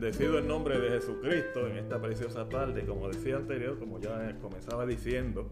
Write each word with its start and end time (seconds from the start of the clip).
Bendecido 0.00 0.38
el 0.38 0.46
nombre 0.46 0.78
de 0.78 0.90
Jesucristo 0.90 1.66
en 1.66 1.76
esta 1.76 2.00
preciosa 2.00 2.48
tarde. 2.48 2.86
Como 2.86 3.08
decía 3.08 3.34
anterior, 3.34 3.80
como 3.80 3.98
ya 3.98 4.32
comenzaba 4.40 4.86
diciendo, 4.86 5.50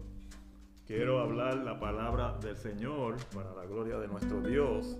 quiero 0.85 1.19
hablar 1.19 1.57
la 1.57 1.77
palabra 1.81 2.37
del 2.41 2.55
Señor 2.55 3.17
para 3.35 3.53
la 3.53 3.65
gloria 3.65 3.97
de 3.99 4.07
nuestro 4.07 4.39
Dios, 4.39 4.97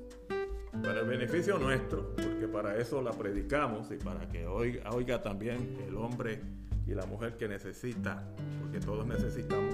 para 0.83 0.99
el 0.99 1.07
beneficio 1.07 1.57
nuestro, 1.59 2.13
porque 2.17 2.49
para 2.49 2.75
eso 2.75 3.01
la 3.01 3.11
predicamos 3.11 3.89
y 3.89 3.95
para 3.95 4.27
que 4.27 4.45
oiga, 4.45 4.89
oiga 4.91 5.21
también 5.21 5.77
el 5.87 5.95
hombre 5.95 6.41
y 6.85 6.93
la 6.93 7.05
mujer 7.05 7.37
que 7.37 7.47
necesita, 7.47 8.27
porque 8.59 8.81
todos 8.81 9.07
necesitamos, 9.07 9.73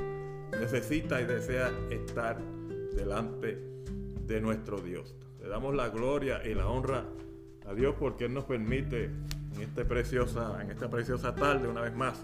necesita 0.52 1.20
y 1.20 1.26
desea 1.26 1.72
estar 1.90 2.40
delante 2.96 3.58
de 4.28 4.40
nuestro 4.40 4.78
Dios. 4.78 5.16
Le 5.42 5.48
damos 5.48 5.74
la 5.74 5.90
gloria 5.90 6.46
y 6.46 6.54
la 6.54 6.68
honra 6.68 7.06
a 7.66 7.74
Dios 7.74 7.96
porque 7.98 8.26
Él 8.26 8.36
nos 8.36 8.46
permite 8.46 9.10
en, 9.56 9.62
este 9.62 9.86
preciosa, 9.86 10.62
en 10.62 10.72
esta 10.72 10.90
preciosa 10.90 11.36
tarde, 11.36 11.68
una 11.68 11.82
vez 11.82 11.96
más, 11.96 12.24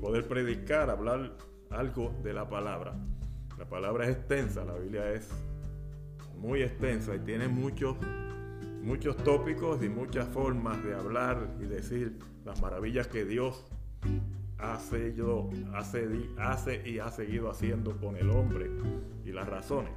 poder 0.00 0.26
predicar, 0.26 0.90
hablar 0.90 1.32
algo 1.70 2.14
de 2.22 2.32
la 2.32 2.48
palabra. 2.48 2.94
La 3.58 3.64
palabra 3.64 4.04
es 4.04 4.16
extensa, 4.16 4.64
la 4.64 4.74
Biblia 4.74 5.10
es 5.12 5.28
muy 6.38 6.62
extensa 6.62 7.14
y 7.14 7.20
tiene 7.20 7.48
muchos, 7.48 7.96
muchos 8.82 9.16
tópicos 9.16 9.82
y 9.82 9.88
muchas 9.88 10.28
formas 10.28 10.82
de 10.84 10.94
hablar 10.94 11.48
y 11.60 11.64
decir 11.64 12.18
las 12.44 12.60
maravillas 12.60 13.06
que 13.08 13.24
Dios 13.24 13.64
hace, 14.58 15.14
yo, 15.14 15.50
hace, 15.74 16.08
hace 16.38 16.88
y 16.88 16.98
ha 16.98 17.08
seguido 17.10 17.50
haciendo 17.50 17.96
con 17.96 18.16
el 18.16 18.30
hombre 18.30 18.70
y 19.24 19.32
las 19.32 19.48
razones. 19.48 19.92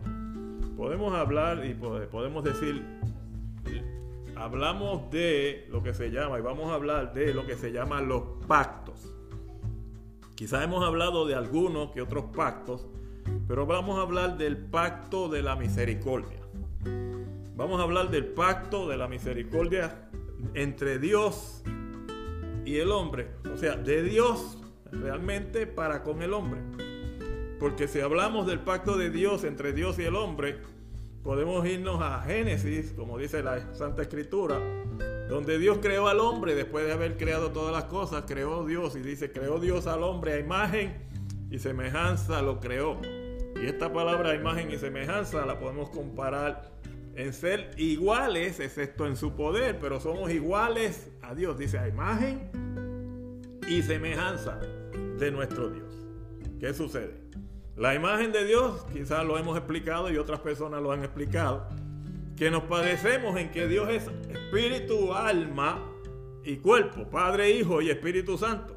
Podemos 0.75 1.13
hablar 1.13 1.65
y 1.65 1.73
podemos 1.73 2.43
decir 2.43 2.98
hablamos 4.39 5.11
de 5.11 5.67
lo 5.69 5.83
que 5.83 5.93
se 5.93 6.11
llama, 6.11 6.39
y 6.39 6.41
vamos 6.41 6.71
a 6.71 6.75
hablar 6.75 7.13
de 7.13 7.33
lo 7.33 7.45
que 7.45 7.55
se 7.55 7.71
llaman 7.71 8.07
los 8.07 8.23
pactos. 8.47 9.13
Quizás 10.35 10.63
hemos 10.63 10.83
hablado 10.85 11.27
de 11.27 11.35
algunos 11.35 11.91
que 11.91 12.01
otros 12.01 12.25
pactos, 12.35 12.87
pero 13.47 13.65
vamos 13.65 13.99
a 13.99 14.03
hablar 14.03 14.37
del 14.37 14.57
pacto 14.57 15.27
de 15.27 15.43
la 15.43 15.55
misericordia. 15.57 16.39
Vamos 17.55 17.81
a 17.81 17.83
hablar 17.83 18.09
del 18.09 18.25
pacto 18.25 18.87
de 18.87 18.95
la 18.95 19.09
misericordia 19.09 20.09
entre 20.53 20.97
Dios 20.97 21.61
y 22.63 22.77
el 22.77 22.91
hombre. 22.91 23.31
O 23.53 23.57
sea, 23.57 23.75
de 23.75 24.01
Dios 24.01 24.57
realmente 24.89 25.67
para 25.67 26.01
con 26.03 26.21
el 26.21 26.33
hombre. 26.33 26.61
Porque 27.59 27.89
si 27.89 27.99
hablamos 27.99 28.47
del 28.47 28.61
pacto 28.61 28.97
de 28.97 29.09
Dios 29.09 29.43
entre 29.43 29.73
Dios 29.73 29.99
y 29.99 30.03
el 30.03 30.15
hombre, 30.15 30.61
podemos 31.23 31.65
irnos 31.67 32.01
a 32.01 32.21
Génesis, 32.21 32.93
como 32.93 33.17
dice 33.17 33.43
la 33.43 33.73
Santa 33.73 34.01
Escritura, 34.01 34.59
donde 35.29 35.59
Dios 35.59 35.79
creó 35.81 36.07
al 36.07 36.19
hombre 36.19 36.55
después 36.55 36.85
de 36.85 36.91
haber 36.91 37.17
creado 37.17 37.51
todas 37.51 37.71
las 37.71 37.85
cosas, 37.85 38.23
creó 38.27 38.65
Dios 38.65 38.95
y 38.95 38.99
dice, 38.99 39.31
creó 39.31 39.59
Dios 39.59 39.87
al 39.87 40.03
hombre 40.03 40.33
a 40.33 40.39
imagen 40.39 40.93
y 41.51 41.59
semejanza 41.59 42.41
lo 42.41 42.59
creó. 42.59 42.99
Y 43.61 43.65
esta 43.65 43.91
palabra 43.91 44.35
imagen 44.35 44.71
y 44.71 44.77
semejanza 44.77 45.45
la 45.45 45.59
podemos 45.59 45.89
comparar 45.89 46.71
en 47.15 47.33
ser 47.33 47.71
iguales, 47.77 48.59
excepto 48.59 49.05
en 49.05 49.17
su 49.17 49.35
poder, 49.35 49.77
pero 49.79 49.99
somos 49.99 50.31
iguales 50.31 51.11
a 51.21 51.35
Dios, 51.35 51.57
dice 51.57 51.77
a 51.77 51.87
imagen 51.87 52.49
y 53.67 53.81
semejanza 53.81 54.59
de 55.17 55.31
nuestro 55.31 55.69
Dios. 55.69 55.93
¿Qué 56.59 56.73
sucede? 56.73 57.13
La 57.79 57.95
imagen 57.95 58.33
de 58.33 58.43
Dios, 58.43 58.85
quizás 58.91 59.25
lo 59.25 59.37
hemos 59.37 59.55
explicado 59.57 60.11
y 60.11 60.17
otras 60.17 60.41
personas 60.41 60.81
lo 60.81 60.91
han 60.91 61.01
explicado, 61.01 61.65
que 62.35 62.51
nos 62.51 62.63
padecemos 62.63 63.39
en 63.39 63.51
que 63.51 63.69
Dios 63.69 63.87
es 63.87 64.09
espíritu, 64.29 65.13
alma 65.13 65.89
y 66.43 66.57
cuerpo, 66.57 67.09
Padre, 67.09 67.51
Hijo 67.51 67.81
y 67.81 67.89
Espíritu 67.89 68.37
Santo. 68.37 68.75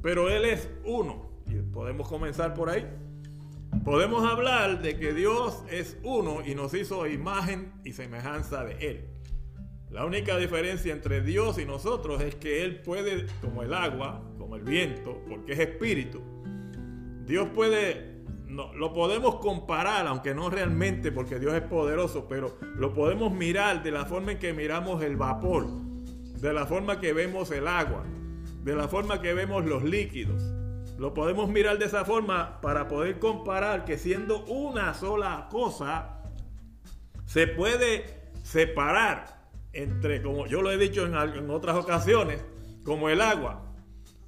Pero 0.00 0.30
Él 0.30 0.46
es 0.46 0.70
uno. 0.86 1.28
Y 1.48 1.56
podemos 1.56 2.08
comenzar 2.08 2.54
por 2.54 2.70
ahí. 2.70 2.86
Podemos 3.84 4.24
hablar 4.26 4.80
de 4.80 4.98
que 4.98 5.12
Dios 5.12 5.62
es 5.70 5.98
uno 6.02 6.38
y 6.42 6.54
nos 6.54 6.72
hizo 6.72 7.06
imagen 7.06 7.74
y 7.84 7.92
semejanza 7.92 8.64
de 8.64 8.72
Él. 8.90 9.04
La 9.90 10.06
única 10.06 10.38
diferencia 10.38 10.94
entre 10.94 11.20
Dios 11.20 11.58
y 11.58 11.66
nosotros 11.66 12.22
es 12.22 12.36
que 12.36 12.64
Él 12.64 12.80
puede, 12.80 13.26
como 13.42 13.62
el 13.62 13.74
agua, 13.74 14.22
como 14.38 14.56
el 14.56 14.62
viento, 14.62 15.22
porque 15.28 15.52
es 15.52 15.58
espíritu, 15.58 16.22
Dios 17.26 17.46
puede 17.54 18.09
no, 18.50 18.74
lo 18.74 18.92
podemos 18.92 19.36
comparar, 19.36 20.06
aunque 20.08 20.34
no 20.34 20.50
realmente, 20.50 21.12
porque 21.12 21.38
Dios 21.38 21.54
es 21.54 21.62
poderoso, 21.62 22.26
pero 22.28 22.56
lo 22.76 22.92
podemos 22.92 23.32
mirar 23.32 23.82
de 23.82 23.92
la 23.92 24.04
forma 24.06 24.32
en 24.32 24.38
que 24.38 24.52
miramos 24.52 25.02
el 25.04 25.16
vapor, 25.16 25.66
de 25.68 26.52
la 26.52 26.66
forma 26.66 27.00
que 27.00 27.12
vemos 27.12 27.52
el 27.52 27.68
agua, 27.68 28.02
de 28.64 28.74
la 28.74 28.88
forma 28.88 29.22
que 29.22 29.34
vemos 29.34 29.64
los 29.64 29.84
líquidos. 29.84 30.42
Lo 30.98 31.14
podemos 31.14 31.48
mirar 31.48 31.78
de 31.78 31.86
esa 31.86 32.04
forma 32.04 32.60
para 32.60 32.88
poder 32.88 33.20
comparar 33.20 33.84
que 33.84 33.96
siendo 33.96 34.44
una 34.46 34.94
sola 34.94 35.48
cosa, 35.50 36.20
se 37.26 37.46
puede 37.46 38.32
separar 38.42 39.48
entre, 39.72 40.22
como 40.22 40.46
yo 40.46 40.60
lo 40.60 40.72
he 40.72 40.76
dicho 40.76 41.06
en, 41.06 41.14
en 41.14 41.50
otras 41.50 41.76
ocasiones, 41.76 42.44
como 42.84 43.08
el 43.08 43.20
agua. 43.20 43.62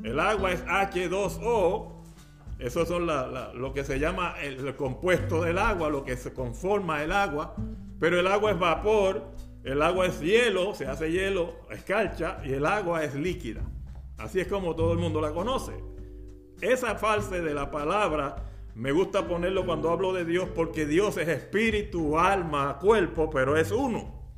El 0.03 0.21
agua 0.21 0.53
es 0.53 0.65
H2O 0.65 2.02
eso 2.63 2.87
son 2.87 3.07
lo 3.07 3.73
que 3.75 3.85
se 3.85 3.99
llama 3.99 4.37
el, 4.41 4.77
compuesto 4.77 5.43
del 5.43 5.59
agua, 5.59 5.91
lo 5.91 6.05
que 6.05 6.17
se 6.17 6.33
conforma 6.33 7.03
el 7.03 7.11
agua. 7.11 7.57
Pero 7.99 8.21
el 8.21 8.27
agua 8.27 8.53
es 8.53 8.59
vapor, 8.59 9.23
el 9.65 9.83
agua 9.83 10.07
es 10.07 10.21
hielo, 10.21 10.75
se 10.75 10.87
hace 10.87 11.11
hielo, 11.11 11.55
escarcha, 11.71 12.41
y 12.45 12.53
el 12.53 12.65
agua 12.65 13.03
es 13.05 13.15
líquida. 13.15 13.63
Así 14.17 14.41
es 14.41 14.47
como 14.47 14.77
todo 14.77 14.93
el 14.93 14.99
mundo 14.99 15.21
la 15.21 15.33
conoce. 15.33 15.73
Esa 16.61 16.95
fase 16.95 17.41
de 17.41 17.53
la 17.53 17.71
palabra 17.71 18.37
me 18.75 18.93
gusta 18.93 19.27
ponerlo 19.27 19.67
cuando 19.67 19.91
hablo 19.91 20.13
de 20.13 20.25
Dios 20.25 20.49
porque 20.55 20.87
Dios 20.87 21.17
es 21.17 21.29
espíritu, 21.29 22.19
alma, 22.19 22.79
cuerpo, 22.81 23.29
pero 23.31 23.57
es 23.57 23.73
uno. 23.73 24.35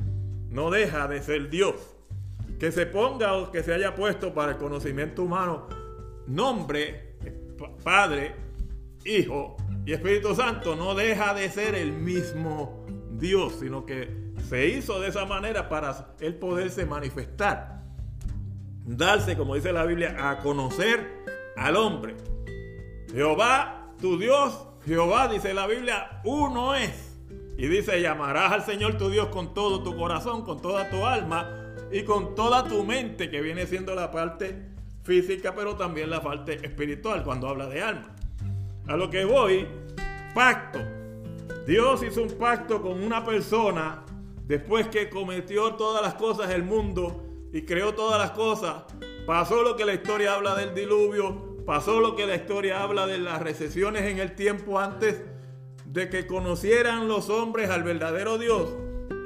No 0.49 0.71
deja 0.71 1.09
de 1.09 1.23
ser 1.23 1.51
Dios. 1.51 1.75
Que 2.59 2.73
se 2.73 2.87
ponga 2.87 3.35
o 3.35 3.51
que 3.51 3.63
se 3.63 3.75
haya 3.75 3.95
puesto 3.95 4.33
para 4.33 4.53
el 4.53 4.59
conocimiento 4.59 5.23
humano 5.23 5.69
nombre 6.27 7.14
Padre, 7.83 8.35
Hijo 9.05 9.57
y 9.85 9.93
Espíritu 9.93 10.35
Santo 10.35 10.77
no 10.77 10.95
deja 10.95 11.35
de 11.35 11.51
ser 11.51 11.75
el 11.75 11.93
mismo 11.93 12.85
Dios, 13.13 13.57
sino 13.61 13.85
que 13.85 14.33
se 14.49 14.69
hizo 14.69 15.01
de 15.01 15.09
esa 15.09 15.27
manera 15.27 15.69
para 15.69 16.15
él 16.21 16.37
poderse 16.37 16.87
manifestar, 16.87 17.83
darse, 18.85 19.37
como 19.37 19.55
dice 19.55 19.73
la 19.73 19.85
Biblia, 19.85 20.31
a 20.31 20.39
conocer 20.39 21.25
al 21.57 21.77
hombre. 21.77 22.17
Jehová, 23.13 23.93
tu 24.01 24.19
Dios, 24.19 24.67
Jehová, 24.87 25.29
dice 25.29 25.55
la 25.55 25.67
Biblia, 25.67 26.21
uno 26.25 26.75
es. 26.75 27.19
Y 27.57 27.69
dice, 27.69 28.01
llamarás 28.01 28.53
al 28.53 28.65
Señor 28.65 28.99
tu 28.99 29.11
Dios 29.11 29.29
con 29.29 29.55
todo 29.55 29.83
tu 29.83 29.97
corazón, 29.97 30.45
con 30.45 30.61
toda 30.61 30.91
tu 30.91 31.07
alma 31.07 31.75
y 31.93 32.03
con 32.03 32.35
toda 32.35 32.65
tu 32.65 32.85
mente, 32.85 33.31
que 33.31 33.41
viene 33.41 33.67
siendo 33.67 33.95
la 33.95 34.11
parte 34.11 34.74
física, 35.05 35.55
pero 35.55 35.77
también 35.77 36.11
la 36.11 36.21
parte 36.21 36.55
espiritual 36.55 37.23
cuando 37.23 37.49
habla 37.49 37.67
de 37.67 37.83
alma. 37.83 38.17
A 38.89 38.97
lo 38.97 39.09
que 39.11 39.25
voy, 39.25 39.67
pacto. 40.35 40.81
Dios 41.67 42.03
hizo 42.03 42.23
un 42.23 42.31
pacto 42.31 42.83
con 42.83 43.03
una 43.03 43.25
persona 43.25 44.05
después 44.47 44.89
que 44.89 45.09
cometió 45.09 45.75
todas 45.75 46.03
las 46.03 46.15
cosas 46.15 46.49
del 46.49 46.65
mundo 46.65 47.23
y 47.53 47.63
creó 47.63 47.95
todas 47.95 48.19
las 48.19 48.33
cosas. 48.33 48.85
Pasó 49.27 49.63
lo 49.63 49.77
que 49.77 49.85
la 49.85 49.95
historia 49.95 50.35
habla 50.35 50.55
del 50.55 50.75
diluvio, 50.75 51.63
pasó 51.65 52.01
lo 52.01 52.17
que 52.17 52.27
la 52.27 52.35
historia 52.35 52.83
habla 52.83 53.07
de 53.07 53.19
las 53.19 53.41
recesiones 53.41 54.03
en 54.03 54.19
el 54.19 54.35
tiempo 54.35 54.79
antes 54.79 55.23
de 55.87 56.11
que 56.11 56.27
conocieran 56.27 57.09
los 57.09 57.31
hombres 57.31 57.71
al 57.71 57.85
verdadero 57.85 58.37
Dios 58.37 58.75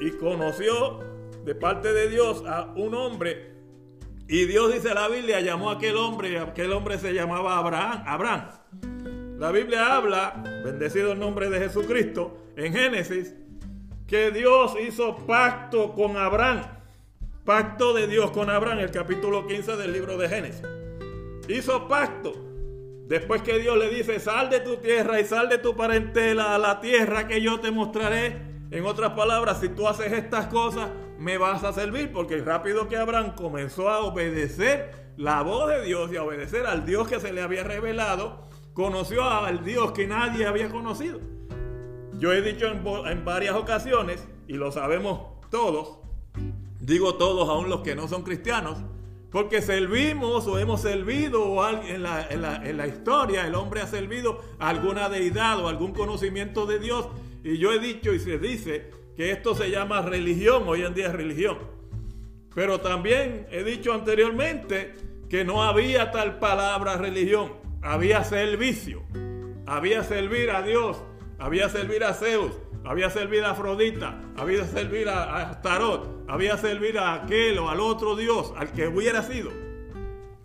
y 0.00 0.10
conoció 0.12 1.00
de 1.44 1.54
parte 1.54 1.92
de 1.92 2.08
Dios 2.08 2.44
a 2.46 2.72
un 2.76 2.94
hombre 2.94 3.57
y 4.28 4.44
Dios 4.44 4.75
dice 4.75 4.92
la 4.92 5.08
Biblia, 5.08 5.40
llamó 5.40 5.70
a 5.70 5.75
aquel 5.75 5.96
hombre, 5.96 6.38
aquel 6.38 6.72
hombre 6.72 6.98
se 6.98 7.14
llamaba 7.14 7.56
Abraham. 7.56 8.02
Abraham. 8.06 8.48
La 9.38 9.50
Biblia 9.52 9.96
habla, 9.96 10.42
bendecido 10.62 11.12
el 11.12 11.19
nombre 11.19 11.48
de 11.48 11.60
Jesucristo, 11.60 12.36
en 12.56 12.75
Génesis, 12.75 13.34
que 14.06 14.30
Dios 14.30 14.75
hizo 14.86 15.16
pacto 15.16 15.94
con 15.94 16.19
Abraham. 16.19 16.62
Pacto 17.46 17.94
de 17.94 18.06
Dios 18.06 18.30
con 18.32 18.50
Abraham, 18.50 18.80
el 18.80 18.90
capítulo 18.90 19.46
15 19.46 19.76
del 19.76 19.94
libro 19.94 20.19
de 20.19 20.28
Génesis. 20.28 20.62
Hizo 21.48 21.88
pacto. 21.88 22.34
Después 23.06 23.40
que 23.40 23.58
Dios 23.58 23.78
le 23.78 23.88
dice, 23.88 24.20
sal 24.20 24.50
de 24.50 24.60
tu 24.60 24.76
tierra 24.76 25.19
y 25.20 25.24
sal 25.24 25.48
de 25.48 25.56
tu 25.56 25.74
parentela 25.74 26.54
a 26.54 26.58
la 26.58 26.81
tierra 26.81 27.26
que 27.26 27.40
yo 27.40 27.60
te 27.60 27.70
mostraré. 27.70 28.42
En 28.70 28.84
otras 28.84 29.12
palabras, 29.12 29.60
si 29.60 29.70
tú 29.70 29.88
haces 29.88 30.12
estas 30.12 30.48
cosas, 30.48 30.90
me 31.19 31.37
vas 31.37 31.65
a 31.65 31.73
servir, 31.73 32.12
porque 32.12 32.38
rápido 32.38 32.88
que 32.88 32.97
Abraham 32.97 33.35
comenzó 33.35 33.88
a 33.88 34.00
obedecer 34.00 35.12
la 35.17 35.43
voz 35.43 35.69
de 35.69 35.85
Dios 35.85 36.11
y 36.12 36.17
a 36.17 36.23
obedecer 36.23 36.65
al 36.67 36.87
Dios 36.87 37.09
que 37.09 37.19
se 37.19 37.32
le 37.32 37.43
había 37.43 37.65
revelado, 37.65 38.47
conoció 38.73 39.25
al 39.25 39.65
Dios 39.65 39.91
que 39.93 40.06
nadie 40.06 40.47
había 40.47 40.70
conocido. 40.70 41.20
Yo 42.15 42.32
he 42.32 42.41
dicho 42.41 42.67
en, 42.69 43.25
varias 43.25 43.56
ocasiones, 43.56 44.26
y 44.47 44.55
lo 44.55 44.70
sabemos 44.70 45.20
todos, 45.50 45.99
digo 46.81 47.17
todos, 47.17 47.49
aún 47.49 47.69
los 47.69 47.81
que 47.81 47.97
no 47.97 48.09
son 48.09 48.23
cristianos, 48.23 48.79
Porque 49.31 49.61
servimos 49.61 50.47
o 50.47 50.59
hemos 50.59 50.81
servido 50.81 51.69
en 51.70 52.03
la, 52.03 52.26
en, 52.31 52.41
la, 52.41 52.56
en 52.67 52.79
la, 52.79 52.87
historia, 52.87 53.47
el 53.47 53.55
hombre 53.56 53.82
ha 53.82 53.87
servido 53.87 54.41
a 54.59 54.70
alguna 54.70 55.11
deidad 55.11 55.62
o 55.62 55.69
algún 55.69 55.93
conocimiento 55.93 56.65
de 56.65 56.79
Dios. 56.79 57.09
Y 57.44 57.59
yo 57.59 57.70
he 57.70 57.79
dicho 57.79 58.15
y 58.15 58.20
se 58.20 58.38
dice 58.38 58.91
que 59.19 59.32
esto 59.32 59.56
se 59.56 59.69
llama 59.69 60.00
religión, 60.00 60.62
hoy 60.69 60.82
en 60.82 60.94
día 60.94 61.09
es 61.09 61.12
religión. 61.12 61.59
Pero 62.55 62.81
también 62.81 63.49
he 63.50 63.65
dicho 63.65 63.93
anteriormente 63.93 64.94
que 65.29 65.44
no 65.44 65.65
había 65.65 66.12
tal 66.12 66.38
palabra 66.38 66.97
religión, 66.97 67.55
había 67.82 68.23
servicio, 68.23 69.03
había 69.67 70.05
servir 70.05 70.53
a 70.53 70.62
Dios, 70.62 71.03
había 71.37 71.69
servir 71.69 72.05
a 72.05 72.15
Zeus, 72.15 72.53
había 72.85 73.11
servir 73.11 73.43
a 73.43 73.50
Afrodita, 73.50 74.20
había 74.37 74.65
servir 74.65 75.09
a, 75.09 75.61
Tarot, 75.62 76.25
había 76.29 76.56
servir 76.56 76.97
a 76.97 77.15
aquel 77.15 77.59
o 77.59 77.70
al 77.70 77.81
otro 77.81 78.15
Dios, 78.15 78.53
al 78.56 78.70
que 78.70 78.87
hubiera 78.87 79.25
sido. 79.25 79.50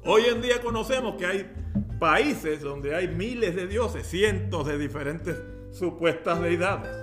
Hoy 0.04 0.24
en 0.26 0.42
día 0.42 0.62
conocemos 0.62 1.14
que 1.18 1.28
hay 1.28 1.52
países 2.00 2.62
donde 2.62 2.96
hay 2.96 3.08
miles 3.08 3.56
de 3.56 3.68
dioses, 3.68 4.08
cientos 4.08 4.66
de 4.66 4.80
diferentes 4.80 5.40
supuestas 5.72 6.42
deidades. 6.42 7.03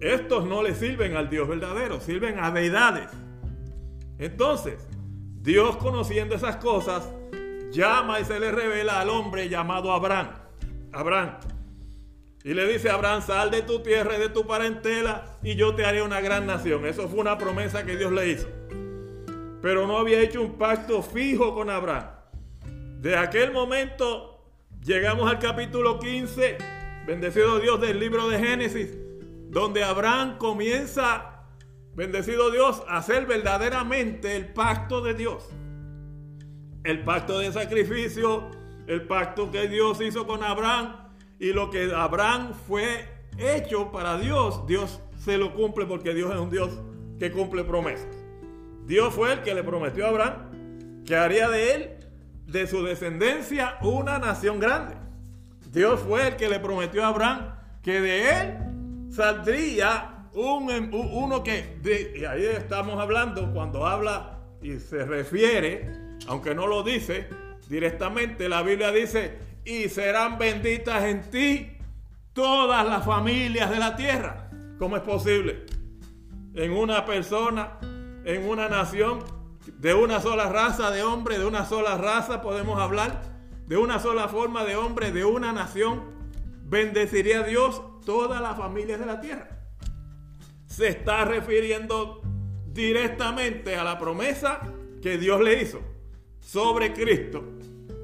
Estos 0.00 0.46
no 0.46 0.62
le 0.62 0.74
sirven 0.74 1.16
al 1.16 1.30
Dios 1.30 1.48
verdadero, 1.48 2.00
sirven 2.00 2.38
a 2.38 2.50
deidades. 2.50 3.08
Entonces, 4.18 4.86
Dios 5.40 5.76
conociendo 5.76 6.34
esas 6.34 6.56
cosas, 6.56 7.08
llama 7.70 8.20
y 8.20 8.24
se 8.24 8.38
le 8.40 8.52
revela 8.52 9.00
al 9.00 9.10
hombre 9.10 9.48
llamado 9.48 9.92
Abraham. 9.92 10.30
Abraham. 10.92 11.38
Y 12.44 12.54
le 12.54 12.66
dice 12.66 12.90
Abraham, 12.90 13.22
sal 13.22 13.50
de 13.50 13.62
tu 13.62 13.80
tierra 13.80 14.16
y 14.16 14.20
de 14.20 14.28
tu 14.28 14.46
parentela 14.46 15.38
y 15.42 15.56
yo 15.56 15.74
te 15.74 15.84
haré 15.84 16.02
una 16.02 16.20
gran 16.20 16.46
nación. 16.46 16.86
Eso 16.86 17.08
fue 17.08 17.20
una 17.20 17.38
promesa 17.38 17.84
que 17.84 17.96
Dios 17.96 18.12
le 18.12 18.28
hizo. 18.28 18.48
Pero 19.62 19.86
no 19.86 19.98
había 19.98 20.20
hecho 20.20 20.42
un 20.42 20.56
pacto 20.56 21.02
fijo 21.02 21.54
con 21.54 21.70
Abraham. 21.70 22.06
De 23.00 23.16
aquel 23.16 23.52
momento 23.52 24.44
llegamos 24.84 25.30
al 25.30 25.38
capítulo 25.38 25.98
15, 25.98 26.58
bendecido 27.06 27.58
Dios 27.58 27.80
del 27.80 27.98
libro 27.98 28.28
de 28.28 28.38
Génesis, 28.38 28.96
donde 29.50 29.84
Abraham 29.84 30.38
comienza 30.38 31.36
bendecido 31.96 32.50
Dios, 32.50 32.82
hacer 32.88 33.26
verdaderamente 33.26 34.36
el 34.36 34.52
pacto 34.52 35.00
de 35.00 35.14
Dios. 35.14 35.48
El 36.84 37.02
pacto 37.02 37.38
de 37.38 37.50
sacrificio, 37.50 38.50
el 38.86 39.06
pacto 39.06 39.50
que 39.50 39.66
Dios 39.66 40.00
hizo 40.02 40.26
con 40.26 40.44
Abraham 40.44 41.08
y 41.40 41.52
lo 41.52 41.70
que 41.70 41.90
Abraham 41.92 42.52
fue 42.66 43.08
hecho 43.38 43.90
para 43.90 44.18
Dios, 44.18 44.66
Dios 44.66 45.00
se 45.18 45.38
lo 45.38 45.54
cumple 45.54 45.86
porque 45.86 46.14
Dios 46.14 46.32
es 46.32 46.38
un 46.38 46.50
Dios 46.50 46.70
que 47.18 47.32
cumple 47.32 47.64
promesas. 47.64 48.14
Dios 48.84 49.12
fue 49.14 49.32
el 49.32 49.42
que 49.42 49.54
le 49.54 49.64
prometió 49.64 50.04
a 50.06 50.10
Abraham 50.10 51.04
que 51.04 51.16
haría 51.16 51.48
de 51.48 51.74
él, 51.74 51.90
de 52.46 52.66
su 52.66 52.82
descendencia, 52.82 53.78
una 53.80 54.18
nación 54.18 54.60
grande. 54.60 54.96
Dios 55.70 56.00
fue 56.00 56.28
el 56.28 56.36
que 56.36 56.48
le 56.48 56.60
prometió 56.60 57.04
a 57.04 57.08
Abraham 57.08 57.54
que 57.82 58.00
de 58.00 58.40
él 58.40 58.75
saldría 59.10 60.28
un, 60.32 60.90
uno 60.92 61.42
que, 61.42 61.78
y 62.14 62.24
ahí 62.24 62.44
estamos 62.44 63.00
hablando, 63.00 63.52
cuando 63.52 63.86
habla 63.86 64.38
y 64.62 64.78
se 64.78 65.04
refiere, 65.04 65.90
aunque 66.28 66.54
no 66.54 66.66
lo 66.66 66.82
dice 66.82 67.28
directamente, 67.68 68.48
la 68.48 68.62
Biblia 68.62 68.90
dice, 68.92 69.38
y 69.64 69.88
serán 69.88 70.38
benditas 70.38 71.04
en 71.04 71.30
ti 71.30 71.72
todas 72.32 72.86
las 72.86 73.04
familias 73.04 73.70
de 73.70 73.78
la 73.78 73.96
tierra. 73.96 74.50
¿Cómo 74.78 74.96
es 74.96 75.02
posible? 75.02 75.64
En 76.54 76.72
una 76.72 77.04
persona, 77.04 77.78
en 78.24 78.48
una 78.48 78.68
nación, 78.68 79.24
de 79.78 79.94
una 79.94 80.20
sola 80.20 80.48
raza 80.48 80.90
de 80.90 81.02
hombre, 81.02 81.38
de 81.38 81.46
una 81.46 81.64
sola 81.64 81.96
raza 81.96 82.42
podemos 82.42 82.78
hablar, 82.78 83.22
de 83.66 83.76
una 83.76 83.98
sola 83.98 84.28
forma 84.28 84.64
de 84.64 84.76
hombre, 84.76 85.12
de 85.12 85.24
una 85.24 85.52
nación, 85.52 86.04
bendeciría 86.64 87.40
a 87.40 87.42
Dios 87.42 87.82
todas 88.06 88.40
las 88.40 88.56
familias 88.56 88.98
de 88.98 89.04
la 89.04 89.20
tierra 89.20 89.48
se 90.64 90.88
está 90.88 91.26
refiriendo 91.26 92.22
directamente 92.66 93.76
a 93.76 93.84
la 93.84 93.98
promesa 93.98 94.60
que 95.02 95.18
Dios 95.18 95.40
le 95.42 95.62
hizo 95.62 95.80
sobre 96.40 96.94
Cristo. 96.94 97.44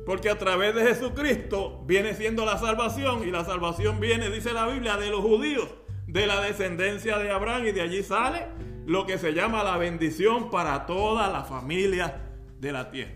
Porque 0.05 0.29
a 0.29 0.37
través 0.37 0.75
de 0.75 0.83
Jesucristo 0.83 1.85
viene 1.87 2.15
siendo 2.15 2.45
la 2.45 2.59
salvación 2.59 3.27
y 3.27 3.31
la 3.31 3.45
salvación 3.45 4.01
viene, 4.01 4.31
dice 4.31 4.53
la 4.53 4.67
Biblia, 4.67 4.97
de 4.97 5.11
los 5.11 5.21
judíos, 5.21 5.69
de 6.07 6.27
la 6.27 6.41
descendencia 6.41 7.19
de 7.19 7.31
Abraham 7.31 7.67
y 7.69 7.73
de 7.73 7.83
allí 7.83 8.03
sale 8.03 8.47
lo 8.85 9.07
que 9.07 9.17
se 9.17 9.33
llama 9.33 9.63
la 9.63 9.77
bendición 9.77 10.51
para 10.51 10.87
toda 10.87 11.31
la 11.31 11.45
familia 11.45 12.21
de 12.59 12.73
la 12.73 12.91
tierra. 12.91 13.15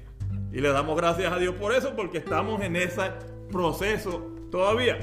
Y 0.53 0.61
le 0.61 0.69
damos 0.69 0.97
gracias 0.97 1.33
a 1.33 1.39
Dios 1.39 1.57
por 1.57 1.75
eso 1.75 1.97
porque 1.97 2.19
estamos 2.19 2.61
en 2.63 2.77
ese 2.77 3.11
proceso 3.51 4.33
todavía. 4.53 4.99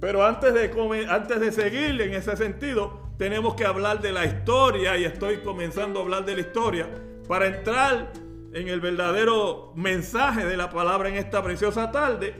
Pero 0.00 0.24
antes 0.24 0.54
de, 0.54 1.06
antes 1.08 1.40
de 1.40 1.52
seguir 1.52 2.00
en 2.00 2.14
ese 2.14 2.36
sentido, 2.36 3.10
tenemos 3.18 3.54
que 3.54 3.66
hablar 3.66 4.00
de 4.00 4.12
la 4.12 4.24
historia 4.24 4.96
y 4.96 5.04
estoy 5.04 5.38
comenzando 5.38 6.00
a 6.00 6.02
hablar 6.02 6.24
de 6.24 6.36
la 6.36 6.40
historia 6.40 6.88
para 7.28 7.46
entrar 7.46 8.10
en 8.52 8.68
el 8.68 8.80
verdadero 8.80 9.72
mensaje 9.76 10.46
de 10.46 10.56
la 10.56 10.70
palabra 10.70 11.10
en 11.10 11.16
esta 11.16 11.42
preciosa 11.42 11.92
tarde. 11.92 12.34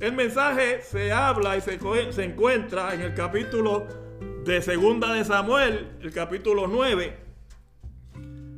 El 0.00 0.12
mensaje 0.12 0.82
se 0.82 1.12
habla 1.12 1.56
y 1.56 1.60
se, 1.60 1.78
se 2.12 2.24
encuentra 2.24 2.92
en 2.92 3.02
el 3.02 3.14
capítulo 3.14 3.86
de 4.44 4.60
Segunda 4.60 5.12
de 5.12 5.24
Samuel, 5.24 5.96
el 6.02 6.12
capítulo 6.12 6.66
9. 6.66 7.16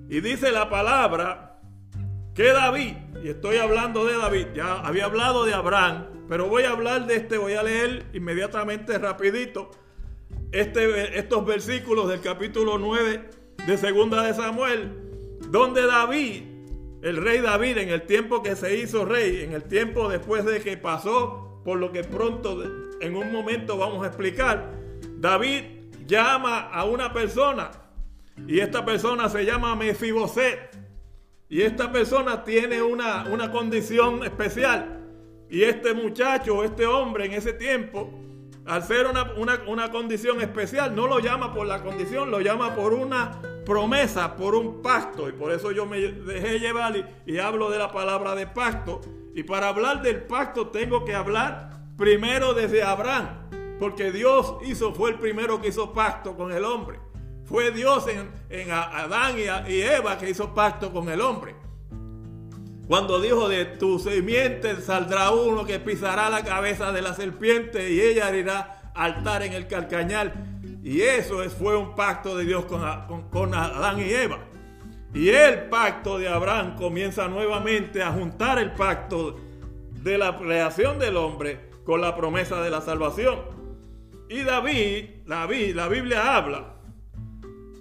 Y 0.08 0.20
dice 0.20 0.50
la 0.50 0.70
palabra 0.70 1.47
que 2.38 2.52
David, 2.52 2.94
y 3.24 3.30
estoy 3.30 3.56
hablando 3.56 4.04
de 4.04 4.16
David, 4.16 4.46
ya 4.54 4.74
había 4.74 5.06
hablado 5.06 5.44
de 5.44 5.54
Abraham, 5.54 6.04
pero 6.28 6.48
voy 6.48 6.62
a 6.62 6.70
hablar 6.70 7.08
de 7.08 7.16
este, 7.16 7.36
voy 7.36 7.54
a 7.54 7.64
leer 7.64 8.06
inmediatamente 8.12 8.96
rapidito 8.96 9.72
este, 10.52 11.18
estos 11.18 11.44
versículos 11.44 12.08
del 12.08 12.20
capítulo 12.20 12.78
9 12.78 13.28
de 13.66 13.76
Segunda 13.76 14.22
de 14.22 14.34
Samuel, 14.34 14.92
donde 15.50 15.84
David, 15.84 16.44
el 17.02 17.16
rey 17.16 17.40
David, 17.40 17.78
en 17.78 17.88
el 17.88 18.02
tiempo 18.02 18.40
que 18.40 18.54
se 18.54 18.76
hizo 18.76 19.04
rey, 19.04 19.42
en 19.42 19.52
el 19.52 19.64
tiempo 19.64 20.08
después 20.08 20.44
de 20.44 20.60
que 20.60 20.76
pasó 20.76 21.60
por 21.64 21.80
lo 21.80 21.90
que 21.90 22.04
pronto 22.04 22.62
en 23.00 23.16
un 23.16 23.32
momento 23.32 23.76
vamos 23.76 24.04
a 24.04 24.06
explicar, 24.06 24.78
David 25.16 25.64
llama 26.06 26.68
a 26.68 26.84
una 26.84 27.12
persona 27.12 27.72
y 28.46 28.60
esta 28.60 28.84
persona 28.84 29.28
se 29.28 29.44
llama 29.44 29.74
Mefiboset. 29.74 30.87
Y 31.48 31.62
esta 31.62 31.90
persona 31.90 32.44
tiene 32.44 32.82
una, 32.82 33.24
una 33.24 33.50
condición 33.50 34.22
especial. 34.22 35.00
Y 35.48 35.62
este 35.62 35.94
muchacho, 35.94 36.62
este 36.62 36.86
hombre 36.86 37.24
en 37.24 37.32
ese 37.32 37.54
tiempo, 37.54 38.10
al 38.66 38.82
ser 38.82 39.06
una, 39.06 39.90
condición 39.90 40.42
especial, 40.42 40.94
no 40.94 41.06
lo 41.06 41.20
llama 41.20 41.54
por 41.54 41.66
la 41.66 41.82
condición, 41.82 42.30
lo 42.30 42.40
llama 42.40 42.74
por 42.74 42.92
una 42.92 43.40
promesa, 43.64 44.36
por 44.36 44.54
un 44.54 44.82
pacto. 44.82 45.26
Y 45.26 45.32
por 45.32 45.50
eso 45.50 45.72
yo 45.72 45.86
me 45.86 45.98
dejé 45.98 46.58
llevar 46.60 46.94
y, 46.96 47.32
y, 47.32 47.38
hablo 47.38 47.70
de 47.70 47.78
la 47.78 47.90
palabra 47.90 48.34
de 48.34 48.46
pacto. 48.46 49.00
Y 49.34 49.42
para 49.42 49.68
hablar 49.68 50.02
del 50.02 50.24
pacto 50.24 50.68
tengo 50.68 51.06
que 51.06 51.14
hablar 51.14 51.80
primero 51.96 52.52
desde 52.52 52.82
Abraham. 52.82 53.48
Porque 53.80 54.12
Dios 54.12 54.56
hizo, 54.66 54.92
fue 54.92 55.10
el 55.10 55.18
primero 55.18 55.62
que 55.62 55.68
hizo 55.68 55.94
pacto 55.94 56.36
con 56.36 56.52
el 56.52 56.64
hombre. 56.64 56.98
Fue 57.48 57.70
Dios 57.70 58.04
en, 58.50 58.70
Adán 58.70 59.36
y 59.38 59.80
Eva 59.80 60.18
que 60.18 60.28
hizo 60.28 60.54
pacto 60.54 60.92
con 60.92 61.08
el 61.08 61.22
hombre. 61.22 61.54
Cuando 62.86 63.20
dijo 63.20 63.48
de 63.48 63.64
tu 63.64 63.98
simiente 63.98 64.76
saldrá 64.80 65.30
uno 65.30 65.64
que 65.64 65.78
pisará 65.78 66.28
la 66.28 66.44
cabeza 66.44 66.92
de 66.92 67.02
la 67.02 67.14
serpiente 67.14 67.90
y 67.90 68.00
ella 68.00 68.28
hará 68.28 68.92
altar 68.94 69.42
en 69.42 69.54
el 69.54 69.66
calcañal. 69.66 70.32
Y 70.82 71.00
eso 71.00 71.42
fue 71.50 71.76
un 71.76 71.94
pacto 71.94 72.36
de 72.36 72.44
Dios 72.44 72.66
con, 72.66 73.28
con 73.30 73.54
Adán 73.54 73.98
y 73.98 74.10
Eva. 74.10 74.38
Y 75.14 75.30
el 75.30 75.68
pacto 75.70 76.18
de 76.18 76.28
Abraham 76.28 76.76
comienza 76.76 77.28
nuevamente 77.28 78.02
a 78.02 78.12
juntar 78.12 78.58
el 78.58 78.72
pacto 78.72 79.36
de 80.02 80.18
la 80.18 80.36
creación 80.36 80.98
del 80.98 81.16
hombre 81.16 81.70
con 81.84 82.02
la 82.02 82.14
promesa 82.14 82.60
de 82.60 82.70
la 82.70 82.82
salvación. 82.82 83.38
Y 84.28 84.42
David, 84.42 85.24
David, 85.26 85.74
la 85.74 85.88
Biblia 85.88 86.36
habla 86.36 86.77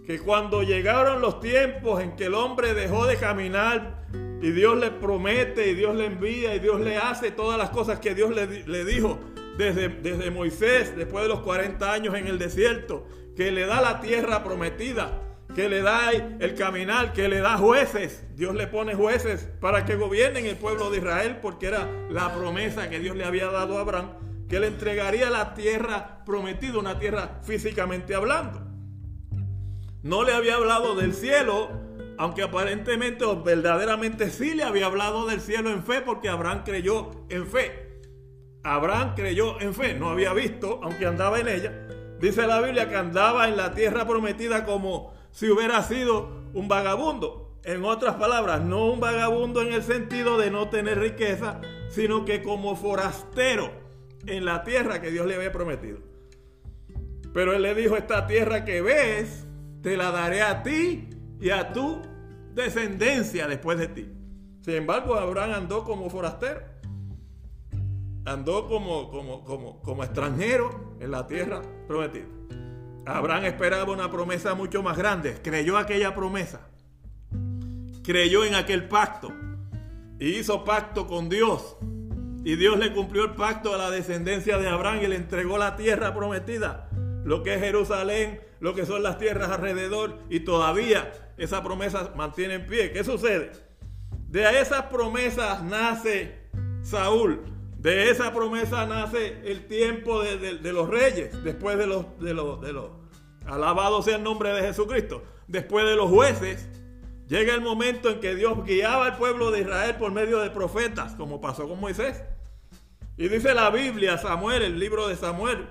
que 0.08 0.20
cuando 0.20 0.64
llegaron 0.64 1.20
los 1.20 1.42
tiempos 1.42 2.02
en 2.02 2.16
que 2.16 2.28
el 2.28 2.34
hombre 2.34 2.74
dejó 2.74 3.06
de 3.06 3.18
caminar 3.18 4.06
y 4.42 4.52
Dios 4.52 4.78
le 4.78 4.90
promete 4.90 5.70
y 5.70 5.74
Dios 5.74 5.98
le 5.98 6.06
envía 6.06 6.56
y 6.56 6.60
Dios 6.60 6.80
le 6.80 6.96
hace 6.96 7.32
todas 7.32 7.58
las 7.58 7.72
cosas 7.72 8.00
que 8.00 8.16
Dios 8.16 8.34
le, 8.34 8.86
dijo 8.86 9.20
desde, 9.58 9.90
desde 9.90 10.32
Moisés, 10.32 10.96
después 10.96 11.24
de 11.24 11.28
los 11.28 11.42
40 11.42 11.92
años 11.92 12.16
en 12.16 12.26
el 12.28 12.40
desierto, 12.40 13.06
que 13.36 13.52
le 13.52 13.66
da 13.66 13.82
la 13.82 14.00
tierra 14.00 14.46
prometida, 14.46 15.24
que 15.54 15.68
le 15.68 15.82
da 15.82 16.12
el 16.12 16.56
caminar, 16.56 17.12
que 17.12 17.28
le 17.28 17.42
da 17.42 17.58
jueces. 17.58 18.24
Dios 18.34 18.56
le 18.56 18.68
pone 18.68 18.96
jueces 18.96 19.50
para 19.60 19.84
que 19.84 19.98
gobiernen 19.98 20.46
el 20.46 20.56
pueblo 20.56 20.90
de 20.90 21.00
Israel, 21.00 21.40
porque 21.42 21.68
era 21.68 21.86
la 22.10 22.34
promesa 22.34 22.90
que 22.90 23.00
Dios 23.00 23.18
le 23.18 23.26
había 23.26 23.48
dado 23.48 23.78
a 23.78 23.82
Abraham, 23.82 24.12
que 24.48 24.62
le 24.62 24.68
entregaría 24.68 25.30
la 25.30 25.54
tierra 25.54 26.24
prometida, 26.26 26.80
una 26.80 26.98
tierra 26.98 27.42
físicamente 27.44 28.16
hablando. 28.16 28.77
No 30.08 30.24
le 30.24 30.34
había 30.34 30.56
hablado 30.56 30.96
del 30.96 31.14
cielo 31.14 31.70
aunque 32.18 32.42
aparentemente 32.42 33.24
o 33.26 33.44
verdaderamente 33.44 34.30
sí 34.30 34.56
le 34.56 34.64
había 34.64 34.88
hablado 34.88 35.28
del 35.28 35.40
cielo 35.40 35.70
en 35.70 35.84
fe, 35.84 36.02
porque 36.02 36.30
Abraham 36.30 36.64
creyó 36.66 37.12
en 37.30 37.46
fe. 37.46 38.00
Abraham 38.64 39.14
creyó 39.16 39.62
en 39.62 39.74
fe, 39.74 39.94
no 39.94 40.10
había 40.10 40.34
visto, 40.34 40.80
aunque 40.84 41.06
andaba 41.06 41.40
en 41.40 41.48
ella. 41.48 41.88
Dice 42.20 42.48
la 42.48 42.60
Biblia 42.60 42.90
que 42.90 42.96
andaba 42.96 43.48
en 43.48 43.56
la 43.56 43.74
tierra 43.74 44.08
prometida 44.08 44.66
como 44.66 45.14
si 45.32 45.50
hubiera 45.50 45.84
sido 45.84 46.46
un 46.54 46.68
vagabundo. 46.68 47.60
En 47.64 47.86
otras 47.86 48.16
palabras, 48.16 48.62
no 48.62 48.92
un 48.92 49.00
vagabundo 49.00 49.62
en 49.62 49.74
el 49.74 49.84
sentido 49.84 50.38
de 50.38 50.50
no 50.50 50.70
tener 50.70 51.00
riqueza, 51.00 51.62
sino 51.90 52.26
que 52.26 52.42
como 52.42 52.76
forastero 52.76 53.72
en 54.26 54.46
la 54.46 54.64
tierra 54.64 55.02
que 55.02 55.12
Dios 55.12 55.28
le 55.28 55.36
había 55.36 55.52
prometido. 55.52 56.00
Pero 57.34 57.54
él 57.54 57.62
le 57.62 57.76
dijo, 57.76 57.96
esta 57.96 58.26
tierra 58.26 58.66
que 58.66 58.82
ves, 58.82 59.47
te 59.88 59.96
la 59.96 60.12
daré 60.12 60.42
a 60.42 60.64
ti 60.64 61.08
y 61.40 61.50
a 61.50 61.72
tu 61.72 62.02
descendencia 62.54 63.48
después 63.48 63.78
de 63.78 63.88
ti. 63.88 64.06
Sin 64.60 64.74
embargo, 64.74 65.16
Abraham 65.16 65.54
andó 65.54 65.86
como 65.86 66.10
forastero. 66.10 66.60
Andó 68.26 68.68
como, 68.68 69.10
como, 69.10 69.46
como, 69.46 69.82
como 69.82 70.04
extranjero 70.04 70.98
en 71.00 71.10
la 71.10 71.26
tierra 71.26 71.62
prometida. 71.88 72.26
Abraham 73.06 73.46
esperaba 73.46 73.94
una 73.94 74.12
promesa 74.12 74.56
mucho 74.56 74.84
más 74.84 74.98
grande. 74.98 75.38
Creyó 75.42 75.78
aquella 75.78 76.14
promesa. 76.14 76.68
Creyó 78.04 78.44
en 78.44 78.56
aquel 78.56 78.90
pacto. 78.90 79.32
Y 80.20 80.32
hizo 80.32 80.66
pacto 80.66 81.08
con 81.08 81.30
Dios. 81.30 81.78
Y 82.44 82.58
Dios 82.58 82.78
le 82.78 82.94
cumplió 82.94 83.24
el 83.24 83.36
pacto 83.36 83.74
a 83.74 83.78
la 83.78 83.90
descendencia 83.90 84.58
de 84.58 84.68
Abraham 84.68 85.00
y 85.04 85.08
le 85.08 85.16
entregó 85.16 85.58
la 85.58 85.78
tierra 85.78 86.14
prometida. 86.14 86.87
Lo 87.28 87.44
que 87.44 87.56
es 87.56 87.60
Jerusalén, 87.60 88.40
lo 88.62 88.74
que 88.74 88.86
son 88.86 89.04
las 89.04 89.18
tierras 89.18 89.50
alrededor. 89.50 90.18
Y 90.30 90.40
todavía 90.40 91.12
esa 91.38 91.62
promesa 91.62 92.14
mantiene 92.16 92.54
en 92.54 92.68
pie. 92.68 92.94
¿Qué 92.94 93.04
sucede? 93.04 93.52
De 94.30 94.62
esas 94.62 94.84
promesas 94.84 95.62
nace 95.62 96.38
Saúl. 96.82 97.44
De 97.80 98.10
esa 98.10 98.34
promesa 98.34 98.86
nace 98.86 99.42
el 99.44 99.68
tiempo 99.68 100.24
de, 100.24 100.72
los 100.72 100.88
reyes, 100.88 101.44
después 101.44 101.78
de 101.78 101.86
los, 101.86 102.18
de 102.18 102.34
los, 102.34 102.62
de 102.62 102.72
los, 102.72 102.92
alabado 103.46 104.02
sea 104.02 104.16
el 104.16 104.24
nombre 104.24 104.54
de 104.54 104.62
Jesucristo, 104.62 105.22
después 105.48 105.86
de 105.86 105.98
los 105.98 106.10
jueces, 106.10 106.66
llega 107.28 107.54
el 107.54 107.62
momento 107.62 108.10
en 108.10 108.22
que 108.22 108.36
Dios 108.36 108.64
guiaba 108.64 109.06
al 109.06 109.18
pueblo 109.18 109.52
de 109.52 109.62
Israel 109.62 109.98
por 109.98 110.14
medio 110.14 110.40
de 110.40 110.50
profetas, 110.50 111.14
como 111.16 111.42
pasó 111.42 111.68
con 111.68 111.78
Moisés. 111.80 112.24
Y 113.18 113.28
dice 113.28 113.54
la 113.54 113.70
Biblia, 113.70 114.18
Samuel, 114.18 114.64
el 114.64 114.80
libro 114.80 115.10
de 115.10 115.18
Samuel, 115.18 115.68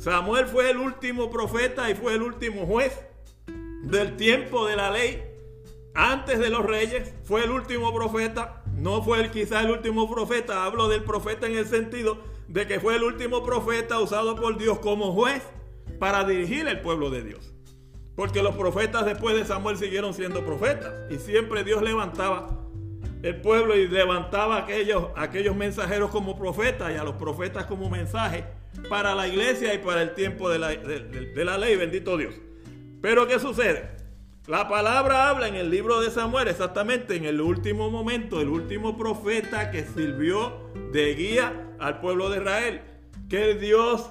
Samuel 0.00 0.46
fue 0.46 0.70
el 0.70 0.78
último 0.78 1.28
profeta 1.30 1.90
y 1.90 1.94
fue 1.94 2.14
el 2.14 2.22
último 2.22 2.64
juez 2.64 2.98
del 3.82 4.16
tiempo 4.16 4.66
de 4.66 4.74
la 4.74 4.90
ley, 4.90 5.22
antes 5.94 6.38
de 6.38 6.48
los 6.48 6.64
reyes, 6.64 7.12
fue 7.22 7.44
el 7.44 7.50
último 7.50 7.92
profeta, 7.94 8.62
no 8.76 9.02
fue 9.02 9.20
el, 9.20 9.30
quizá 9.30 9.60
el 9.60 9.70
último 9.70 10.10
profeta, 10.10 10.64
hablo 10.64 10.88
del 10.88 11.04
profeta 11.04 11.46
en 11.46 11.58
el 11.58 11.66
sentido 11.66 12.16
de 12.48 12.66
que 12.66 12.80
fue 12.80 12.96
el 12.96 13.02
último 13.02 13.44
profeta 13.44 14.00
usado 14.00 14.36
por 14.36 14.56
Dios 14.56 14.78
como 14.78 15.12
juez 15.12 15.42
para 15.98 16.24
dirigir 16.24 16.66
el 16.66 16.80
pueblo 16.80 17.10
de 17.10 17.22
Dios. 17.22 17.52
Porque 18.16 18.42
los 18.42 18.56
profetas 18.56 19.04
después 19.04 19.36
de 19.36 19.44
Samuel 19.44 19.76
siguieron 19.76 20.14
siendo 20.14 20.42
profetas. 20.44 20.92
Y 21.10 21.18
siempre 21.18 21.62
Dios 21.62 21.82
levantaba 21.82 22.58
el 23.22 23.40
pueblo 23.42 23.76
y 23.76 23.86
levantaba 23.86 24.56
a 24.56 24.62
aquellos, 24.62 25.08
aquellos 25.14 25.54
mensajeros 25.54 26.10
como 26.10 26.38
profetas 26.38 26.90
y 26.90 26.96
a 26.96 27.04
los 27.04 27.16
profetas 27.16 27.66
como 27.66 27.90
mensaje 27.90 28.59
para 28.88 29.14
la 29.14 29.28
iglesia 29.28 29.74
y 29.74 29.78
para 29.78 30.02
el 30.02 30.14
tiempo 30.14 30.48
de 30.50 30.58
la, 30.58 30.68
de 30.68 31.44
la 31.44 31.58
ley, 31.58 31.76
bendito 31.76 32.16
Dios. 32.16 32.34
Pero 33.00 33.26
¿qué 33.26 33.38
sucede? 33.38 34.00
La 34.46 34.68
palabra 34.68 35.28
habla 35.28 35.48
en 35.48 35.54
el 35.54 35.70
libro 35.70 36.00
de 36.00 36.10
Samuel, 36.10 36.48
exactamente 36.48 37.14
en 37.14 37.24
el 37.24 37.40
último 37.40 37.90
momento, 37.90 38.40
el 38.40 38.48
último 38.48 38.96
profeta 38.96 39.70
que 39.70 39.84
sirvió 39.84 40.70
de 40.92 41.14
guía 41.14 41.74
al 41.78 42.00
pueblo 42.00 42.30
de 42.30 42.38
Israel, 42.38 42.80
que 43.28 43.54
Dios 43.54 44.10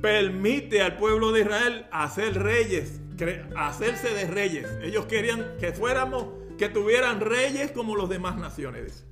permite 0.00 0.82
al 0.82 0.96
pueblo 0.96 1.32
de 1.32 1.40
Israel 1.40 1.86
hacer 1.90 2.40
reyes, 2.40 3.00
hacerse 3.56 4.10
de 4.14 4.26
reyes. 4.26 4.68
Ellos 4.82 5.06
querían 5.06 5.56
que 5.58 5.72
fuéramos, 5.72 6.26
que 6.56 6.68
tuvieran 6.68 7.20
reyes 7.20 7.72
como 7.72 7.96
los 7.96 8.08
demás 8.08 8.36
naciones. 8.36 9.04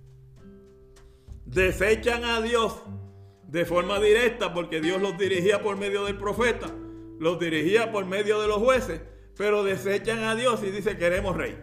Desechan 1.44 2.25
a 2.25 2.40
Dios 2.40 2.75
de 3.52 3.64
forma 3.64 4.00
directa 4.00 4.52
porque 4.52 4.80
Dios 4.80 5.00
los 5.00 5.16
dirigía 5.16 5.62
por 5.62 5.76
medio 5.76 6.04
del 6.04 6.16
profeta 6.16 6.66
los 7.23 7.38
dirigía 7.38 7.92
por 7.92 8.04
medio 8.04 8.40
de 8.40 8.49
los 8.49 8.56
jueces, 8.56 9.00
pero 9.37 9.62
desechan 9.62 10.25
a 10.25 10.35
Dios 10.35 10.61
y 10.64 10.73
dice 10.73 10.99
queremos 10.99 11.37
rey. 11.37 11.56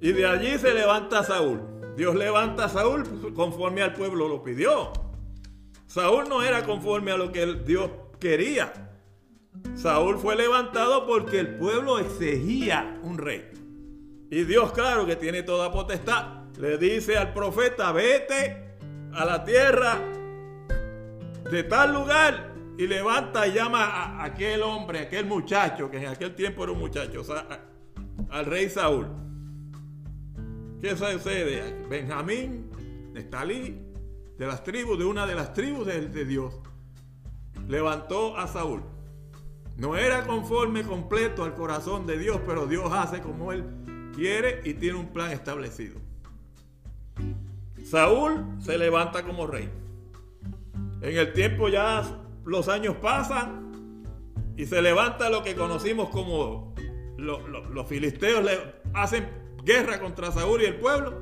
Y 0.00 0.12
de 0.12 0.26
allí 0.26 0.58
se 0.58 0.72
levanta 0.72 1.22
Saúl. 1.22 1.60
Dios 1.98 2.16
levanta 2.16 2.64
a 2.64 2.68
Saúl 2.70 3.04
conforme 3.34 3.82
al 3.82 3.92
pueblo 3.92 4.26
lo 4.26 4.42
pidió. 4.42 4.90
Saúl 5.86 6.30
no 6.30 6.42
era 6.42 6.64
conforme 6.64 7.10
a 7.10 7.18
lo 7.18 7.30
que 7.30 7.44
Dios 7.66 7.90
quería. 8.18 8.72
Saúl 9.74 10.18
fue 10.18 10.34
levantado 10.34 11.06
porque 11.06 11.38
el 11.38 11.56
pueblo 11.58 11.98
exigía 11.98 12.98
un 13.02 13.18
rey. 13.18 13.50
Y 14.30 14.44
Dios, 14.44 14.72
claro 14.72 15.04
que 15.04 15.16
tiene 15.16 15.42
toda 15.42 15.70
potestad, 15.70 16.46
le 16.58 16.78
dice 16.78 17.18
al 17.18 17.34
profeta, 17.34 17.92
vete 17.92 18.78
a 19.12 19.26
la 19.26 19.44
tierra 19.44 20.00
de 21.50 21.64
tal 21.64 21.92
lugar 21.92 22.54
y 22.78 22.86
levanta 22.86 23.46
y 23.46 23.52
llama 23.52 23.84
a 23.84 24.24
aquel 24.24 24.62
hombre, 24.62 25.00
aquel 25.00 25.26
muchacho, 25.26 25.90
que 25.90 25.98
en 25.98 26.06
aquel 26.06 26.34
tiempo 26.34 26.64
era 26.64 26.72
un 26.72 26.78
muchacho, 26.78 27.22
al 28.30 28.46
rey 28.46 28.68
Saúl. 28.70 29.06
¿Qué 30.80 30.96
sucede? 30.96 31.86
Benjamín, 31.88 32.70
Nestalí, 33.12 33.78
de 34.38 34.46
las 34.46 34.64
tribus, 34.64 34.98
de 34.98 35.04
una 35.04 35.26
de 35.26 35.34
las 35.34 35.52
tribus 35.52 35.86
de 35.86 36.24
Dios, 36.24 36.58
levantó 37.68 38.36
a 38.36 38.46
Saúl. 38.46 38.82
No 39.76 39.96
era 39.96 40.26
conforme 40.26 40.82
completo 40.82 41.44
al 41.44 41.54
corazón 41.54 42.06
de 42.06 42.18
Dios, 42.18 42.40
pero 42.46 42.66
Dios 42.66 42.90
hace 42.92 43.20
como 43.20 43.52
Él 43.52 43.64
quiere 44.14 44.60
y 44.64 44.74
tiene 44.74 44.98
un 44.98 45.06
plan 45.06 45.30
establecido. 45.32 45.98
Saúl 47.84 48.44
se 48.60 48.76
levanta 48.76 49.22
como 49.22 49.46
rey. 49.46 49.70
En 51.02 51.16
el 51.16 51.32
tiempo 51.32 51.68
ya 51.68 52.02
los 52.44 52.68
años 52.68 52.96
pasan 52.96 54.04
y 54.56 54.66
se 54.66 54.82
levanta 54.82 55.30
lo 55.30 55.42
que 55.42 55.54
conocimos 55.54 56.10
como 56.10 56.74
los 57.16 57.86
filisteos 57.86 58.44
le 58.44 58.58
hacen 58.94 59.28
guerra 59.64 60.00
contra 60.00 60.32
Saúl 60.32 60.62
y 60.62 60.66
el 60.66 60.76
pueblo. 60.76 61.14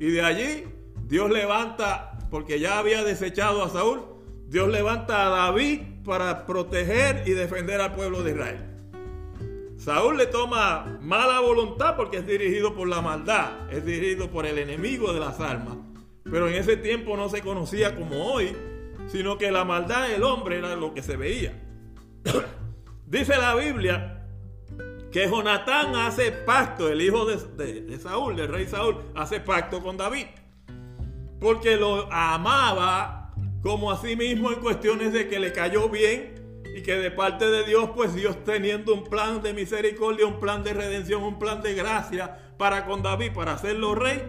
Y 0.00 0.10
de 0.10 0.22
allí 0.22 0.64
Dios 1.06 1.30
levanta, 1.30 2.18
porque 2.30 2.58
ya 2.58 2.78
había 2.78 3.04
desechado 3.04 3.62
a 3.62 3.68
Saúl, 3.68 4.00
Dios 4.46 4.68
levanta 4.68 5.26
a 5.26 5.28
David 5.28 5.80
para 6.04 6.46
proteger 6.46 7.22
y 7.26 7.32
defender 7.32 7.80
al 7.80 7.94
pueblo 7.94 8.22
de 8.22 8.32
Israel. 8.32 8.68
Saúl 9.76 10.16
le 10.16 10.26
toma 10.26 10.98
mala 11.00 11.40
voluntad 11.40 11.96
porque 11.96 12.18
es 12.18 12.26
dirigido 12.26 12.74
por 12.74 12.88
la 12.88 13.00
maldad, 13.00 13.70
es 13.72 13.84
dirigido 13.84 14.30
por 14.30 14.46
el 14.46 14.58
enemigo 14.58 15.12
de 15.12 15.20
las 15.20 15.40
almas. 15.40 15.76
Pero 16.24 16.48
en 16.48 16.54
ese 16.54 16.76
tiempo 16.76 17.16
no 17.16 17.28
se 17.28 17.42
conocía 17.42 17.96
como 17.96 18.32
hoy, 18.32 18.56
sino 19.08 19.38
que 19.38 19.50
la 19.50 19.64
maldad 19.64 20.08
del 20.08 20.22
hombre 20.22 20.58
era 20.58 20.74
lo 20.76 20.94
que 20.94 21.02
se 21.02 21.16
veía. 21.16 21.60
Dice 23.06 23.36
la 23.36 23.54
Biblia 23.54 24.22
que 25.12 25.28
Jonatán 25.28 25.94
hace 25.94 26.32
pacto, 26.32 26.88
el 26.88 27.02
hijo 27.02 27.26
de, 27.26 27.98
Saúl, 27.98 28.34
del 28.34 28.48
rey 28.48 28.66
Saúl, 28.66 28.96
hace 29.14 29.40
pacto 29.40 29.82
con 29.82 29.98
David, 29.98 30.26
porque 31.38 31.76
lo 31.76 32.10
amaba 32.10 33.34
como 33.62 33.92
a 33.92 33.98
sí 33.98 34.16
mismo 34.16 34.50
en 34.50 34.60
cuestiones 34.60 35.12
de 35.12 35.28
que 35.28 35.38
le 35.38 35.52
cayó 35.52 35.90
bien 35.90 36.62
y 36.74 36.82
que 36.82 36.96
de 36.96 37.10
parte 37.10 37.50
de 37.50 37.64
Dios, 37.64 37.90
pues 37.94 38.14
Dios 38.14 38.42
teniendo 38.44 38.94
un 38.94 39.04
plan 39.04 39.42
de 39.42 39.52
misericordia, 39.52 40.26
un 40.26 40.40
plan 40.40 40.64
de 40.64 40.72
redención, 40.72 41.22
un 41.22 41.38
plan 41.38 41.60
de 41.60 41.74
gracia 41.74 42.54
para 42.56 42.86
con 42.86 43.02
David, 43.02 43.32
para 43.34 43.52
hacerlo 43.52 43.94
rey, 43.94 44.22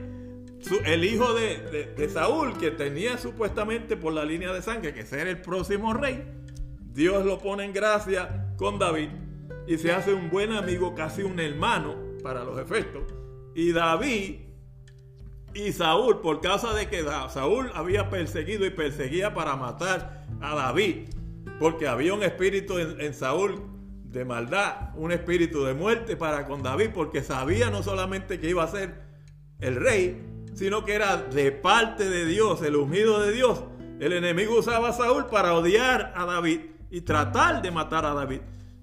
el 0.86 1.04
hijo 1.04 1.34
de, 1.34 2.10
Saúl, 2.12 2.58
que 2.58 2.72
tenía 2.72 3.18
supuestamente 3.18 3.98
por 3.98 4.14
la 4.14 4.26
línea 4.26 4.54
de 4.54 4.62
sangre 4.62 4.94
que 4.94 5.06
ser 5.06 5.28
el 5.28 5.42
próximo 5.42 5.94
rey, 5.94 6.24
Dios 6.94 7.26
lo 7.26 7.40
pone 7.40 7.66
en 7.66 7.74
gracia 7.74 8.54
con 8.58 8.80
David 8.80 9.10
y 9.68 9.78
se 9.78 9.92
hace 9.92 10.14
un 10.14 10.30
buen 10.30 10.52
amigo, 10.52 10.94
casi 10.96 11.24
un 11.24 11.40
hermano 11.40 11.96
para 12.22 12.44
los 12.44 12.60
efectos. 12.60 13.04
Y 13.56 13.72
David 13.72 14.40
y 15.54 15.72
Saúl, 15.72 16.22
por 16.22 16.42
causa 16.42 16.74
de 16.74 16.88
que 16.88 17.04
Saúl 17.30 17.72
había 17.74 18.10
perseguido 18.10 18.66
y 18.66 18.70
perseguía 18.70 19.34
para 19.34 19.56
matar 19.56 20.26
a 20.42 20.56
David, 20.56 21.10
porque 21.60 21.88
había 21.88 22.14
un 22.14 22.24
espíritu 22.24 22.80
en, 22.80 23.00
en 23.00 23.14
Saúl 23.14 23.62
de 24.06 24.26
maldad, 24.26 24.92
un 24.96 25.12
espíritu 25.12 25.64
de 25.64 25.74
muerte 25.74 26.16
para 26.16 26.48
con 26.48 26.62
David, 26.64 26.90
porque 26.94 27.22
sabía 27.22 27.70
no 27.70 27.84
solamente 27.84 28.40
que 28.40 28.50
iba 28.50 28.64
a 28.64 28.68
ser 28.68 29.02
el 29.60 29.76
rey, 29.76 30.33
sino 30.54 30.86
que 30.86 30.94
era 30.94 31.18
de 31.18 31.52
parte 31.52 32.10
de 32.10 32.26
Dios, 32.26 32.62
el 32.62 32.76
ungido 32.76 33.22
de 33.22 33.32
Dios. 33.32 33.64
El 34.00 34.14
enemigo 34.14 34.60
usaba 34.60 34.90
a 34.90 34.94
Saúl 34.94 35.26
para 35.28 35.54
odiar 35.54 36.14
a 36.16 36.26
David 36.26 36.60
y 36.90 37.02
tratar 37.02 37.62
de 37.62 37.72
matar 37.72 38.06
a 38.06 38.14
David. 38.14 38.42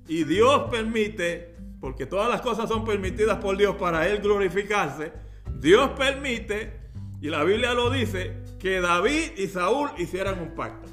Y 0.08 0.24
Dios 0.24 0.68
permite 0.70 1.54
porque 1.80 2.06
todas 2.06 2.28
las 2.28 2.42
cosas 2.42 2.68
son 2.68 2.84
permitidas 2.84 3.38
por 3.38 3.56
Dios 3.56 3.76
para 3.76 4.06
Él 4.06 4.20
glorificarse, 4.20 5.12
Dios 5.58 5.90
permite, 5.90 6.78
y 7.20 7.28
la 7.28 7.42
Biblia 7.42 7.72
lo 7.72 7.90
dice, 7.90 8.42
que 8.58 8.80
David 8.80 9.32
y 9.38 9.48
Saúl 9.48 9.90
hicieran 9.98 10.40
un 10.40 10.54
pacto. 10.54 10.88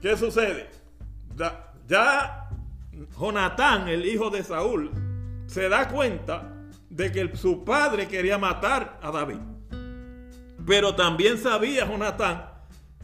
¿Qué 0.00 0.16
sucede? 0.16 0.68
Ya 1.88 2.48
Jonatán, 3.18 3.88
el 3.88 4.06
hijo 4.06 4.30
de 4.30 4.44
Saúl, 4.44 4.90
se 5.46 5.68
da 5.68 5.88
cuenta 5.88 6.55
de 6.88 7.12
que 7.12 7.36
su 7.36 7.64
padre 7.64 8.08
quería 8.08 8.38
matar 8.38 8.98
a 9.02 9.10
David. 9.10 9.38
Pero 10.66 10.94
también 10.94 11.38
sabía 11.38 11.86
Jonatán 11.86 12.44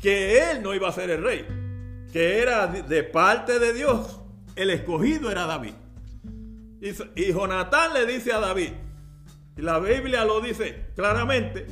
que 0.00 0.50
él 0.50 0.62
no 0.62 0.74
iba 0.74 0.88
a 0.88 0.92
ser 0.92 1.10
el 1.10 1.22
rey, 1.22 1.46
que 2.12 2.40
era 2.40 2.66
de 2.66 3.04
parte 3.04 3.58
de 3.58 3.72
Dios, 3.72 4.20
el 4.56 4.70
escogido 4.70 5.30
era 5.30 5.46
David. 5.46 5.74
Y, 6.80 6.90
y 7.14 7.32
Jonatán 7.32 7.94
le 7.94 8.04
dice 8.06 8.32
a 8.32 8.40
David, 8.40 8.72
y 9.56 9.62
la 9.62 9.78
Biblia 9.78 10.24
lo 10.24 10.40
dice 10.40 10.86
claramente, 10.96 11.66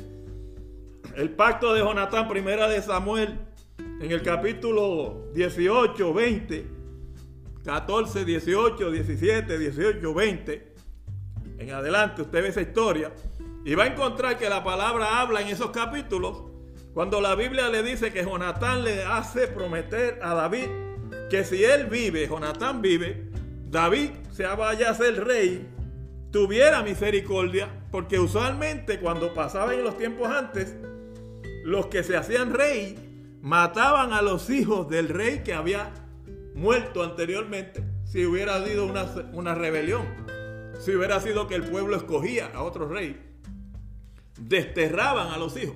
el 1.15 1.31
pacto 1.31 1.73
de 1.73 1.81
Jonatán, 1.81 2.29
primera 2.29 2.69
de 2.69 2.81
Samuel, 2.81 3.37
en 3.77 4.11
el 4.11 4.21
capítulo 4.21 5.29
18, 5.33 6.13
20, 6.13 6.67
14, 7.63 8.25
18, 8.25 8.91
17, 8.91 9.57
18, 9.57 10.13
20, 10.13 10.70
en 11.61 11.71
adelante 11.71 12.23
usted 12.23 12.41
ve 12.41 12.49
esa 12.49 12.61
historia 12.61 13.11
y 13.63 13.75
va 13.75 13.83
a 13.83 13.87
encontrar 13.87 14.37
que 14.37 14.49
la 14.49 14.63
palabra 14.63 15.21
habla 15.21 15.41
en 15.41 15.47
esos 15.47 15.71
capítulos 15.71 16.43
cuando 16.93 17.21
la 17.21 17.35
Biblia 17.35 17.69
le 17.69 17.83
dice 17.83 18.11
que 18.11 18.23
Jonatán 18.23 18.83
le 18.83 19.03
hace 19.03 19.47
prometer 19.47 20.19
a 20.21 20.33
David 20.33 20.67
que 21.29 21.45
si 21.45 21.63
él 21.63 21.85
vive, 21.85 22.27
Jonatán 22.27 22.81
vive, 22.81 23.29
David 23.69 24.09
se 24.31 24.45
vaya 24.45 24.89
a 24.89 24.93
ser 24.93 25.25
rey, 25.25 25.65
tuviera 26.29 26.83
misericordia, 26.83 27.69
porque 27.89 28.19
usualmente 28.19 28.99
cuando 28.99 29.33
pasaba 29.33 29.73
en 29.73 29.83
los 29.83 29.97
tiempos 29.97 30.29
antes, 30.29 30.75
los 31.63 31.87
que 31.87 32.03
se 32.03 32.17
hacían 32.17 32.53
rey 32.53 33.37
mataban 33.41 34.11
a 34.11 34.21
los 34.21 34.49
hijos 34.49 34.89
del 34.89 35.07
rey 35.07 35.41
que 35.43 35.53
había 35.53 35.93
muerto 36.53 37.01
anteriormente 37.01 37.81
si 38.03 38.25
hubiera 38.25 38.55
habido 38.55 38.85
una, 38.85 39.05
una 39.31 39.55
rebelión, 39.55 40.05
si 40.81 40.95
hubiera 40.95 41.19
sido 41.19 41.47
que 41.47 41.53
el 41.53 41.63
pueblo 41.63 41.95
escogía 41.95 42.47
a 42.55 42.63
otro 42.63 42.87
rey, 42.87 43.15
desterraban 44.39 45.27
a 45.27 45.37
los 45.37 45.55
hijos. 45.55 45.75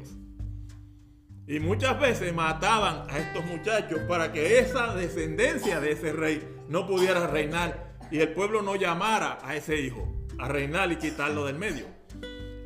Y 1.47 1.59
muchas 1.59 1.99
veces 1.99 2.33
mataban 2.33 3.07
a 3.07 3.19
estos 3.19 3.45
muchachos 3.45 3.99
para 4.07 4.33
que 4.33 4.57
esa 4.57 4.95
descendencia 4.95 5.79
de 5.79 5.91
ese 5.91 6.11
rey 6.11 6.43
no 6.69 6.87
pudiera 6.87 7.27
reinar 7.27 7.97
y 8.09 8.17
el 8.19 8.33
pueblo 8.33 8.63
no 8.63 8.75
llamara 8.75 9.37
a 9.43 9.55
ese 9.55 9.79
hijo 9.79 10.11
a 10.39 10.47
reinar 10.47 10.91
y 10.91 10.95
quitarlo 10.95 11.45
del 11.45 11.59
medio. 11.59 11.85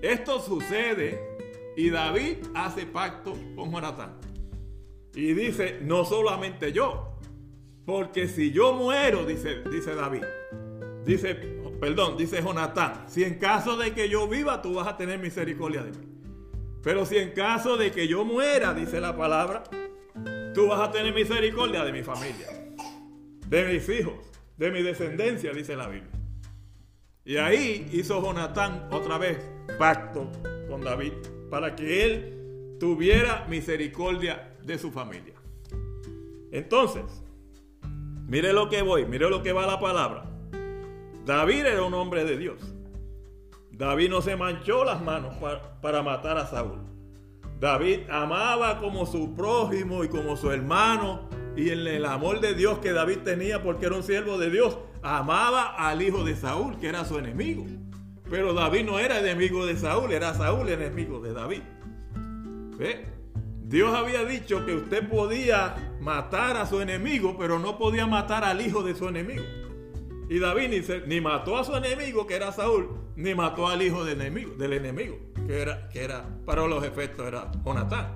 Esto 0.01 0.39
sucede 0.39 1.19
y 1.75 1.89
David 1.89 2.38
hace 2.55 2.86
pacto 2.86 3.34
con 3.58 3.69
Jonatán. 3.69 4.17
Y 5.13 5.34
dice, 5.34 5.79
no 5.81 6.05
solamente 6.05 6.72
yo, 6.72 7.17
porque 7.86 8.29
si 8.29 8.51
yo 8.51 8.72
muero, 8.74 9.25
dice, 9.25 9.62
dice 9.69 9.93
David, 9.93 10.24
dice, 11.03 11.59
perdón, 11.80 12.18
dice 12.18 12.42
Jonatán, 12.42 13.06
si 13.08 13.24
en 13.24 13.36
caso 13.36 13.78
de 13.78 13.94
que 13.94 14.10
yo 14.10 14.28
viva, 14.28 14.62
tú 14.62 14.74
vas 14.76 14.88
a 14.88 14.98
tener 14.98 15.20
misericordia 15.20 15.84
de 15.84 15.92
mí. 15.92 16.06
Pero 16.82 17.06
si 17.06 17.18
en 17.18 17.32
caso 17.32 17.78
de 17.78 17.92
que 17.92 18.08
yo 18.08 18.24
muera, 18.26 18.74
dice 18.74 19.02
la 19.02 19.16
palabra, 19.16 19.64
tú 20.54 20.68
vas 20.68 20.88
a 20.88 20.92
tener 20.92 21.14
misericordia 21.14 21.84
de 21.84 21.92
mi 21.92 22.04
familia, 22.04 22.48
de 23.48 23.66
mis 23.66 23.90
hijos, 23.90 24.13
de 24.58 24.72
mi 24.72 24.82
descendencia, 24.82 25.52
dice 25.52 25.76
la 25.76 25.88
Biblia. 25.88 26.12
Y 27.26 27.38
ahí 27.38 27.88
hizo 27.92 28.22
Jonatán 28.22 28.88
otra 28.92 29.18
vez 29.18 29.38
pacto 29.78 30.32
con 30.68 30.82
David 30.82 31.13
para 31.50 31.76
que 31.76 32.06
él 32.06 32.78
tuviera 32.80 33.46
misericordia 33.50 34.56
de 34.63 34.78
su 34.78 34.92
familia. 34.92 35.34
Entonces, 36.52 37.04
mire 38.28 38.54
lo 38.54 38.70
que 38.70 38.82
voy, 38.82 39.06
mire 39.06 39.30
lo 39.30 39.44
que 39.44 39.52
va 39.52 39.68
la 39.68 39.80
palabra. 39.80 40.29
David 41.30 41.68
era 41.68 41.84
un 41.84 41.94
hombre 41.94 42.26
de 42.26 42.38
Dios. 42.38 42.58
David 43.70 44.10
no 44.10 44.20
se 44.24 44.36
manchó 44.36 44.84
las 44.84 45.00
manos 45.00 45.36
para, 45.80 46.02
matar 46.02 46.39
a 46.39 46.48
Saúl. 46.48 46.80
David 47.60 48.10
amaba 48.10 48.80
como 48.80 49.06
su 49.06 49.36
prójimo 49.36 50.04
y 50.04 50.08
como 50.10 50.36
su 50.36 50.50
hermano 50.50 51.30
y 51.56 51.70
en 51.70 51.86
el 51.86 52.06
amor 52.06 52.39
de 52.39 52.56
Dios 52.56 52.80
que 52.80 52.94
David 52.94 53.20
tenía 53.20 53.62
porque 53.62 53.86
era 53.86 53.96
un 53.96 54.02
siervo 54.02 54.39
de 54.39 54.50
Dios, 54.50 54.80
amaba 55.04 55.76
al 55.76 56.02
hijo 56.02 56.24
de 56.24 56.36
Saúl, 56.36 56.80
que 56.80 56.89
era 56.89 57.06
su 57.06 57.20
enemigo. 57.20 57.63
Pero 58.28 58.56
David 58.56 58.86
no 58.86 58.98
era 58.98 59.20
enemigo 59.20 59.68
de 59.68 59.78
Saúl, 59.78 60.12
era 60.12 60.34
Saúl 60.34 60.68
enemigo 60.68 61.20
de 61.20 61.34
David. 61.34 61.62
Dios 63.65 63.94
había 63.94 64.26
dicho 64.26 64.65
que 64.65 64.74
usted 64.74 65.08
podía 65.08 65.76
matar 66.02 66.58
a 66.58 66.65
su 66.65 66.82
enemigo, 66.82 67.38
pero 67.38 67.60
no 67.60 67.78
podía 67.78 68.08
matar 68.08 68.44
al 68.44 68.62
hijo 68.62 68.82
de 68.82 68.96
su 68.96 69.08
enemigo. 69.08 69.44
Y 70.30 70.38
David 70.39 70.84
ni, 71.08 71.20
mató 71.20 71.58
a 71.58 71.63
su 71.63 71.76
enemigo, 71.76 72.28
que 72.28 72.36
era 72.36 72.52
Saúl, 72.52 72.88
ni 73.15 73.34
mató 73.34 73.68
al 73.68 73.82
hijo 73.82 74.06
del 74.06 74.22
enemigo, 74.22 74.54
del 74.56 74.74
enemigo 74.74 75.18
que, 75.50 75.60
era, 75.60 75.89
que 75.89 76.04
era, 76.04 76.24
para 76.46 76.68
los 76.68 76.84
efectos, 76.84 77.28
era 77.28 77.52
Jonatán. 77.65 78.15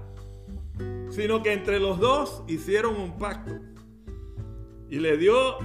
Sino 1.10 1.42
que 1.42 1.52
entre 1.52 1.80
los 1.80 2.00
dos 2.00 2.44
hicieron 2.48 2.96
un 2.96 3.18
pacto. 3.18 3.54
Y 4.88 5.00
le 5.00 5.18
dio 5.18 5.58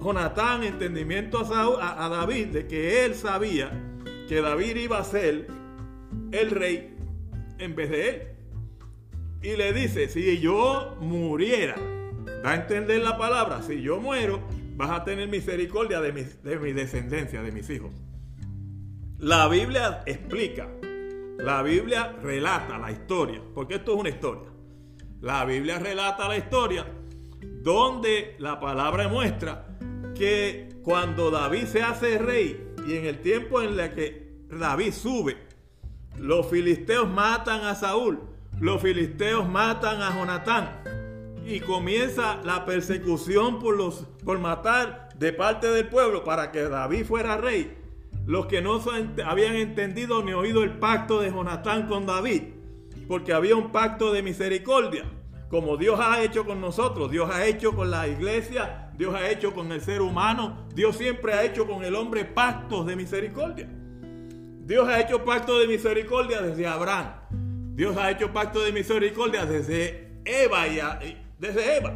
Jonatán 0.00 0.64
entendimiento 0.64 1.38
a, 1.38 2.04
a, 2.04 2.08
David 2.08 2.46
de 2.48 2.66
que 2.66 3.04
él 3.04 3.14
sabía 3.14 3.70
que 4.28 4.40
David 4.40 4.76
iba 4.76 4.98
a 4.98 5.04
ser 5.04 5.46
el 6.32 6.50
rey 6.50 6.96
en 7.58 7.76
vez 7.76 7.90
de 7.90 8.08
él. 8.08 8.22
Y 9.42 9.56
le 9.56 9.72
dice, 9.72 10.08
si 10.08 10.40
yo 10.40 10.96
muriera, 11.00 11.76
da 12.42 12.50
a 12.50 12.54
entender 12.56 13.00
la 13.02 13.16
palabra, 13.16 13.62
si 13.62 13.80
yo 13.82 14.00
muero, 14.00 14.40
vas 14.76 14.90
a 14.90 15.04
tener 15.04 15.28
misericordia 15.28 16.00
de 16.00 16.12
mi, 16.12 16.22
de 16.22 16.58
mi 16.58 16.72
descendencia, 16.72 17.42
de 17.42 17.50
mis 17.50 17.68
hijos. 17.70 17.92
La 19.18 19.48
Biblia 19.48 20.02
explica, 20.04 20.68
la 21.38 21.62
Biblia 21.62 22.14
relata 22.22 22.78
la 22.78 22.92
historia, 22.92 23.40
porque 23.54 23.76
esto 23.76 23.94
es 23.94 24.00
una 24.00 24.10
historia. 24.10 24.50
La 25.22 25.46
Biblia 25.46 25.78
relata 25.78 26.28
la 26.28 26.36
historia 26.36 26.86
donde 27.62 28.36
la 28.38 28.60
palabra 28.60 29.08
muestra 29.08 29.66
que 30.14 30.68
cuando 30.82 31.30
David 31.30 31.64
se 31.64 31.82
hace 31.82 32.18
rey 32.18 32.74
y 32.86 32.94
en 32.96 33.06
el 33.06 33.20
tiempo 33.20 33.62
en 33.62 33.78
el 33.80 33.94
que 33.94 34.36
David 34.50 34.92
sube, 34.92 35.38
los 36.18 36.48
filisteos 36.48 37.08
matan 37.08 37.64
a 37.64 37.74
Saúl, 37.74 38.20
los 38.60 38.82
filisteos 38.82 39.48
matan 39.48 40.02
a 40.02 40.14
Jonatán 40.14 41.05
y 41.46 41.60
comienza 41.60 42.40
la 42.44 42.64
persecución 42.64 43.60
por, 43.60 43.76
los, 43.76 44.06
por 44.24 44.38
matar 44.38 45.08
de 45.16 45.32
parte 45.32 45.68
del 45.68 45.88
pueblo 45.88 46.24
para 46.24 46.50
que 46.50 46.62
David 46.62 47.06
fuera 47.06 47.36
rey. 47.36 47.78
Los 48.26 48.46
que 48.46 48.60
no 48.60 48.82
habían 49.24 49.54
entendido 49.54 50.22
ni 50.22 50.32
oído 50.32 50.64
el 50.64 50.78
pacto 50.78 51.20
de 51.20 51.30
Jonatán 51.30 51.86
con 51.86 52.06
David, 52.06 52.42
porque 53.06 53.32
había 53.32 53.54
un 53.54 53.70
pacto 53.70 54.12
de 54.12 54.22
misericordia 54.22 55.04
como 55.48 55.76
Dios 55.76 56.00
ha 56.00 56.22
hecho 56.22 56.44
con 56.44 56.60
nosotros, 56.60 57.10
Dios 57.10 57.30
ha 57.32 57.46
hecho 57.46 57.74
con 57.74 57.90
la 57.90 58.08
iglesia, 58.08 58.90
Dios 58.98 59.14
ha 59.14 59.30
hecho 59.30 59.54
con 59.54 59.70
el 59.70 59.80
ser 59.80 60.02
humano, 60.02 60.66
Dios 60.74 60.96
siempre 60.96 61.34
ha 61.34 61.44
hecho 61.44 61.66
con 61.68 61.84
el 61.84 61.94
hombre 61.94 62.24
pactos 62.24 62.84
de 62.86 62.96
misericordia. 62.96 63.68
Dios 63.70 64.88
ha 64.88 65.00
hecho 65.00 65.24
pacto 65.24 65.58
de 65.60 65.68
misericordia 65.68 66.42
desde 66.42 66.66
Abraham. 66.66 67.12
Dios 67.76 67.96
ha 67.96 68.10
hecho 68.10 68.32
pacto 68.32 68.60
de 68.60 68.72
misericordia 68.72 69.46
desde 69.46 70.20
Eva 70.24 70.66
y 70.66 70.80
desde 71.38 71.76
Eva. 71.76 71.94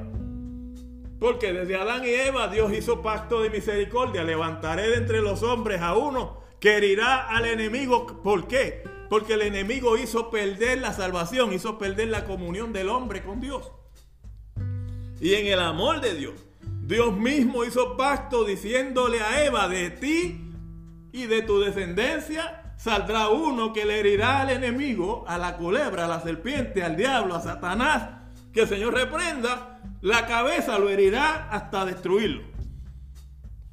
Porque 1.18 1.52
desde 1.52 1.76
Adán 1.76 2.04
y 2.04 2.08
Eva 2.08 2.48
Dios 2.48 2.72
hizo 2.72 3.02
pacto 3.02 3.42
de 3.42 3.50
misericordia. 3.50 4.24
Levantaré 4.24 4.88
de 4.88 4.96
entre 4.96 5.20
los 5.20 5.42
hombres 5.42 5.82
a 5.82 5.94
uno 5.94 6.40
que 6.60 6.76
herirá 6.76 7.28
al 7.28 7.46
enemigo. 7.46 8.06
¿Por 8.22 8.48
qué? 8.48 8.82
Porque 9.08 9.34
el 9.34 9.42
enemigo 9.42 9.98
hizo 9.98 10.30
perder 10.30 10.80
la 10.80 10.92
salvación, 10.92 11.52
hizo 11.52 11.78
perder 11.78 12.08
la 12.08 12.24
comunión 12.24 12.72
del 12.72 12.88
hombre 12.88 13.22
con 13.22 13.40
Dios. 13.40 13.70
Y 15.20 15.34
en 15.34 15.46
el 15.46 15.60
amor 15.60 16.00
de 16.00 16.14
Dios, 16.14 16.34
Dios 16.62 17.16
mismo 17.16 17.64
hizo 17.64 17.96
pacto 17.96 18.44
diciéndole 18.44 19.20
a 19.20 19.44
Eva, 19.44 19.68
de 19.68 19.90
ti 19.90 20.50
y 21.12 21.26
de 21.26 21.42
tu 21.42 21.60
descendencia 21.60 22.74
saldrá 22.78 23.28
uno 23.28 23.74
que 23.74 23.84
le 23.84 24.00
herirá 24.00 24.40
al 24.40 24.50
enemigo, 24.50 25.24
a 25.28 25.36
la 25.36 25.58
culebra, 25.58 26.06
a 26.06 26.08
la 26.08 26.20
serpiente, 26.20 26.82
al 26.82 26.96
diablo, 26.96 27.34
a 27.34 27.42
Satanás, 27.42 28.19
que 28.52 28.62
el 28.62 28.68
Señor 28.68 28.94
reprenda, 28.94 29.80
la 30.00 30.26
cabeza 30.26 30.78
lo 30.78 30.88
herirá 30.88 31.48
hasta 31.50 31.84
destruirlo. 31.84 32.42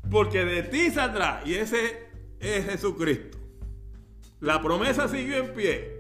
Porque 0.09 0.45
de 0.45 0.63
ti 0.63 0.91
saldrá, 0.91 1.41
y 1.45 1.55
ese 1.55 2.09
es 2.39 2.65
Jesucristo. 2.65 3.37
La 4.39 4.61
promesa 4.61 5.07
siguió 5.07 5.37
en 5.37 5.53
pie. 5.53 5.99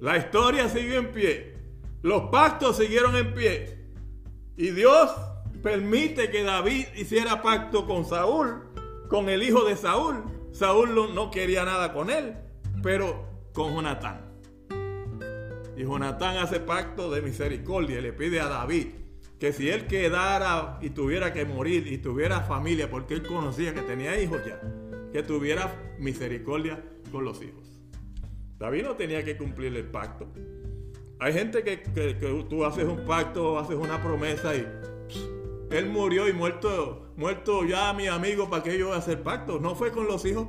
La 0.00 0.16
historia 0.16 0.68
siguió 0.68 0.98
en 0.98 1.12
pie. 1.12 1.54
Los 2.02 2.30
pactos 2.30 2.76
siguieron 2.76 3.16
en 3.16 3.34
pie. 3.34 3.78
Y 4.56 4.70
Dios 4.70 5.10
permite 5.62 6.30
que 6.30 6.42
David 6.42 6.86
hiciera 6.96 7.42
pacto 7.42 7.86
con 7.86 8.04
Saúl 8.04 8.70
con 9.08 9.28
el 9.28 9.42
hijo 9.42 9.64
de 9.64 9.76
Saúl. 9.76 10.24
Saúl 10.52 11.14
no 11.14 11.30
quería 11.30 11.64
nada 11.64 11.92
con 11.92 12.10
él, 12.10 12.36
pero 12.82 13.26
con 13.52 13.74
Jonatán. 13.74 14.29
Y 15.80 15.84
Jonatán 15.84 16.36
hace 16.36 16.60
pacto 16.60 17.10
de 17.10 17.22
misericordia 17.22 18.00
y 18.00 18.02
le 18.02 18.12
pide 18.12 18.38
a 18.38 18.48
David 18.48 18.88
que 19.38 19.50
si 19.54 19.70
él 19.70 19.86
quedara 19.86 20.78
y 20.82 20.90
tuviera 20.90 21.32
que 21.32 21.46
morir 21.46 21.86
y 21.86 21.96
tuviera 21.96 22.42
familia, 22.42 22.90
porque 22.90 23.14
él 23.14 23.26
conocía 23.26 23.72
que 23.72 23.80
tenía 23.80 24.20
hijos 24.20 24.42
ya, 24.44 24.60
que 25.10 25.22
tuviera 25.22 25.94
misericordia 25.98 26.84
con 27.10 27.24
los 27.24 27.42
hijos. 27.42 27.80
David 28.58 28.82
no 28.82 28.96
tenía 28.96 29.24
que 29.24 29.38
cumplir 29.38 29.74
el 29.74 29.86
pacto. 29.86 30.26
Hay 31.18 31.32
gente 31.32 31.64
que, 31.64 31.78
tú 32.50 32.66
haces 32.66 32.84
un 32.84 33.06
pacto, 33.06 33.58
haces 33.58 33.76
una 33.76 34.02
promesa 34.02 34.54
y 34.54 34.68
él 35.70 35.88
murió 35.88 36.28
y 36.28 36.34
muerto, 36.34 37.14
muerto 37.16 37.64
ya 37.64 37.94
mi 37.94 38.06
amigo, 38.06 38.50
¿para 38.50 38.62
qué 38.64 38.76
yo 38.76 38.88
voy 38.88 38.96
a 38.96 38.98
hacer 38.98 39.22
pacto? 39.22 39.58
No 39.58 39.74
fue 39.74 39.92
con 39.92 40.06
los 40.06 40.26
hijos, 40.26 40.48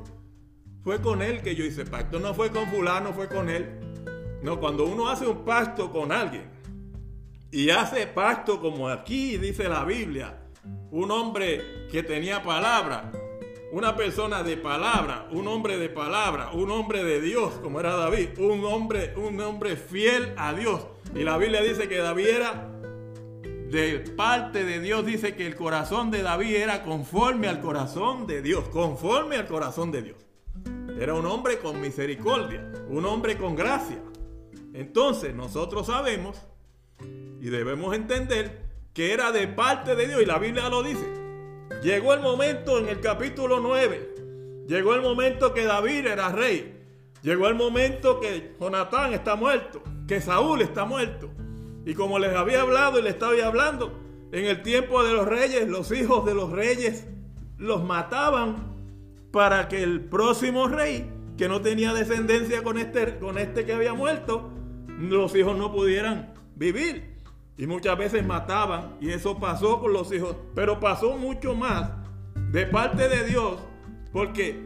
fue 0.84 1.00
con 1.00 1.22
él 1.22 1.41
que 1.41 1.56
yo 1.56 1.63
hice 1.63 1.86
pacto. 1.86 2.20
No 2.20 2.34
fue 2.34 2.50
con 2.50 2.67
fulano, 2.67 3.13
fue 3.13 3.30
con 3.30 3.50
él. 3.50 3.91
No, 4.42 4.60
cuando 4.60 4.86
uno 4.86 5.08
hace 5.10 5.28
un 5.28 5.46
pacto 5.46 5.92
con 5.92 6.12
alguien 6.12 6.50
y 7.52 7.70
hace 7.70 8.08
pacto 8.08 8.60
como 8.60 8.88
aquí 8.88 9.38
dice 9.38 9.68
la 9.68 9.84
Biblia, 9.84 10.42
un 10.90 11.12
hombre 11.12 11.88
que 11.92 12.02
tenía 12.02 12.42
palabra, 12.42 13.12
una 13.72 13.96
persona 13.96 14.42
de 14.42 14.58
palabra, 14.58 15.28
un 15.32 15.48
hombre 15.48 15.78
de 15.78 15.90
palabra, 15.90 16.52
un 16.52 16.72
hombre 16.72 17.04
de 17.04 17.22
Dios, 17.22 17.54
como 17.62 17.80
era 17.80 17.96
David, 17.96 18.38
un 18.40 18.66
hombre, 18.66 19.14
un 19.16 19.40
hombre 19.40 19.76
fiel 19.76 20.34
a 20.38 20.54
Dios. 20.54 20.86
Y 21.14 21.24
la 21.24 21.38
Biblia 21.38 21.62
dice 21.62 21.88
que 21.88 21.98
David 21.98 22.28
era 22.28 22.70
de 23.44 24.00
parte 24.18 24.66
de 24.66 24.80
Dios, 24.80 25.06
dice 25.06 25.36
que 25.36 25.48
el 25.48 25.56
corazón 25.56 26.12
de 26.12 26.22
David 26.22 26.56
era 26.56 26.84
conforme 26.84 27.48
al 27.48 27.62
corazón 27.62 28.28
de 28.28 28.42
Dios, 28.42 28.68
conforme 28.70 29.38
al 29.38 29.48
corazón 29.48 29.92
de 29.92 30.02
Dios. 30.02 30.18
Era 31.00 31.14
un 31.14 31.26
hombre 31.26 31.60
con 31.60 31.80
misericordia, 31.80 32.70
un 32.90 33.06
hombre 33.06 33.38
con 33.38 33.56
gracia. 33.56 33.98
Entonces 34.74 35.34
nosotros 35.36 35.88
sabemos 35.88 36.42
y 37.42 37.50
debemos 37.50 37.96
entender 37.96 38.62
que 38.94 39.14
era 39.14 39.32
de 39.32 39.48
parte 39.48 39.96
de 39.96 40.08
Dios 40.08 40.22
y 40.22 40.26
la 40.26 40.38
Biblia 40.38 40.70
lo 40.70 40.84
dice. 40.84 41.06
Llegó 41.84 42.14
el 42.14 42.22
momento 42.22 42.78
en 42.78 42.88
el 42.88 43.00
capítulo 43.00 43.60
9. 43.60 44.66
Llegó 44.68 44.94
el 44.94 45.02
momento 45.02 45.54
que 45.54 45.66
David 45.66 46.06
era 46.08 46.30
rey. 46.30 46.78
Llegó 47.24 47.48
el 47.48 47.56
momento 47.56 48.20
que 48.20 48.56
Jonatán 48.60 49.14
está 49.14 49.36
muerto, 49.36 49.82
que 50.08 50.22
Saúl 50.22 50.62
está 50.62 50.86
muerto. 50.86 51.30
Y 51.86 51.94
como 51.94 52.20
les 52.20 52.36
había 52.36 52.62
hablado 52.62 53.00
y 53.00 53.02
les 53.02 53.14
estaba 53.14 53.34
hablando, 53.46 54.00
en 54.32 54.46
el 54.46 54.62
tiempo 54.62 55.04
de 55.04 55.14
los 55.14 55.28
reyes, 55.28 55.68
los 55.68 55.92
hijos 55.92 56.26
de 56.26 56.34
los 56.34 56.52
reyes 56.52 57.08
los 57.58 57.84
mataban 57.84 58.72
para 59.32 59.68
que 59.68 59.84
el 59.84 60.02
próximo 60.02 60.68
rey, 60.68 61.10
que 61.38 61.48
no 61.48 61.62
tenía 61.62 61.94
descendencia 61.94 62.64
con 62.64 62.78
este, 62.78 63.18
con 63.20 63.38
este 63.38 63.66
que 63.66 63.74
había 63.74 63.94
muerto, 63.94 64.52
los 65.10 65.36
hijos 65.36 65.58
no 65.58 65.72
pudieran 65.72 66.34
vivir. 66.56 67.18
Y 67.58 67.68
muchas 67.68 67.98
veces 67.98 68.26
mataban. 68.26 68.98
Y 69.02 69.10
eso 69.10 69.40
pasó 69.40 69.80
con 69.80 69.94
los 69.94 70.12
hijos. 70.12 70.36
Pero 70.56 70.80
pasó 70.80 71.18
mucho 71.18 71.56
más 71.56 71.92
de 72.52 72.66
parte 72.66 73.10
de 73.10 73.26
Dios. 73.26 73.60
Porque, 74.12 74.62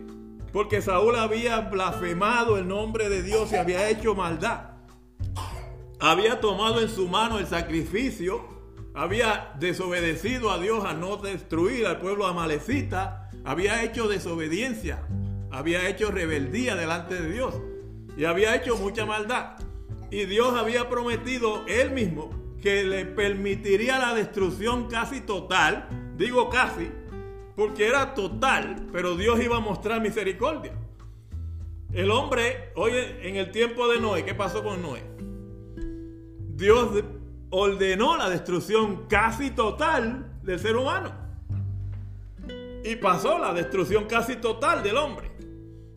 porque 0.51 0.81
Saúl 0.81 1.15
había 1.15 1.61
blasfemado 1.61 2.57
el 2.57 2.67
nombre 2.67 3.09
de 3.09 3.21
Dios 3.21 3.51
y 3.51 3.55
había 3.55 3.89
hecho 3.89 4.15
maldad. 4.15 4.71
Había 5.99 6.39
tomado 6.39 6.81
en 6.81 6.89
su 6.89 7.07
mano 7.07 7.39
el 7.39 7.47
sacrificio. 7.47 8.53
Había 8.93 9.53
desobedecido 9.59 10.51
a 10.51 10.59
Dios 10.59 10.85
a 10.85 10.93
no 10.93 11.17
destruir 11.17 11.85
al 11.85 11.99
pueblo 11.99 12.27
amalecita. 12.27 13.29
Había 13.43 13.83
hecho 13.83 14.07
desobediencia. 14.07 15.05
Había 15.51 15.87
hecho 15.87 16.11
rebeldía 16.11 16.75
delante 16.75 17.15
de 17.15 17.31
Dios. 17.31 17.55
Y 18.17 18.25
había 18.25 18.55
hecho 18.55 18.77
mucha 18.77 19.05
maldad. 19.05 19.57
Y 20.15 20.23
Dios 20.27 20.53
había 20.53 20.87
prometido 20.87 21.65
él 21.67 21.91
mismo 21.91 22.29
que 22.61 22.85
le 22.85 23.05
permitiría 23.05 23.99
la 23.99 24.13
destrucción 24.13 24.87
casi 24.87 25.19
total, 25.19 25.89
digo 26.15 26.49
casi, 26.49 26.89
porque 27.57 27.85
era 27.85 28.13
total, 28.13 28.87
pero 28.93 29.17
Dios 29.17 29.41
iba 29.43 29.57
a 29.57 29.59
mostrar 29.59 29.99
misericordia. 29.99 30.71
El 31.91 32.11
hombre, 32.11 32.71
oye, 32.75 33.27
en 33.27 33.35
el 33.35 33.51
tiempo 33.51 33.89
de 33.89 33.99
Noé, 33.99 34.23
¿qué 34.23 34.33
pasó 34.33 34.63
con 34.63 34.81
Noé? 34.81 35.03
Dios 36.55 37.03
ordenó 37.49 38.15
la 38.15 38.29
destrucción 38.29 39.07
casi 39.09 39.51
total 39.51 40.39
del 40.43 40.59
ser 40.61 40.77
humano. 40.77 41.11
Y 42.85 42.95
pasó 42.95 43.37
la 43.37 43.53
destrucción 43.53 44.05
casi 44.05 44.37
total 44.37 44.81
del 44.81 44.95
hombre. 44.95 45.29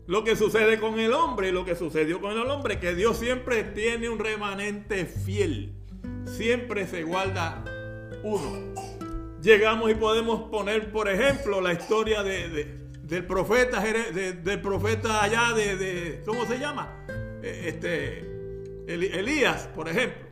Lo 0.09 0.25
que 0.25 0.35
sucede 0.35 0.77
con 0.79 0.99
el 0.99 1.13
hombre 1.13 1.49
y 1.49 1.51
lo 1.53 1.63
que 1.63 1.75
sucedió 1.75 2.19
con 2.19 2.31
el 2.31 2.49
hombre, 2.49 2.79
que 2.79 2.95
Dios 2.95 3.17
siempre 3.17 3.63
tiene 3.63 4.09
un 4.09 4.19
remanente 4.19 5.05
fiel 5.05 5.79
siempre 6.29 6.87
se 6.87 7.03
guarda 7.03 7.63
uno. 8.23 8.73
Llegamos 9.41 9.89
y 9.91 9.95
podemos 9.95 10.49
poner, 10.49 10.91
por 10.91 11.09
ejemplo, 11.09 11.61
la 11.61 11.73
historia 11.73 12.23
del 12.23 13.25
profeta, 13.25 13.81
del 13.81 14.61
profeta 14.61 15.23
allá 15.23 15.53
de, 15.53 16.21
¿cómo 16.25 16.45
se 16.45 16.59
llama? 16.59 17.05
Eh, 17.41 17.65
este, 17.67 19.19
Elías, 19.19 19.67
por 19.75 19.87
ejemplo. 19.87 20.27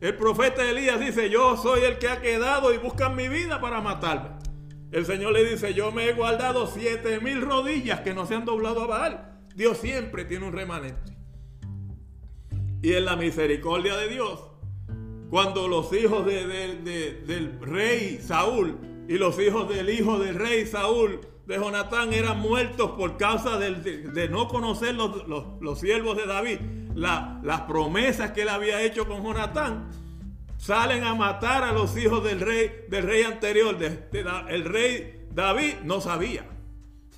El 0.00 0.14
profeta 0.14 0.62
Elías 0.68 1.00
dice, 1.00 1.30
yo 1.30 1.56
soy 1.56 1.80
el 1.82 1.98
que 1.98 2.08
ha 2.08 2.20
quedado 2.20 2.72
y 2.74 2.78
buscan 2.78 3.16
mi 3.16 3.28
vida 3.28 3.60
para 3.60 3.80
matarme. 3.80 4.35
El 4.96 5.04
Señor 5.04 5.34
le 5.34 5.44
dice, 5.44 5.74
yo 5.74 5.92
me 5.92 6.08
he 6.08 6.14
guardado 6.14 6.66
siete 6.66 7.20
mil 7.20 7.42
rodillas 7.42 8.00
que 8.00 8.14
no 8.14 8.24
se 8.24 8.34
han 8.34 8.46
doblado 8.46 8.80
a 8.80 8.86
Baal. 8.86 9.40
Dios 9.54 9.76
siempre 9.76 10.24
tiene 10.24 10.46
un 10.46 10.54
remanente. 10.54 11.14
Y 12.80 12.94
en 12.94 13.04
la 13.04 13.14
misericordia 13.14 13.94
de 13.98 14.08
Dios, 14.08 14.40
cuando 15.28 15.68
los 15.68 15.92
hijos 15.92 16.24
del 16.24 17.58
rey 17.60 18.20
Saúl 18.22 18.78
y 19.06 19.18
los 19.18 19.38
hijos 19.38 19.68
del 19.68 19.90
hijo 19.90 20.18
del 20.18 20.34
rey 20.34 20.64
Saúl 20.64 21.20
de 21.44 21.56
Jonatán 21.56 22.14
eran 22.14 22.40
muertos 22.40 22.92
por 22.92 23.18
causa 23.18 23.58
de, 23.58 24.28
no 24.30 24.48
conocer 24.48 24.94
los, 24.94 25.78
siervos 25.78 26.16
de 26.16 26.24
David, 26.24 26.58
las 26.94 27.60
promesas 27.68 28.30
que 28.30 28.42
él 28.42 28.48
había 28.48 28.80
hecho 28.80 29.06
con 29.06 29.22
Jonatán, 29.22 29.90
salen 30.58 31.04
a 31.04 31.14
matar 31.14 31.64
a 31.64 31.72
los 31.72 31.96
hijos 31.96 32.24
del 32.24 32.40
rey, 32.40 32.70
del 32.88 33.04
rey 33.04 33.22
anterior. 33.22 33.76
el 34.48 34.64
rey 34.64 35.26
David 35.32 35.74
no 35.84 36.00
sabía, 36.00 36.46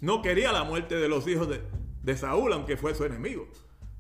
no 0.01 0.23
quería 0.23 0.53
la 0.53 0.65
muerte 0.65 0.97
de 0.97 1.09
los 1.09 1.27
hijos 1.27 1.49
de 1.49 2.17
Saúl, 2.17 2.53
aunque 2.53 2.77
fue 2.77 2.95
su 2.95 3.05
enemigo. 3.05 3.49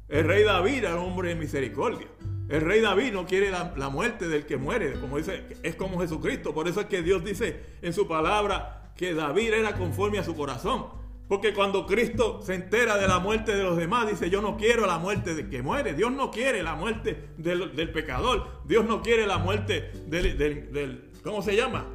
El 0.08 0.24
rey 0.26 0.42
David 0.42 0.84
era 0.84 0.96
un 0.96 1.10
hombre 1.10 1.28
de 1.28 1.34
misericordia. 1.34 2.08
El 2.48 2.62
rey 2.62 2.80
David 2.80 3.12
no 3.12 3.26
quiere 3.26 3.50
la, 3.50 3.90
muerte 3.90 4.26
del 4.26 4.46
que 4.46 4.56
muere, 4.56 4.98
como 5.00 5.18
dice, 5.18 5.44
es 5.62 5.74
como 5.74 6.00
Jesucristo. 6.00 6.54
Por 6.54 6.66
eso 6.66 6.80
es 6.80 6.86
que 6.86 7.02
Dios 7.02 7.22
dice 7.22 7.62
en 7.82 7.92
su 7.92 8.08
palabra 8.08 8.92
que 8.96 9.12
David 9.12 9.52
era 9.52 9.74
conforme 9.74 10.18
a 10.18 10.24
su 10.24 10.34
corazón. 10.34 10.86
Porque 11.28 11.52
cuando 11.52 11.84
Cristo 11.84 12.40
se 12.42 12.54
entera 12.54 12.96
de 12.96 13.06
la 13.06 13.18
muerte 13.18 13.54
de 13.54 13.62
los 13.62 13.76
demás, 13.76 14.08
dice, 14.08 14.30
yo 14.30 14.40
no 14.40 14.56
quiero 14.56 14.86
la 14.86 14.98
muerte 14.98 15.34
del 15.34 15.50
que 15.50 15.62
muere. 15.62 15.92
Dios 15.92 16.10
no 16.10 16.30
quiere 16.30 16.62
la 16.62 16.74
muerte 16.74 17.28
del, 17.36 17.92
pecador. 17.92 18.62
Dios 18.64 18.86
no 18.86 19.02
quiere 19.02 19.26
la 19.26 19.36
muerte 19.36 19.92
del, 20.06 20.38
del, 20.38 21.10
¿cómo 21.22 21.42
se 21.42 21.54
llama? 21.54 21.86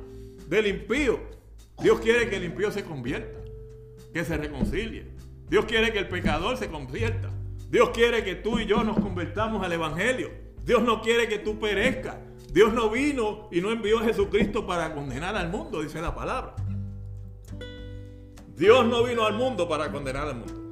Del 0.47 0.67
impío. 0.67 1.19
Dios 1.81 1.99
quiere 1.99 2.29
que 2.29 2.35
el 2.35 2.43
impío 2.43 2.69
se 2.69 2.83
convierta, 2.83 3.39
que 4.13 4.23
se 4.23 4.37
reconcilie. 4.37 5.07
Dios 5.49 5.65
quiere 5.65 5.91
que 5.91 5.99
el 5.99 6.07
pecador 6.07 6.55
se 6.57 6.69
convierta. 6.69 7.31
Dios 7.71 7.89
quiere 7.89 8.23
que 8.23 8.35
tú 8.35 8.59
y 8.59 8.67
yo 8.67 8.83
nos 8.83 8.99
convertamos 8.99 9.65
al 9.65 9.73
Evangelio. 9.73 10.29
Dios 10.63 10.83
no 10.83 11.01
quiere 11.01 11.27
que 11.27 11.39
tú 11.39 11.59
perezcas. 11.59 12.17
Dios 12.51 12.71
no 12.71 12.91
vino 12.91 13.49
y 13.51 13.61
no 13.61 13.71
envió 13.71 13.97
a 13.97 14.03
Jesucristo 14.03 14.67
para 14.67 14.93
condenar 14.93 15.35
al 15.35 15.49
mundo, 15.49 15.81
dice 15.81 15.99
la 15.99 16.13
palabra. 16.13 16.55
Dios 18.55 18.85
no 18.85 19.03
vino 19.03 19.25
al 19.25 19.33
mundo 19.33 19.67
para 19.67 19.91
condenar 19.91 20.27
al 20.27 20.35
mundo. 20.35 20.63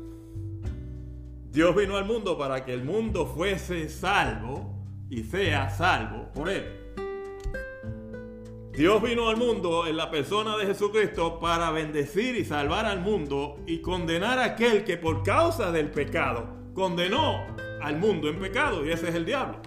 Dios 1.52 1.76
vino 1.76 1.98
al 1.98 2.06
mundo 2.06 2.38
para 2.38 2.64
que 2.64 2.74
el 2.74 2.84
mundo 2.84 3.26
fuese 3.26 3.90
salvo 3.90 4.74
y 5.10 5.24
sea 5.24 5.70
salvo 5.70 6.30
por 6.34 6.50
él. 6.50 6.64
Dios 8.72 9.02
vino 9.02 9.28
al 9.28 9.36
mundo 9.36 9.86
en 9.86 9.98
la 9.98 10.10
persona 10.10 10.56
de 10.56 10.66
Jesucristo 10.68 11.40
para 11.40 11.72
bendecir 11.72 12.38
y 12.38 12.46
salvar 12.46 12.86
al 12.86 13.02
mundo 13.02 13.58
y 13.68 13.80
condenar 13.80 14.40
a 14.40 14.46
aquel 14.46 14.86
que 14.86 14.98
por 14.98 15.24
causa 15.24 15.72
del 15.72 15.92
pecado 15.92 16.48
condenó 16.74 17.46
al 17.82 17.98
mundo 17.98 18.30
en 18.30 18.40
pecado 18.40 18.86
y 18.86 18.92
ese 18.92 19.10
es 19.10 19.16
el 19.16 19.26
diablo. 19.26 19.60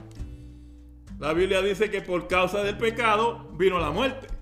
La 1.18 1.32
Biblia 1.34 1.60
dice 1.60 1.90
que 1.90 2.00
por 2.00 2.28
causa 2.28 2.62
del 2.62 2.78
pecado 2.78 3.50
vino 3.58 3.78
la 3.78 3.90
muerte. 3.90 4.33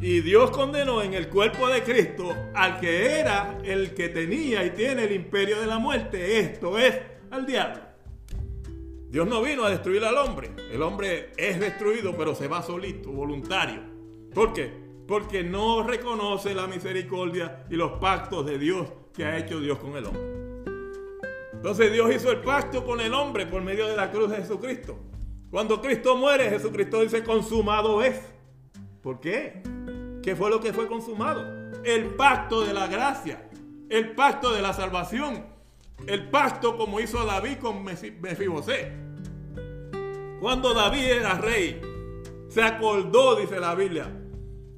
Y 0.00 0.20
Dios 0.20 0.50
condenó 0.50 1.02
en 1.02 1.14
el 1.14 1.28
cuerpo 1.28 1.68
de 1.68 1.82
Cristo 1.82 2.34
al 2.54 2.80
que 2.80 3.20
era 3.20 3.58
el 3.62 3.94
que 3.94 4.08
tenía 4.08 4.64
y 4.64 4.70
tiene 4.70 5.04
el 5.04 5.12
imperio 5.12 5.60
de 5.60 5.66
la 5.66 5.78
muerte. 5.78 6.40
Esto 6.40 6.78
es 6.78 6.94
al 7.30 7.44
diablo. 7.44 7.82
Dios 9.08 9.26
no 9.26 9.42
vino 9.42 9.64
a 9.64 9.70
destruir 9.70 10.04
al 10.04 10.16
hombre. 10.16 10.50
El 10.72 10.82
hombre 10.82 11.32
es 11.36 11.60
destruido, 11.60 12.16
pero 12.16 12.34
se 12.34 12.48
va 12.48 12.62
solito, 12.62 13.10
voluntario. 13.10 13.82
¿Por 14.32 14.52
qué? 14.52 14.90
porque 15.10 15.42
no 15.42 15.82
reconoce 15.82 16.54
la 16.54 16.68
misericordia 16.68 17.64
y 17.68 17.74
los 17.74 17.98
pactos 17.98 18.46
de 18.46 18.60
Dios 18.60 18.86
que 19.12 19.24
ha 19.24 19.38
hecho 19.38 19.58
Dios 19.58 19.76
con 19.80 19.96
el 19.96 20.06
hombre. 20.06 20.22
Entonces 21.52 21.92
Dios 21.92 22.14
hizo 22.14 22.30
el 22.30 22.42
pacto 22.42 22.84
con 22.84 23.00
el 23.00 23.12
hombre 23.12 23.44
por 23.44 23.60
medio 23.60 23.88
de 23.88 23.96
la 23.96 24.12
cruz 24.12 24.30
de 24.30 24.36
Jesucristo. 24.36 24.96
Cuando 25.50 25.82
Cristo 25.82 26.16
muere, 26.16 26.48
Jesucristo 26.48 27.00
dice, 27.00 27.24
consumado 27.24 28.04
es. 28.04 28.20
¿Por 29.02 29.18
qué? 29.18 29.64
¿Qué 30.22 30.36
fue 30.36 30.50
lo 30.50 30.60
que 30.60 30.72
fue 30.72 30.86
consumado? 30.86 31.44
El 31.84 32.14
pacto 32.14 32.62
de 32.62 32.74
la 32.74 32.86
gracia, 32.86 33.48
el 33.88 34.14
pacto 34.14 34.52
de 34.52 34.60
la 34.60 34.72
salvación, 34.72 35.46
el 36.06 36.28
pacto 36.28 36.76
como 36.76 37.00
hizo 37.00 37.24
David 37.24 37.58
con 37.58 37.82
Mefibosé. 37.82 38.92
Cuando 40.40 40.74
David 40.74 41.04
era 41.04 41.34
rey, 41.38 41.80
se 42.48 42.62
acordó, 42.62 43.36
dice 43.36 43.60
la 43.60 43.74
Biblia. 43.74 44.10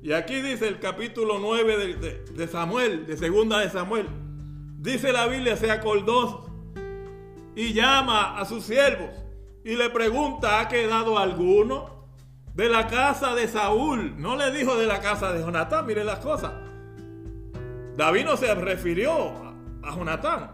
Y 0.03 0.13
aquí 0.13 0.41
dice 0.41 0.69
el 0.69 0.79
capítulo 0.79 1.39
9 1.39 1.97
de, 1.97 2.25
de 2.25 2.49
Samuel, 2.49 3.07
de 3.07 3.17
segunda 3.17 3.59
de 3.61 3.71
Samuel. 3.71 4.09
Dice 4.79 5.13
la 5.13 5.27
Biblia, 5.27 5.57
se 5.57 5.71
acordó 5.71 6.47
y 7.55 7.73
llama 7.73 8.39
a 8.39 8.45
sus 8.45 8.65
siervos 8.65 9.11
y 9.65 9.77
le 9.77 9.91
pregunta, 9.91 10.61
¿ha 10.61 10.69
quedado 10.69 11.19
alguno 11.19 12.02
de 12.55 12.69
la 12.69 12.87
casa 12.87 13.35
de 13.35 13.49
Saúl? 13.49 14.15
No 14.19 14.37
le 14.37 14.51
dijo 14.51 14.77
de 14.77 14.87
la 14.87 15.01
casa 15.01 15.33
de 15.33 15.41
Jonatán, 15.41 15.87
mire 15.87 16.05
las 16.05 16.19
cosas. 16.19 16.53
David 17.97 18.25
no 18.25 18.37
se 18.37 18.55
refirió 18.55 19.13
a, 19.83 19.95
Jonatán, 19.95 20.53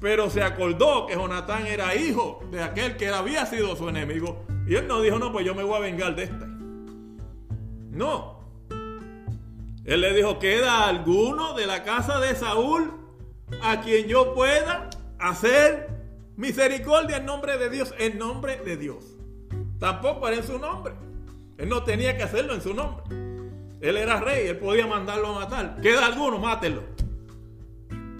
pero 0.00 0.30
se 0.30 0.42
acordó 0.42 1.06
que 1.06 1.14
Jonatán 1.14 1.66
era 1.66 1.94
hijo 1.94 2.40
de 2.50 2.62
aquel 2.62 2.96
que 2.96 3.08
había 3.08 3.46
sido 3.46 3.76
su 3.76 3.88
enemigo. 3.88 4.44
Y 4.66 4.76
él 4.76 4.86
no 4.86 5.00
dijo, 5.00 5.18
no, 5.18 5.32
pues 5.32 5.44
yo 5.44 5.54
me 5.54 5.62
voy 5.62 5.76
a 5.76 5.80
vengar 5.80 6.14
de 6.14 6.24
este. 6.24 6.46
No. 7.90 8.40
Él 9.84 10.00
le 10.00 10.14
dijo, 10.14 10.38
¿queda 10.38 10.88
alguno 10.88 11.54
de 11.54 11.66
la 11.66 11.84
casa 11.84 12.18
de 12.20 12.34
Saúl 12.34 12.92
a 13.62 13.80
quien 13.82 14.08
yo 14.08 14.34
pueda 14.34 14.88
hacer 15.18 15.88
misericordia 16.36 17.18
en 17.18 17.26
nombre 17.26 17.58
de 17.58 17.70
Dios, 17.70 17.94
en 17.98 18.18
nombre 18.18 18.56
de 18.58 18.76
Dios. 18.76 19.13
Tampoco 19.84 20.26
era 20.26 20.38
en 20.38 20.44
su 20.44 20.58
nombre. 20.58 20.94
Él 21.58 21.68
no 21.68 21.82
tenía 21.82 22.16
que 22.16 22.22
hacerlo 22.22 22.54
en 22.54 22.62
su 22.62 22.72
nombre. 22.72 23.04
Él 23.82 23.98
era 23.98 24.18
rey, 24.18 24.46
él 24.46 24.56
podía 24.56 24.86
mandarlo 24.86 25.28
a 25.28 25.40
matar. 25.40 25.78
Queda 25.82 26.06
alguno, 26.06 26.38
mátelo. 26.38 26.84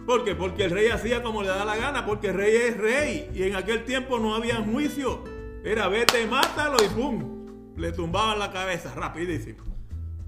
¿Por 0.05 0.25
qué? 0.25 0.35
Porque 0.35 0.65
el 0.65 0.73
rey 0.73 0.89
hacía 0.89 1.23
como 1.23 1.41
le 1.41 1.49
da 1.49 1.65
la 1.65 1.75
gana, 1.77 2.05
porque 2.05 2.29
el 2.29 2.35
rey 2.35 2.55
es 2.55 2.77
rey. 2.77 3.31
Y 3.35 3.45
en 3.45 3.57
aquel 3.57 3.87
tiempo 3.87 4.19
no 4.19 4.35
había 4.35 4.57
juicio. 4.57 5.25
Era 5.65 5.89
vete, 5.89 6.27
mátalo 6.27 6.77
y 6.85 6.89
¡pum! 6.89 7.73
Le 7.79 7.93
tumbaban 7.93 8.39
la 8.39 8.53
cabeza 8.53 8.93
rapidísimo. 8.95 9.65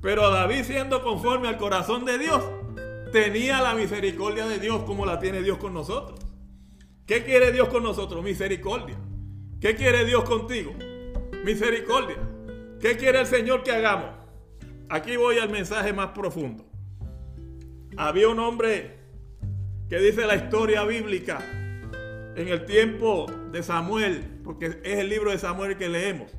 Pero 0.01 0.31
David 0.31 0.63
siendo 0.65 1.03
conforme 1.03 1.49
al 1.49 1.59
corazón 1.59 2.07
de 2.07 2.17
Dios, 2.17 2.43
tenía 3.13 3.61
la 3.61 3.75
misericordia 3.75 4.47
de 4.47 4.59
Dios 4.59 4.85
como 4.85 5.05
la 5.05 5.19
tiene 5.19 5.43
Dios 5.43 5.59
con 5.59 5.75
nosotros. 5.75 6.19
¿Qué 7.05 7.25
quiere 7.25 7.53
Dios 7.53 7.69
con 7.69 7.83
nosotros? 7.83 8.25
Misericordia. 8.25 8.97
¿Qué 9.61 9.77
quiere 9.77 10.07
Dios 10.07 10.25
contigo? 10.25 10.73
Misericordia. 11.47 12.17
¿Qué 12.81 12.97
quiere 12.97 13.21
el 13.21 13.27
Señor 13.27 13.63
que 13.63 13.71
hagamos? 13.71 14.11
Aquí 14.89 15.17
voy 15.17 15.39
al 15.39 15.49
mensaje 15.49 15.93
más 15.93 16.09
profundo. 16.09 16.67
Había 17.97 18.29
un 18.29 18.41
hombre 18.41 18.99
que 19.89 20.01
dice 20.01 20.27
la 20.27 20.35
historia 20.35 20.83
bíblica 20.83 21.39
en 22.35 22.49
el 22.49 22.65
tiempo 22.65 23.27
de 23.53 23.63
Samuel, 23.63 24.41
porque 24.43 24.81
es 24.83 24.99
el 24.99 25.09
libro 25.09 25.31
de 25.31 25.39
Samuel 25.39 25.77
que 25.77 25.89
leemos, 25.89 26.33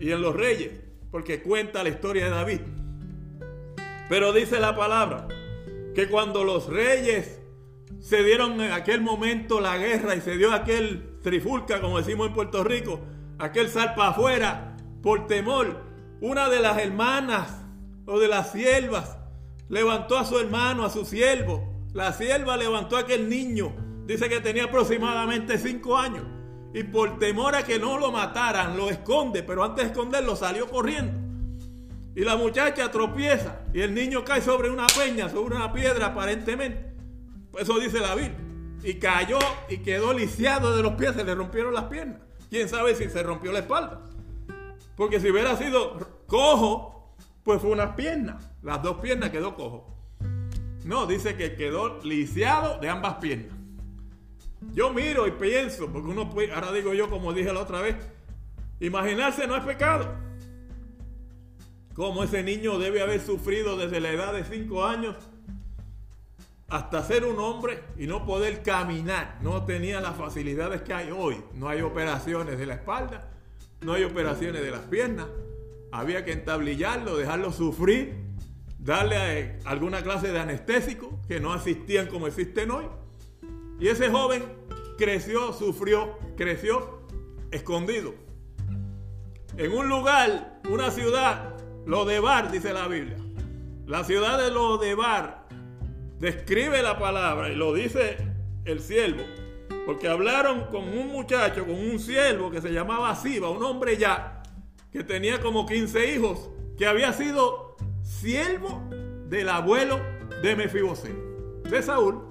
y 0.00 0.12
en 0.12 0.22
los 0.22 0.34
reyes, 0.34 0.80
porque 1.10 1.42
cuenta 1.42 1.82
la 1.82 1.90
historia 1.90 2.24
de 2.24 2.30
David. 2.30 2.60
Pero 4.08 4.32
dice 4.32 4.60
la 4.60 4.74
palabra 4.74 5.28
que 5.94 6.08
cuando 6.08 6.42
los 6.42 6.70
reyes 6.70 7.38
se 8.00 8.22
dieron 8.22 8.58
en 8.62 8.72
aquel 8.72 9.02
momento 9.02 9.60
la 9.60 9.76
guerra 9.76 10.16
y 10.16 10.22
se 10.22 10.38
dio 10.38 10.54
aquel 10.54 11.18
trifulca, 11.22 11.82
como 11.82 11.98
decimos 11.98 12.28
en 12.28 12.32
Puerto 12.32 12.64
Rico, 12.64 13.02
aquel 13.38 13.68
salpa 13.68 14.08
afuera 14.08 14.76
por 15.02 15.26
temor. 15.26 15.82
Una 16.20 16.48
de 16.48 16.60
las 16.60 16.78
hermanas 16.78 17.62
o 18.06 18.18
de 18.18 18.28
las 18.28 18.52
siervas 18.52 19.18
levantó 19.68 20.18
a 20.18 20.24
su 20.24 20.38
hermano, 20.38 20.84
a 20.84 20.90
su 20.90 21.04
siervo. 21.04 21.72
La 21.92 22.12
sierva 22.12 22.56
levantó 22.56 22.96
a 22.96 23.00
aquel 23.00 23.28
niño, 23.28 23.74
dice 24.06 24.28
que 24.28 24.40
tenía 24.40 24.64
aproximadamente 24.64 25.58
cinco 25.58 25.96
años. 25.96 26.24
Y 26.72 26.82
por 26.82 27.18
temor 27.18 27.54
a 27.54 27.62
que 27.62 27.78
no 27.78 27.98
lo 27.98 28.10
mataran, 28.10 28.76
lo 28.76 28.90
esconde, 28.90 29.44
pero 29.44 29.62
antes 29.62 29.84
de 29.84 29.90
esconderlo 29.92 30.34
salió 30.34 30.68
corriendo. 30.68 31.24
Y 32.16 32.24
la 32.24 32.36
muchacha 32.36 32.90
tropieza 32.90 33.60
y 33.72 33.80
el 33.80 33.94
niño 33.94 34.24
cae 34.24 34.40
sobre 34.40 34.70
una 34.70 34.86
peña, 34.86 35.28
sobre 35.28 35.56
una 35.56 35.72
piedra 35.72 36.06
aparentemente. 36.06 36.94
Eso 37.58 37.78
dice 37.78 38.00
David. 38.00 38.30
Y 38.82 38.94
cayó 38.94 39.38
y 39.68 39.78
quedó 39.78 40.12
lisiado 40.12 40.76
de 40.76 40.82
los 40.82 40.94
pies, 40.94 41.14
se 41.14 41.24
le 41.24 41.34
rompieron 41.34 41.72
las 41.74 41.84
piernas. 41.84 42.20
Quién 42.54 42.68
sabe 42.68 42.94
si 42.94 43.10
se 43.10 43.20
rompió 43.20 43.50
la 43.50 43.58
espalda. 43.58 44.00
Porque 44.96 45.18
si 45.18 45.28
hubiera 45.28 45.56
sido 45.56 45.98
cojo, 46.28 47.16
pues 47.42 47.60
fue 47.60 47.70
unas 47.70 47.96
piernas. 47.96 48.48
Las 48.62 48.80
dos 48.80 48.98
piernas 48.98 49.30
quedó 49.30 49.56
cojo. 49.56 49.92
No, 50.84 51.04
dice 51.06 51.34
que 51.34 51.56
quedó 51.56 52.00
lisiado 52.04 52.78
de 52.78 52.88
ambas 52.88 53.16
piernas. 53.16 53.58
Yo 54.72 54.92
miro 54.92 55.26
y 55.26 55.32
pienso, 55.32 55.90
porque 55.92 56.08
uno 56.08 56.30
puede, 56.30 56.52
ahora 56.52 56.70
digo 56.70 56.94
yo 56.94 57.10
como 57.10 57.32
dije 57.32 57.52
la 57.52 57.58
otra 57.58 57.80
vez, 57.80 57.96
imaginarse 58.78 59.48
no 59.48 59.56
es 59.56 59.64
pecado. 59.64 60.14
Como 61.92 62.22
ese 62.22 62.44
niño 62.44 62.78
debe 62.78 63.02
haber 63.02 63.20
sufrido 63.20 63.76
desde 63.76 63.98
la 63.98 64.12
edad 64.12 64.32
de 64.32 64.44
5 64.44 64.84
años 64.84 65.16
hasta 66.68 67.02
ser 67.02 67.24
un 67.24 67.38
hombre 67.38 67.82
y 67.96 68.06
no 68.06 68.24
poder 68.24 68.62
caminar. 68.62 69.38
No 69.42 69.64
tenía 69.64 70.00
las 70.00 70.16
facilidades 70.16 70.82
que 70.82 70.94
hay 70.94 71.10
hoy. 71.10 71.42
No 71.54 71.68
hay 71.68 71.82
operaciones 71.82 72.58
de 72.58 72.66
la 72.66 72.74
espalda, 72.74 73.30
no 73.80 73.92
hay 73.92 74.04
operaciones 74.04 74.62
de 74.62 74.70
las 74.70 74.80
piernas. 74.80 75.26
Había 75.92 76.24
que 76.24 76.32
entablillarlo, 76.32 77.16
dejarlo 77.16 77.52
sufrir, 77.52 78.14
darle 78.78 79.40
eh, 79.40 79.58
alguna 79.64 80.02
clase 80.02 80.32
de 80.32 80.40
anestésico 80.40 81.20
que 81.28 81.38
no 81.38 81.52
asistían 81.52 82.06
como 82.06 82.26
existen 82.26 82.70
hoy. 82.70 82.86
Y 83.78 83.88
ese 83.88 84.10
joven 84.10 84.42
creció, 84.96 85.52
sufrió, 85.52 86.18
creció 86.36 87.00
escondido. 87.50 88.14
En 89.56 89.72
un 89.72 89.88
lugar, 89.88 90.60
una 90.68 90.90
ciudad, 90.90 91.54
Lodebar, 91.86 92.50
dice 92.50 92.72
la 92.72 92.88
Biblia. 92.88 93.18
La 93.86 94.02
ciudad 94.02 94.38
de 94.38 94.50
Lodebar 94.50 95.43
describe 96.24 96.82
la 96.82 96.98
palabra 96.98 97.50
y 97.50 97.54
lo 97.54 97.74
dice 97.74 98.16
el 98.64 98.80
siervo, 98.80 99.22
porque 99.84 100.08
hablaron 100.08 100.64
con 100.70 100.88
un 100.88 101.08
muchacho, 101.08 101.66
con 101.66 101.74
un 101.74 101.98
siervo 101.98 102.50
que 102.50 102.62
se 102.62 102.72
llamaba 102.72 103.14
Siba, 103.14 103.50
un 103.50 103.62
hombre 103.62 103.98
ya, 103.98 104.42
que 104.90 105.04
tenía 105.04 105.40
como 105.40 105.66
15 105.66 106.14
hijos, 106.14 106.50
que 106.78 106.86
había 106.86 107.12
sido 107.12 107.76
siervo 108.02 108.88
del 109.28 109.50
abuelo 109.50 110.00
de 110.42 110.56
Mefibosé, 110.56 111.14
de 111.68 111.82
Saúl, 111.82 112.24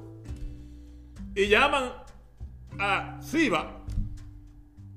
y 1.35 1.47
llaman 1.47 1.93
a 2.79 3.21
Siba, 3.21 3.85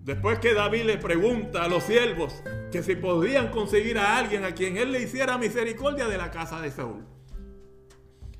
después 0.01 0.39
que 0.39 0.55
David 0.55 0.85
le 0.85 0.97
pregunta 0.97 1.65
a 1.65 1.69
los 1.69 1.83
siervos 1.83 2.43
que 2.73 2.83
si 2.83 2.97
podían 2.97 3.51
conseguir 3.51 3.99
a 3.99 4.17
alguien 4.17 4.45
a 4.45 4.55
quien 4.55 4.79
él 4.79 4.91
le 4.91 5.03
hiciera 5.03 5.37
misericordia 5.37 6.09
de 6.09 6.17
la 6.17 6.31
casa 6.31 6.63
de 6.63 6.71
Saúl. 6.71 7.16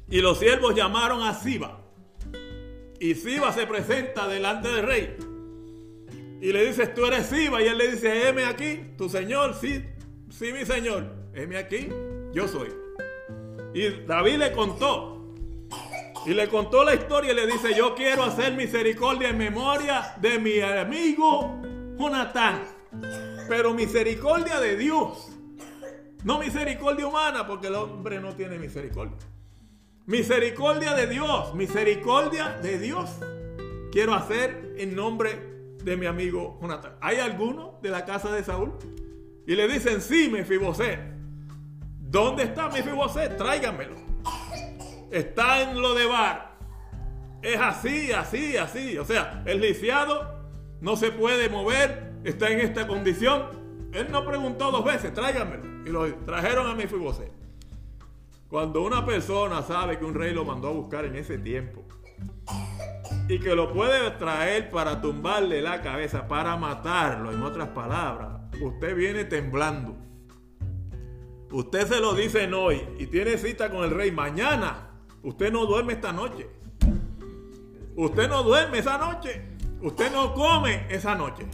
Y 0.09 0.21
los 0.21 0.39
siervos 0.39 0.75
llamaron 0.75 1.23
a 1.23 1.35
Siba. 1.35 1.81
Y 3.01 3.15
Siba 3.15 3.53
se 3.53 3.67
presenta 3.67 4.29
delante 4.29 4.69
del 4.69 4.87
rey. 4.87 5.17
Y 6.41 6.53
le 6.53 6.67
dice, 6.67 6.87
tú 6.87 7.07
eres 7.07 7.27
Siba. 7.27 7.63
Y 7.63 7.67
él 7.67 7.79
le 7.79 7.91
dice, 7.93 8.29
heme 8.29 8.45
aquí, 8.45 8.93
tu 8.97 9.09
señor. 9.09 9.55
Sí, 9.55 9.85
sí, 10.31 10.53
mi 10.53 10.65
señor. 10.65 11.05
Heme 11.35 11.59
aquí, 11.59 11.89
yo 12.33 12.47
soy. 12.47 12.69
Y 13.75 13.91
David 14.07 14.37
le 14.37 14.53
contó. 14.53 15.35
Y 16.25 16.35
le 16.35 16.49
contó 16.49 16.83
la 16.83 16.95
historia 16.95 17.33
y 17.33 17.37
le 17.37 17.47
dice, 17.47 17.75
yo 17.77 17.95
quiero 17.95 18.25
hacer 18.25 18.55
misericordia 18.55 19.29
en 19.29 19.39
memoria 19.39 20.15
de 20.21 20.39
mi 20.39 20.61
amigo 20.61 21.61
Jonatán. 21.99 22.63
Pero 23.49 23.75
misericordia 23.75 24.61
de 24.61 24.77
Dios. 24.77 25.29
No 26.25 26.39
misericordia 26.39 27.07
humana, 27.07 27.47
porque 27.47 27.69
el 27.69 27.75
hombre 27.77 28.21
no 28.21 28.35
tiene 28.35 28.59
misericordia. 28.59 29.17
Misericordia 30.07 30.95
de 30.95 31.09
Dios, 31.09 31.53
misericordia 31.57 32.61
de 32.63 32.79
Dios. 32.79 33.11
Quiero 33.91 34.15
hacer 34.15 34.77
en 34.79 34.95
nombre 34.95 35.75
de 35.83 35.97
mi 35.97 36.07
amigo 36.07 36.61
Jonathan. 36.63 36.93
¿Hay 37.01 37.17
alguno 37.17 37.81
de 37.83 37.91
la 37.91 38.05
casa 38.05 38.31
de 38.31 38.45
Saúl? 38.45 38.75
Y 39.49 39.57
le 39.57 39.67
dicen, 39.67 40.01
sí, 40.01 40.29
Mefiboset. 40.31 41.01
¿Dónde 41.99 42.45
está 42.45 42.69
Mefiboset? 42.69 43.37
Tráiganmelo. 43.37 43.97
Está 45.11 45.63
en 45.63 45.83
lo 45.83 45.93
de 45.95 46.07
bar. 46.07 46.57
Es 47.43 47.59
así, 47.59 48.13
así, 48.13 48.57
así. 48.57 48.97
O 48.99 49.05
sea, 49.05 49.43
el 49.45 49.61
lisiado 49.61 50.41
no 50.81 50.95
se 50.95 51.11
puede 51.11 51.49
mover, 51.49 52.13
está 52.23 52.49
en 52.51 52.61
esta 52.61 52.87
condición. 52.87 53.91
Él 53.93 54.07
no 54.13 54.25
preguntó 54.25 54.71
dos 54.71 54.85
veces, 54.85 55.13
tráiganmelo. 55.13 55.65
Y 55.85 55.91
lo 55.91 56.15
trajeron 56.25 56.69
a 56.69 56.77
Mefiboset. 56.77 57.46
Cuando 58.57 58.81
una 58.81 59.05
persona 59.05 59.61
sabe 59.61 59.99
que 59.99 60.07
un 60.07 60.15
rey 60.15 60.33
lo 60.33 60.43
mandó 60.47 60.69
a 60.69 60.73
buscar 60.73 61.05
en 61.05 61.15
ese 61.17 61.37
tiempo 61.37 61.85
y 63.29 63.39
que 63.39 63.55
lo 63.55 63.71
puede 63.71 64.11
traer 64.13 64.71
para 64.71 65.03
tumbarle 65.03 65.61
la 65.61 65.83
cabeza, 65.83 66.27
para 66.27 66.57
matarlo, 66.57 67.33
en 67.33 67.43
otras 67.43 67.69
palabras, 67.69 68.41
usted 68.63 68.97
viene 68.97 69.27
temblando. 69.27 69.95
Usted 71.51 71.87
se 71.87 72.01
lo 72.01 72.15
dice 72.15 72.51
hoy 72.55 72.83
y 72.99 73.09
tiene 73.09 73.37
cita 73.37 73.69
con 73.69 73.85
el 73.85 73.91
rey 73.91 74.11
mañana. 74.11 74.89
Usted 75.23 75.53
no 75.53 75.67
duerme 75.67 75.93
esta 75.93 76.15
noche. 76.15 76.49
Usted 77.95 78.27
no 78.27 78.43
duerme 78.43 78.79
esa 78.79 78.97
noche. 78.97 79.51
Usted 79.83 80.11
no 80.11 80.33
come 80.33 80.87
esa 80.89 81.15
noche. 81.15 81.47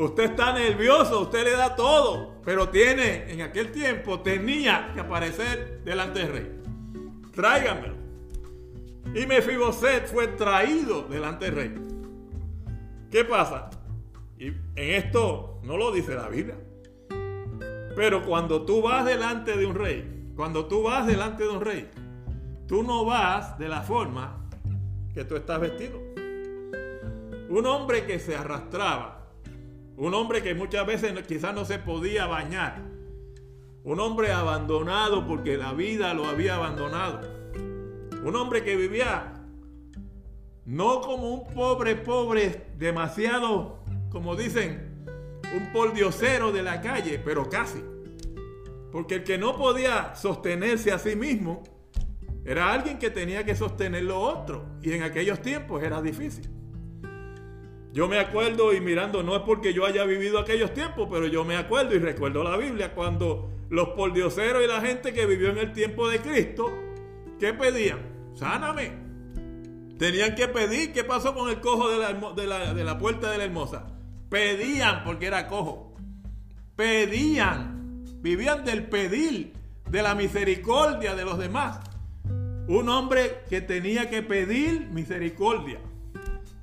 Usted 0.00 0.30
está 0.30 0.54
nervioso, 0.54 1.20
usted 1.20 1.44
le 1.44 1.50
da 1.50 1.76
todo, 1.76 2.36
pero 2.42 2.70
tiene, 2.70 3.30
en 3.30 3.42
aquel 3.42 3.70
tiempo, 3.70 4.20
tenía 4.20 4.92
que 4.94 5.00
aparecer 5.00 5.82
delante 5.84 6.20
del 6.20 6.32
rey. 6.32 6.60
Tráiganmelo. 7.34 7.96
Y 9.14 9.26
Mefiboset 9.26 10.06
fue 10.06 10.28
traído 10.28 11.02
delante 11.02 11.50
del 11.50 11.54
rey. 11.54 11.74
¿Qué 13.10 13.26
pasa? 13.26 13.68
Y 14.38 14.46
en 14.46 14.64
esto 14.76 15.60
no 15.64 15.76
lo 15.76 15.92
dice 15.92 16.14
la 16.14 16.30
Biblia. 16.30 16.56
Pero 17.94 18.24
cuando 18.24 18.62
tú 18.62 18.80
vas 18.80 19.04
delante 19.04 19.54
de 19.54 19.66
un 19.66 19.74
rey, 19.74 20.32
cuando 20.34 20.64
tú 20.64 20.84
vas 20.84 21.06
delante 21.06 21.42
de 21.42 21.50
un 21.50 21.60
rey, 21.60 21.90
tú 22.66 22.82
no 22.82 23.04
vas 23.04 23.58
de 23.58 23.68
la 23.68 23.82
forma 23.82 24.48
que 25.12 25.26
tú 25.26 25.36
estás 25.36 25.60
vestido. 25.60 26.00
Un 27.50 27.66
hombre 27.66 28.06
que 28.06 28.18
se 28.18 28.34
arrastraba 28.34 29.19
un 30.00 30.14
hombre 30.14 30.42
que 30.42 30.54
muchas 30.54 30.86
veces 30.86 31.12
quizás 31.28 31.54
no 31.54 31.66
se 31.66 31.78
podía 31.78 32.26
bañar. 32.26 32.88
Un 33.84 34.00
hombre 34.00 34.32
abandonado 34.32 35.26
porque 35.26 35.58
la 35.58 35.74
vida 35.74 36.14
lo 36.14 36.24
había 36.24 36.54
abandonado. 36.54 37.20
Un 38.24 38.34
hombre 38.34 38.64
que 38.64 38.76
vivía 38.76 39.34
no 40.64 41.02
como 41.02 41.34
un 41.34 41.52
pobre, 41.52 41.96
pobre, 41.96 42.68
demasiado, 42.78 43.84
como 44.08 44.36
dicen, 44.36 45.04
un 45.54 45.70
poldiosero 45.70 46.50
de 46.50 46.62
la 46.62 46.80
calle, 46.80 47.20
pero 47.22 47.50
casi. 47.50 47.84
Porque 48.90 49.16
el 49.16 49.24
que 49.24 49.36
no 49.36 49.54
podía 49.58 50.14
sostenerse 50.14 50.92
a 50.92 50.98
sí 50.98 51.14
mismo 51.14 51.62
era 52.46 52.72
alguien 52.72 52.98
que 52.98 53.10
tenía 53.10 53.44
que 53.44 53.54
sostener 53.54 54.04
lo 54.04 54.18
otro. 54.18 54.64
Y 54.80 54.92
en 54.94 55.02
aquellos 55.02 55.42
tiempos 55.42 55.82
era 55.82 56.00
difícil. 56.00 56.59
Yo 57.92 58.06
me 58.06 58.20
acuerdo 58.20 58.72
y 58.72 58.80
mirando, 58.80 59.22
no 59.22 59.34
es 59.34 59.42
porque 59.42 59.74
yo 59.74 59.84
haya 59.84 60.04
vivido 60.04 60.38
aquellos 60.38 60.72
tiempos, 60.72 61.08
pero 61.10 61.26
yo 61.26 61.44
me 61.44 61.56
acuerdo 61.56 61.94
y 61.96 61.98
recuerdo 61.98 62.44
la 62.44 62.56
Biblia 62.56 62.94
cuando 62.94 63.50
los 63.68 63.90
pordioseros 63.90 64.62
y 64.62 64.68
la 64.68 64.80
gente 64.80 65.12
que 65.12 65.26
vivió 65.26 65.50
en 65.50 65.58
el 65.58 65.72
tiempo 65.72 66.08
de 66.08 66.20
Cristo, 66.20 66.70
¿qué 67.40 67.52
pedían? 67.52 67.98
Sáname. 68.34 68.92
Tenían 69.98 70.36
que 70.36 70.46
pedir, 70.46 70.92
¿qué 70.92 71.02
pasó 71.02 71.34
con 71.34 71.50
el 71.50 71.60
cojo 71.60 71.90
de 71.90 71.98
la, 72.46 72.74
de 72.74 72.84
la 72.84 72.98
puerta 72.98 73.30
de 73.30 73.38
la 73.38 73.44
hermosa? 73.44 73.86
Pedían 74.28 75.02
porque 75.04 75.26
era 75.26 75.48
cojo. 75.48 75.96
Pedían, 76.76 78.04
vivían 78.22 78.64
del 78.64 78.84
pedir, 78.84 79.52
de 79.90 80.02
la 80.02 80.14
misericordia 80.14 81.16
de 81.16 81.24
los 81.24 81.38
demás. 81.38 81.80
Un 82.68 82.88
hombre 82.88 83.42
que 83.50 83.60
tenía 83.60 84.08
que 84.08 84.22
pedir 84.22 84.88
misericordia. 84.92 85.80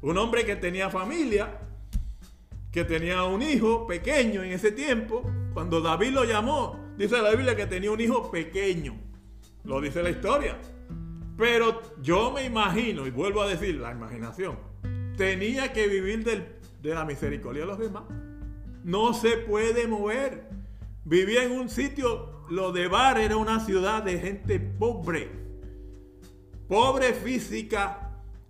Un 0.01 0.17
hombre 0.17 0.45
que 0.45 0.55
tenía 0.55 0.89
familia, 0.89 1.59
que 2.71 2.83
tenía 2.83 3.23
un 3.23 3.41
hijo 3.41 3.87
pequeño 3.87 4.43
en 4.43 4.51
ese 4.51 4.71
tiempo. 4.71 5.23
Cuando 5.53 5.81
David 5.81 6.11
lo 6.11 6.23
llamó, 6.23 6.93
dice 6.97 7.21
la 7.21 7.31
Biblia 7.31 7.55
que 7.55 7.65
tenía 7.65 7.91
un 7.91 7.99
hijo 7.99 8.29
pequeño. 8.29 8.95
Lo 9.63 9.81
dice 9.81 10.03
la 10.03 10.11
historia. 10.11 10.57
Pero 11.37 11.81
yo 12.01 12.31
me 12.31 12.43
imagino, 12.43 13.05
y 13.05 13.11
vuelvo 13.11 13.41
a 13.41 13.47
decir, 13.47 13.75
la 13.75 13.91
imaginación, 13.91 14.57
tenía 15.17 15.73
que 15.73 15.87
vivir 15.87 16.23
de 16.23 16.93
la 16.93 17.05
misericordia 17.05 17.61
de 17.61 17.67
los 17.67 17.79
demás. 17.79 18.03
No 18.83 19.13
se 19.13 19.37
puede 19.37 19.87
mover. 19.87 20.47
Vivía 21.03 21.43
en 21.43 21.51
un 21.51 21.69
sitio, 21.69 22.45
lo 22.49 22.71
de 22.71 22.87
Bar 22.87 23.19
era 23.19 23.37
una 23.37 23.59
ciudad 23.59 24.03
de 24.03 24.19
gente 24.19 24.59
pobre. 24.59 25.29
Pobre 26.67 27.13
física, 27.13 28.06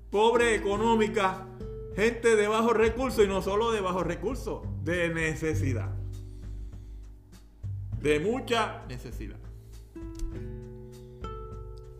pobre 0.09 0.55
económica, 0.55 1.47
gente 1.95 2.35
de 2.35 2.47
bajos 2.47 2.75
recursos 2.75 3.25
y 3.25 3.27
no 3.27 3.41
solo 3.41 3.71
de 3.71 3.81
bajos 3.81 4.05
recursos, 4.05 4.61
de 4.83 5.09
necesidad. 5.09 5.93
De 8.01 8.19
mucha 8.19 8.85
necesidad. 8.87 9.39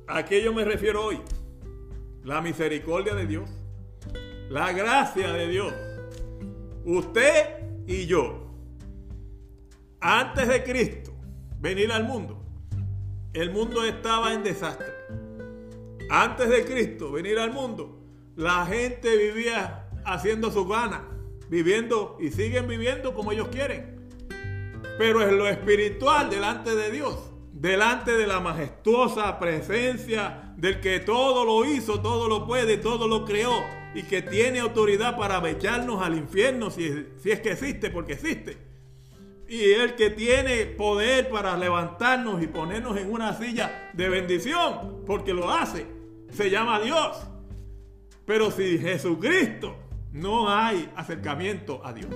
¿A 0.07 0.23
qué 0.23 0.41
yo 0.41 0.53
me 0.53 0.63
refiero 0.63 1.03
hoy? 1.05 1.19
La 2.23 2.41
misericordia 2.41 3.13
de 3.13 3.27
Dios. 3.27 3.49
La 4.49 4.71
gracia 4.71 5.33
de 5.33 5.47
Dios. 5.47 5.73
Usted 6.85 7.85
y 7.87 8.05
yo. 8.05 8.47
Antes 9.99 10.47
de 10.47 10.63
Cristo 10.63 11.11
venir 11.59 11.91
al 11.91 12.05
mundo, 12.05 12.41
el 13.33 13.51
mundo 13.51 13.83
estaba 13.83 14.33
en 14.33 14.43
desastre. 14.43 14.87
Antes 16.09 16.49
de 16.49 16.63
Cristo 16.63 17.11
venir 17.11 17.39
al 17.39 17.51
mundo, 17.51 17.96
la 18.37 18.67
gente 18.67 19.17
vivía 19.17 19.89
haciendo 20.05 20.51
su 20.51 20.67
gana, 20.67 21.09
viviendo 21.49 22.17
y 22.19 22.29
siguen 22.29 22.67
viviendo 22.67 23.15
como 23.15 23.31
ellos 23.31 23.47
quieren. 23.47 23.97
Pero 24.99 25.27
en 25.27 25.39
lo 25.39 25.47
espiritual 25.47 26.29
delante 26.29 26.75
de 26.75 26.91
Dios, 26.91 27.31
delante 27.51 28.11
de 28.15 28.27
la 28.27 28.39
majestuosa 28.39 29.39
presencia 29.39 30.53
del 30.55 30.79
que 30.79 30.99
todo 30.99 31.45
lo 31.45 31.65
hizo, 31.65 31.99
todo 31.99 32.29
lo 32.29 32.45
puede, 32.45 32.77
todo 32.77 33.07
lo 33.07 33.25
creó 33.25 33.53
y 33.95 34.03
que 34.03 34.21
tiene 34.21 34.59
autoridad 34.59 35.17
para 35.17 35.47
echarnos 35.49 36.03
al 36.03 36.15
infierno 36.15 36.69
si, 36.69 37.07
si 37.17 37.31
es 37.31 37.39
que 37.39 37.53
existe, 37.53 37.89
porque 37.89 38.13
existe. 38.13 38.55
Y 39.49 39.71
el 39.71 39.95
que 39.95 40.11
tiene 40.11 40.65
poder 40.65 41.29
para 41.29 41.57
levantarnos 41.57 42.43
y 42.43 42.47
ponernos 42.47 42.97
en 42.97 43.11
una 43.11 43.33
silla 43.33 43.89
de 43.93 44.09
bendición, 44.09 45.03
porque 45.07 45.33
lo 45.33 45.51
hace, 45.51 45.87
se 46.29 46.51
llama 46.51 46.79
Dios. 46.79 47.17
Pero 48.27 48.51
si 48.51 48.77
Jesucristo 48.77 49.77
no 50.11 50.49
hay 50.49 50.91
acercamiento 50.97 51.79
a 51.83 51.93
Dios. 51.93 52.13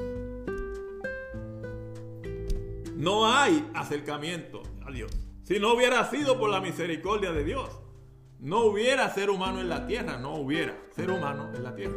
No 2.97 3.33
hay 3.33 3.65
acercamiento 3.73 4.61
a 4.85 4.91
Dios. 4.91 5.09
Si 5.43 5.57
no 5.57 5.73
hubiera 5.73 6.07
sido 6.09 6.37
por 6.37 6.49
la 6.49 6.59
misericordia 6.59 7.31
de 7.31 7.45
Dios, 7.45 7.79
no 8.39 8.65
hubiera 8.65 9.09
ser 9.13 9.29
humano 9.29 9.61
en 9.61 9.69
la 9.69 9.87
tierra, 9.87 10.17
no 10.17 10.35
hubiera 10.35 10.77
ser 10.93 11.09
humano 11.11 11.49
en 11.55 11.63
la 11.63 11.75
tierra. 11.75 11.95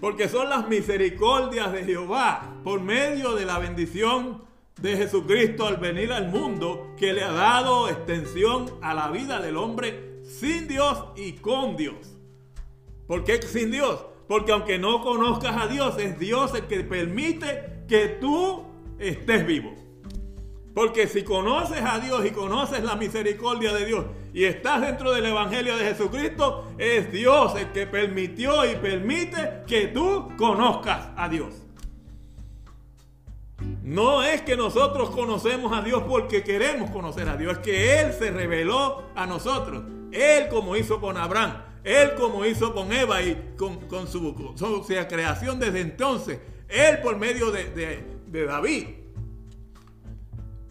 Porque 0.00 0.30
son 0.30 0.48
las 0.48 0.66
misericordias 0.66 1.72
de 1.72 1.84
Jehová 1.84 2.56
por 2.64 2.80
medio 2.80 3.34
de 3.34 3.44
la 3.44 3.58
bendición 3.58 4.44
de 4.80 4.96
Jesucristo 4.96 5.66
al 5.66 5.76
venir 5.76 6.10
al 6.10 6.28
mundo 6.28 6.94
que 6.96 7.12
le 7.12 7.22
ha 7.22 7.32
dado 7.32 7.90
extensión 7.90 8.70
a 8.80 8.94
la 8.94 9.10
vida 9.10 9.42
del 9.42 9.58
hombre 9.58 10.22
sin 10.24 10.66
Dios 10.68 11.04
y 11.16 11.32
con 11.34 11.76
Dios. 11.76 12.16
¿Por 13.12 13.24
qué 13.24 13.42
sin 13.42 13.70
Dios? 13.70 14.06
Porque 14.26 14.52
aunque 14.52 14.78
no 14.78 15.02
conozcas 15.02 15.54
a 15.60 15.66
Dios, 15.66 15.98
es 15.98 16.18
Dios 16.18 16.54
el 16.54 16.62
que 16.62 16.80
permite 16.80 17.84
que 17.86 18.08
tú 18.08 18.64
estés 18.98 19.46
vivo. 19.46 19.74
Porque 20.74 21.06
si 21.06 21.22
conoces 21.22 21.82
a 21.82 21.98
Dios 21.98 22.24
y 22.24 22.30
conoces 22.30 22.82
la 22.82 22.96
misericordia 22.96 23.74
de 23.74 23.84
Dios 23.84 24.06
y 24.32 24.44
estás 24.44 24.80
dentro 24.80 25.12
del 25.12 25.26
Evangelio 25.26 25.76
de 25.76 25.84
Jesucristo, 25.84 26.72
es 26.78 27.12
Dios 27.12 27.54
el 27.56 27.70
que 27.72 27.86
permitió 27.86 28.64
y 28.64 28.76
permite 28.76 29.60
que 29.66 29.88
tú 29.88 30.30
conozcas 30.38 31.10
a 31.14 31.28
Dios. 31.28 31.52
No 33.82 34.22
es 34.22 34.40
que 34.40 34.56
nosotros 34.56 35.10
conocemos 35.10 35.76
a 35.76 35.82
Dios 35.82 36.02
porque 36.08 36.42
queremos 36.42 36.90
conocer 36.90 37.28
a 37.28 37.36
Dios, 37.36 37.52
es 37.52 37.58
que 37.58 38.00
Él 38.00 38.14
se 38.14 38.30
reveló 38.30 39.02
a 39.14 39.26
nosotros. 39.26 39.84
Él 40.12 40.48
como 40.48 40.76
hizo 40.76 40.98
con 40.98 41.18
Abraham. 41.18 41.71
Él 41.84 42.14
como 42.14 42.44
hizo 42.44 42.74
con 42.74 42.92
Eva 42.92 43.22
y 43.22 43.54
con, 43.56 44.06
su, 44.06 44.34
creación 45.08 45.58
desde 45.58 45.80
entonces. 45.80 46.40
Él 46.68 47.00
por 47.02 47.16
medio 47.18 47.50
de, 47.50 48.04
de 48.26 48.44
David. 48.44 48.86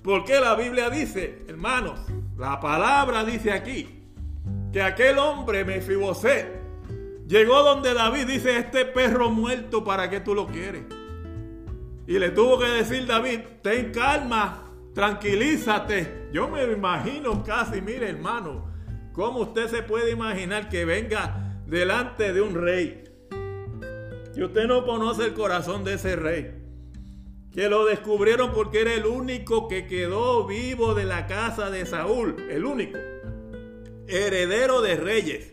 Porque 0.03 0.39
la 0.39 0.55
Biblia 0.55 0.89
dice, 0.89 1.43
hermanos, 1.47 1.99
la 2.37 2.59
palabra 2.59 3.23
dice 3.23 3.51
aquí, 3.51 4.01
que 4.73 4.81
aquel 4.81 5.19
hombre, 5.19 5.63
Mefiboset, 5.63 6.47
llegó 7.27 7.61
donde 7.61 7.93
David 7.93 8.25
dice, 8.25 8.57
este 8.57 8.85
perro 8.85 9.29
muerto, 9.29 9.83
¿para 9.83 10.09
qué 10.09 10.19
tú 10.19 10.33
lo 10.33 10.47
quieres? 10.47 10.83
Y 12.07 12.17
le 12.17 12.29
tuvo 12.31 12.57
que 12.57 12.65
decir 12.65 13.05
David, 13.05 13.41
ten 13.61 13.91
calma, 13.91 14.63
tranquilízate. 14.95 16.29
Yo 16.33 16.47
me 16.47 16.63
imagino 16.63 17.43
casi, 17.43 17.79
mire 17.79 18.09
hermano, 18.09 18.70
¿Cómo 19.13 19.39
usted 19.39 19.67
se 19.67 19.83
puede 19.83 20.11
imaginar 20.11 20.69
que 20.69 20.85
venga 20.85 21.59
delante 21.65 22.31
de 22.31 22.41
un 22.41 22.55
rey? 22.55 23.03
Y 24.35 24.41
usted 24.41 24.67
no 24.67 24.85
conoce 24.85 25.25
el 25.25 25.33
corazón 25.33 25.83
de 25.83 25.95
ese 25.95 26.15
rey. 26.15 26.57
que 27.51 27.67
lo 27.67 27.83
descubrieron 27.85 28.53
porque 28.53 28.79
era 28.79 28.93
el 28.93 29.05
único 29.05 29.67
que 29.67 29.85
quedó 29.85 30.47
vivo 30.47 30.93
de 30.93 31.03
la 31.03 31.27
casa 31.27 31.69
de 31.69 31.85
Saúl, 31.85 32.37
el 32.49 32.63
único, 32.63 32.97
heredero 34.07 34.81
de 34.81 34.95
reyes, 34.95 35.51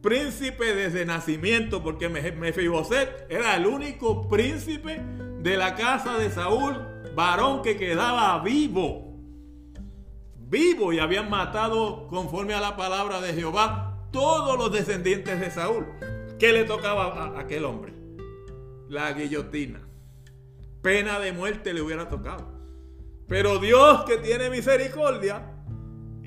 príncipe 0.00 0.74
desde 0.74 1.04
nacimiento, 1.04 1.82
porque 1.82 2.08
Mefiboset 2.08 3.26
era 3.28 3.56
el 3.56 3.66
único 3.66 4.26
príncipe 4.26 5.02
de 5.40 5.56
la 5.58 5.74
casa 5.74 6.16
de 6.16 6.30
Saúl, 6.30 6.78
varón 7.14 7.60
que 7.60 7.76
quedaba 7.76 8.42
vivo, 8.42 9.11
vivo 10.52 10.92
y 10.92 10.98
habían 10.98 11.30
matado 11.30 12.06
conforme 12.08 12.52
a 12.52 12.60
la 12.60 12.76
palabra 12.76 13.22
de 13.22 13.32
Jehová 13.32 14.06
todos 14.12 14.58
los 14.58 14.70
descendientes 14.70 15.40
de 15.40 15.50
Saúl. 15.50 15.86
¿Qué 16.38 16.52
le 16.52 16.64
tocaba 16.64 17.06
a 17.06 17.40
aquel 17.40 17.64
hombre? 17.64 17.94
La 18.88 19.12
guillotina 19.14 19.80
pena 20.82 21.20
de 21.20 21.32
muerte 21.32 21.72
le 21.72 21.80
hubiera 21.80 22.08
tocado. 22.08 22.52
Pero 23.28 23.58
Dios 23.58 24.04
que 24.04 24.18
tiene 24.18 24.50
misericordia, 24.50 25.48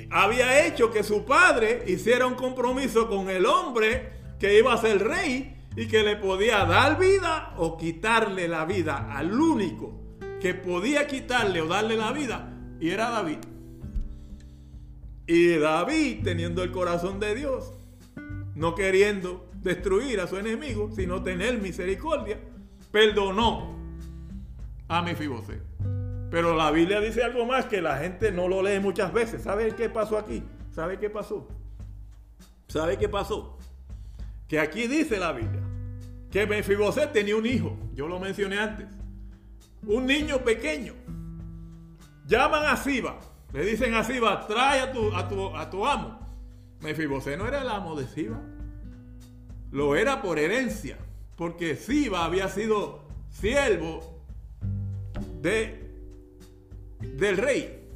había 0.09 0.65
hecho 0.65 0.91
que 0.91 1.03
su 1.03 1.25
padre 1.25 1.83
hiciera 1.87 2.25
un 2.25 2.35
compromiso 2.35 3.07
con 3.07 3.29
el 3.29 3.45
hombre 3.45 4.13
que 4.39 4.57
iba 4.57 4.73
a 4.73 4.77
ser 4.77 5.03
rey 5.03 5.67
y 5.75 5.87
que 5.87 6.03
le 6.03 6.15
podía 6.15 6.65
dar 6.65 6.97
vida 6.97 7.53
o 7.57 7.77
quitarle 7.77 8.47
la 8.47 8.65
vida 8.65 9.13
al 9.15 9.39
único 9.39 10.17
que 10.41 10.55
podía 10.55 11.05
quitarle 11.05 11.61
o 11.61 11.67
darle 11.67 11.97
la 11.97 12.11
vida 12.11 12.51
y 12.79 12.89
era 12.89 13.09
David. 13.09 13.54
Y 15.27 15.55
David, 15.57 16.23
teniendo 16.23 16.63
el 16.63 16.71
corazón 16.71 17.19
de 17.19 17.35
Dios, 17.35 17.73
no 18.55 18.75
queriendo 18.75 19.49
destruir 19.61 20.19
a 20.19 20.27
su 20.27 20.37
enemigo, 20.37 20.91
sino 20.95 21.23
tener 21.23 21.59
misericordia, 21.59 22.39
perdonó 22.91 23.75
a 24.87 25.01
Mefiboset. 25.01 25.61
Pero 26.29 26.55
la 26.55 26.71
Biblia 26.71 26.99
dice 26.99 27.23
algo 27.23 27.45
más 27.45 27.65
que 27.65 27.81
la 27.81 27.97
gente 27.97 28.31
no 28.31 28.47
lo 28.47 28.61
lee 28.61 28.79
muchas 28.79 29.11
veces. 29.13 29.41
¿Sabe 29.43 29.75
qué 29.75 29.89
pasó 29.89 30.17
aquí? 30.17 30.43
¿Sabe 30.71 30.99
qué 30.99 31.09
pasó? 31.09 31.47
¿Sabe 32.67 32.97
qué 32.97 33.09
pasó? 33.09 33.57
Que 34.47 34.59
aquí 34.59 34.87
dice 34.87 35.17
la 35.17 35.31
Biblia 35.31 35.61
que 36.35 36.45
Mefiboset 36.45 37.13
tenía 37.13 37.37
un 37.37 37.45
hijo. 37.45 37.77
Yo 37.93 38.09
lo 38.09 38.19
mencioné 38.19 38.59
antes. 38.59 38.87
Un 39.87 40.05
niño 40.05 40.39
pequeño. 40.39 40.91
Llaman 42.27 42.65
a 42.65 42.75
Siba. 42.75 43.21
Le 43.55 43.63
dicen 43.63 43.93
a 43.93 44.03
Siba, 44.03 44.45
trae 44.47 44.81
a 44.81 44.91
tu, 44.91 45.15
a 45.15 45.29
tu, 45.29 45.55
a 45.55 45.69
tu 45.69 45.87
amo. 45.87 46.19
Mefiboset 46.81 47.37
no 47.37 47.47
era 47.47 47.61
el 47.61 47.69
amo 47.69 47.95
de 47.95 48.05
Siba. 48.05 48.41
Lo 49.71 49.95
era 49.95 50.21
por 50.21 50.39
herencia. 50.39 50.97
Porque 51.37 51.77
Siba 51.77 52.25
había 52.25 52.49
sido 52.49 53.05
siervo 53.29 54.21
del 55.41 57.37
rey. 57.37 57.87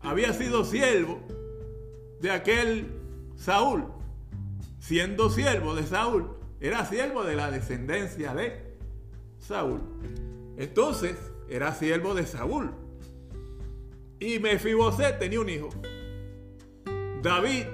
Había 0.00 0.32
sido 0.32 0.64
siervo 0.64 1.20
de 2.22 2.30
aquel 2.30 2.88
Saúl. 3.36 3.84
Siendo 4.78 5.28
siervo 5.28 5.74
de 5.74 5.86
Saúl, 5.86 6.30
era 6.60 6.86
siervo 6.86 7.24
de 7.24 7.36
la 7.36 7.50
descendencia 7.50 8.32
de 8.32 8.74
Saúl. 9.38 9.82
Entonces, 10.56 11.18
era 11.46 11.74
siervo 11.74 12.14
de 12.14 12.24
Saúl. 12.24 12.85
Y 14.18 14.38
Mefiboset 14.38 15.18
tenía 15.18 15.40
un 15.40 15.48
hijo. 15.48 15.70
David 17.22 17.64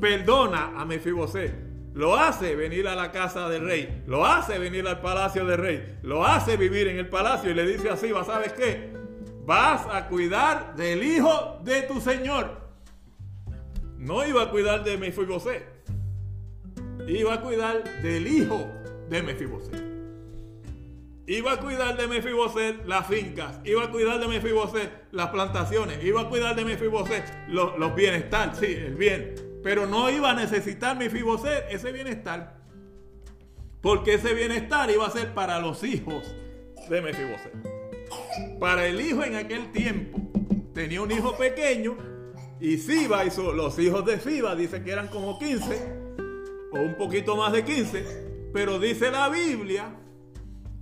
perdona 0.00 0.80
a 0.80 0.84
Mefiboset 0.84 1.72
lo 1.94 2.16
hace 2.16 2.56
venir 2.56 2.88
a 2.88 2.94
la 2.94 3.12
casa 3.12 3.48
del 3.48 3.64
rey, 3.64 4.02
lo 4.06 4.24
hace 4.24 4.58
venir 4.58 4.86
al 4.86 5.00
palacio 5.00 5.44
del 5.44 5.58
rey, 5.58 5.98
lo 6.02 6.24
hace 6.24 6.56
vivir 6.56 6.88
en 6.88 6.98
el 6.98 7.08
palacio 7.08 7.50
y 7.50 7.54
le 7.54 7.66
dice 7.66 7.90
así, 7.90 8.10
¿sabes 8.24 8.52
qué? 8.54 8.92
Vas 9.44 9.86
a 9.90 10.08
cuidar 10.08 10.74
del 10.76 11.02
hijo 11.02 11.58
de 11.62 11.82
tu 11.82 12.00
señor. 12.00 12.62
No 13.98 14.26
iba 14.26 14.44
a 14.44 14.50
cuidar 14.50 14.84
de 14.84 14.96
Mefiboset, 14.96 15.64
iba 17.06 17.34
a 17.34 17.40
cuidar 17.40 17.84
del 18.02 18.26
hijo 18.26 18.66
de 19.08 19.22
Mefiboset. 19.22 19.91
Iba 21.26 21.52
a 21.52 21.60
cuidar 21.60 21.96
de 21.96 22.08
Mefiboset 22.08 22.84
las 22.84 23.06
fincas, 23.06 23.60
iba 23.64 23.84
a 23.84 23.90
cuidar 23.90 24.18
de 24.18 24.26
Mefiboset 24.26 24.90
las 25.12 25.28
plantaciones, 25.28 26.02
iba 26.04 26.22
a 26.22 26.28
cuidar 26.28 26.56
de 26.56 26.64
Mefiboset 26.64 27.24
los, 27.48 27.78
los 27.78 27.94
bienestar, 27.94 28.56
sí, 28.56 28.66
el 28.66 28.96
bien, 28.96 29.34
pero 29.62 29.86
no 29.86 30.10
iba 30.10 30.32
a 30.32 30.34
necesitar 30.34 30.96
mi 30.98 31.08
Fiboset 31.08 31.66
ese 31.70 31.92
bienestar. 31.92 32.60
Porque 33.80 34.14
ese 34.14 34.34
bienestar 34.34 34.90
iba 34.90 35.06
a 35.06 35.10
ser 35.10 35.32
para 35.32 35.60
los 35.60 35.84
hijos 35.84 36.34
de 36.88 37.02
Mefiboset. 37.02 37.52
Para 38.58 38.86
el 38.86 39.00
hijo 39.00 39.22
en 39.24 39.36
aquel 39.36 39.70
tiempo. 39.72 40.18
Tenía 40.74 41.02
un 41.02 41.10
hijo 41.10 41.36
pequeño. 41.36 41.96
Y 42.60 42.78
Siba 42.78 43.24
hizo 43.24 43.52
los 43.52 43.78
hijos 43.78 44.04
de 44.04 44.20
Siba, 44.20 44.54
dice 44.54 44.82
que 44.82 44.92
eran 44.92 45.08
como 45.08 45.38
15. 45.38 46.02
O 46.72 46.80
un 46.80 46.96
poquito 46.96 47.36
más 47.36 47.52
de 47.52 47.64
15. 47.64 48.50
Pero 48.52 48.78
dice 48.78 49.10
la 49.10 49.28
Biblia 49.28 49.96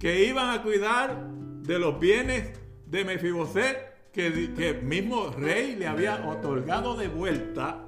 que 0.01 0.25
iban 0.25 0.49
a 0.51 0.63
cuidar 0.63 1.29
de 1.63 1.79
los 1.79 2.01
bienes 2.01 2.59
de 2.87 3.05
Mefiboset 3.05 4.11
que, 4.13 4.53
que 4.57 4.71
el 4.71 4.83
mismo 4.83 5.29
rey 5.29 5.77
le 5.77 5.87
había 5.87 6.27
otorgado 6.27 6.97
de 6.97 7.07
vuelta 7.07 7.87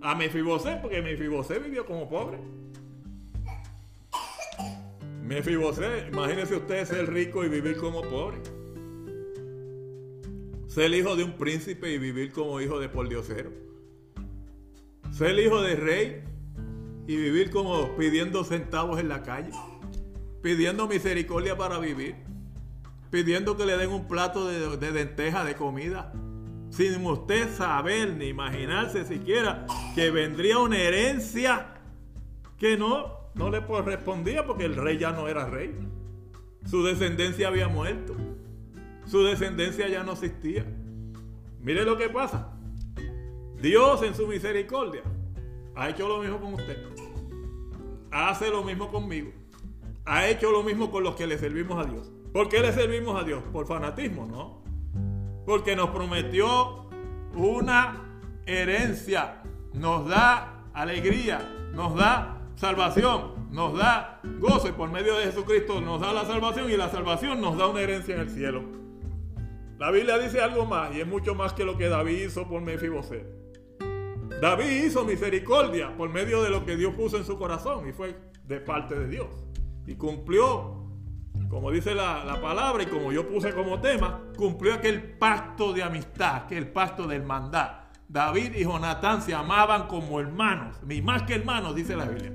a 0.00 0.14
Mefiboset, 0.14 0.80
porque 0.80 1.02
Mefiboset 1.02 1.62
vivió 1.62 1.84
como 1.84 2.08
pobre. 2.08 2.38
Mefiboset, 5.22 6.08
imagínese 6.12 6.56
usted 6.56 6.86
ser 6.86 7.12
rico 7.12 7.44
y 7.44 7.48
vivir 7.48 7.76
como 7.76 8.02
pobre. 8.02 8.38
Ser 10.68 10.94
hijo 10.94 11.16
de 11.16 11.24
un 11.24 11.32
príncipe 11.32 11.92
y 11.92 11.98
vivir 11.98 12.32
como 12.32 12.60
hijo 12.60 12.78
de 12.78 12.88
pordiosero. 12.88 13.50
Ser 15.10 15.36
hijo 15.38 15.60
de 15.62 15.74
rey 15.74 16.22
y 17.08 17.16
vivir 17.16 17.50
como 17.50 17.96
pidiendo 17.96 18.44
centavos 18.44 19.00
en 19.00 19.08
la 19.08 19.24
calle. 19.24 19.50
Pidiendo 20.42 20.88
misericordia 20.88 21.56
para 21.56 21.78
vivir. 21.78 22.16
Pidiendo 23.10 23.56
que 23.56 23.66
le 23.66 23.76
den 23.76 23.90
un 23.90 24.08
plato 24.08 24.46
de, 24.46 24.76
de 24.76 24.92
denteja 24.92 25.44
de 25.44 25.54
comida 25.54 26.12
sin 26.70 27.04
usted 27.04 27.52
saber 27.54 28.14
ni 28.14 28.26
imaginarse 28.26 29.04
siquiera 29.04 29.66
que 29.94 30.10
vendría 30.10 30.58
una 30.58 30.78
herencia 30.78 31.74
que 32.56 32.76
no, 32.76 33.30
no 33.34 33.50
le 33.50 33.64
correspondía 33.66 34.46
porque 34.46 34.66
el 34.66 34.76
rey 34.76 34.96
ya 34.96 35.10
no 35.10 35.28
era 35.28 35.46
rey. 35.46 35.74
Su 36.64 36.84
descendencia 36.84 37.48
había 37.48 37.68
muerto. 37.68 38.14
Su 39.06 39.24
descendencia 39.24 39.88
ya 39.88 40.04
no 40.04 40.12
existía. 40.12 40.64
Mire 41.60 41.84
lo 41.84 41.96
que 41.96 42.08
pasa. 42.08 42.52
Dios 43.60 44.02
en 44.02 44.14
su 44.14 44.26
misericordia 44.26 45.02
ha 45.74 45.90
hecho 45.90 46.06
lo 46.08 46.18
mismo 46.18 46.40
con 46.40 46.54
usted. 46.54 46.78
Hace 48.10 48.50
lo 48.50 48.62
mismo 48.62 48.90
conmigo. 48.90 49.32
Ha 50.04 50.28
hecho 50.28 50.50
lo 50.50 50.62
mismo 50.62 50.90
con 50.90 51.04
los 51.04 51.14
que 51.14 51.26
le 51.26 51.38
servimos 51.38 51.84
a 51.84 51.88
Dios. 51.88 52.10
¿Por 52.32 52.48
qué 52.48 52.60
le 52.60 52.72
servimos 52.72 53.20
a 53.20 53.24
Dios? 53.24 53.42
Por 53.52 53.66
fanatismo, 53.66 54.26
¿no? 54.26 54.60
porque 55.50 55.74
nos 55.74 55.90
prometió 55.90 56.86
una 57.34 58.20
herencia, 58.46 59.42
nos 59.72 60.08
da 60.08 60.64
alegría, 60.74 61.40
nos 61.72 61.96
da 61.96 62.40
salvación, 62.54 63.48
nos 63.50 63.76
da 63.76 64.20
gozo 64.38 64.68
y 64.68 64.72
por 64.72 64.92
medio 64.92 65.16
de 65.16 65.24
Jesucristo 65.24 65.80
nos 65.80 66.00
da 66.00 66.12
la 66.12 66.24
salvación 66.24 66.70
y 66.70 66.76
la 66.76 66.88
salvación 66.88 67.40
nos 67.40 67.58
da 67.58 67.66
una 67.66 67.80
herencia 67.80 68.14
en 68.14 68.20
el 68.20 68.30
cielo. 68.30 68.62
La 69.78 69.90
Biblia 69.90 70.18
dice 70.18 70.40
algo 70.40 70.66
más 70.66 70.94
y 70.94 71.00
es 71.00 71.06
mucho 71.08 71.34
más 71.34 71.52
que 71.52 71.64
lo 71.64 71.76
que 71.76 71.88
David 71.88 72.26
hizo 72.26 72.46
por 72.46 72.60
Mefiboset. 72.60 73.26
David 74.40 74.84
hizo 74.84 75.04
misericordia 75.04 75.96
por 75.96 76.10
medio 76.10 76.42
de 76.42 76.50
lo 76.50 76.64
que 76.64 76.76
Dios 76.76 76.94
puso 76.94 77.16
en 77.16 77.24
su 77.24 77.38
corazón 77.38 77.88
y 77.88 77.92
fue 77.92 78.16
de 78.44 78.60
parte 78.60 78.96
de 78.96 79.08
Dios. 79.08 79.26
Y 79.90 79.96
cumplió 79.96 80.80
como 81.48 81.72
dice 81.72 81.96
la, 81.96 82.38
palabra 82.40 82.84
y 82.84 82.86
como 82.86 83.10
yo 83.10 83.28
puse 83.28 83.52
como 83.52 83.80
tema, 83.80 84.20
cumplió 84.36 84.74
aquel 84.74 85.02
pacto 85.02 85.72
de 85.72 85.82
amistad, 85.82 86.36
aquel 86.44 86.68
pacto 86.68 87.08
de 87.08 87.16
hermandad. 87.16 87.72
David 88.08 88.54
y 88.54 88.62
Jonatán 88.62 89.20
se 89.20 89.34
amaban 89.34 89.88
como 89.88 90.20
hermanos, 90.20 90.76
ni 90.84 91.02
más 91.02 91.24
que 91.24 91.34
hermanos, 91.34 91.74
dice 91.74 91.96
la 91.96 92.04
Biblia. 92.04 92.32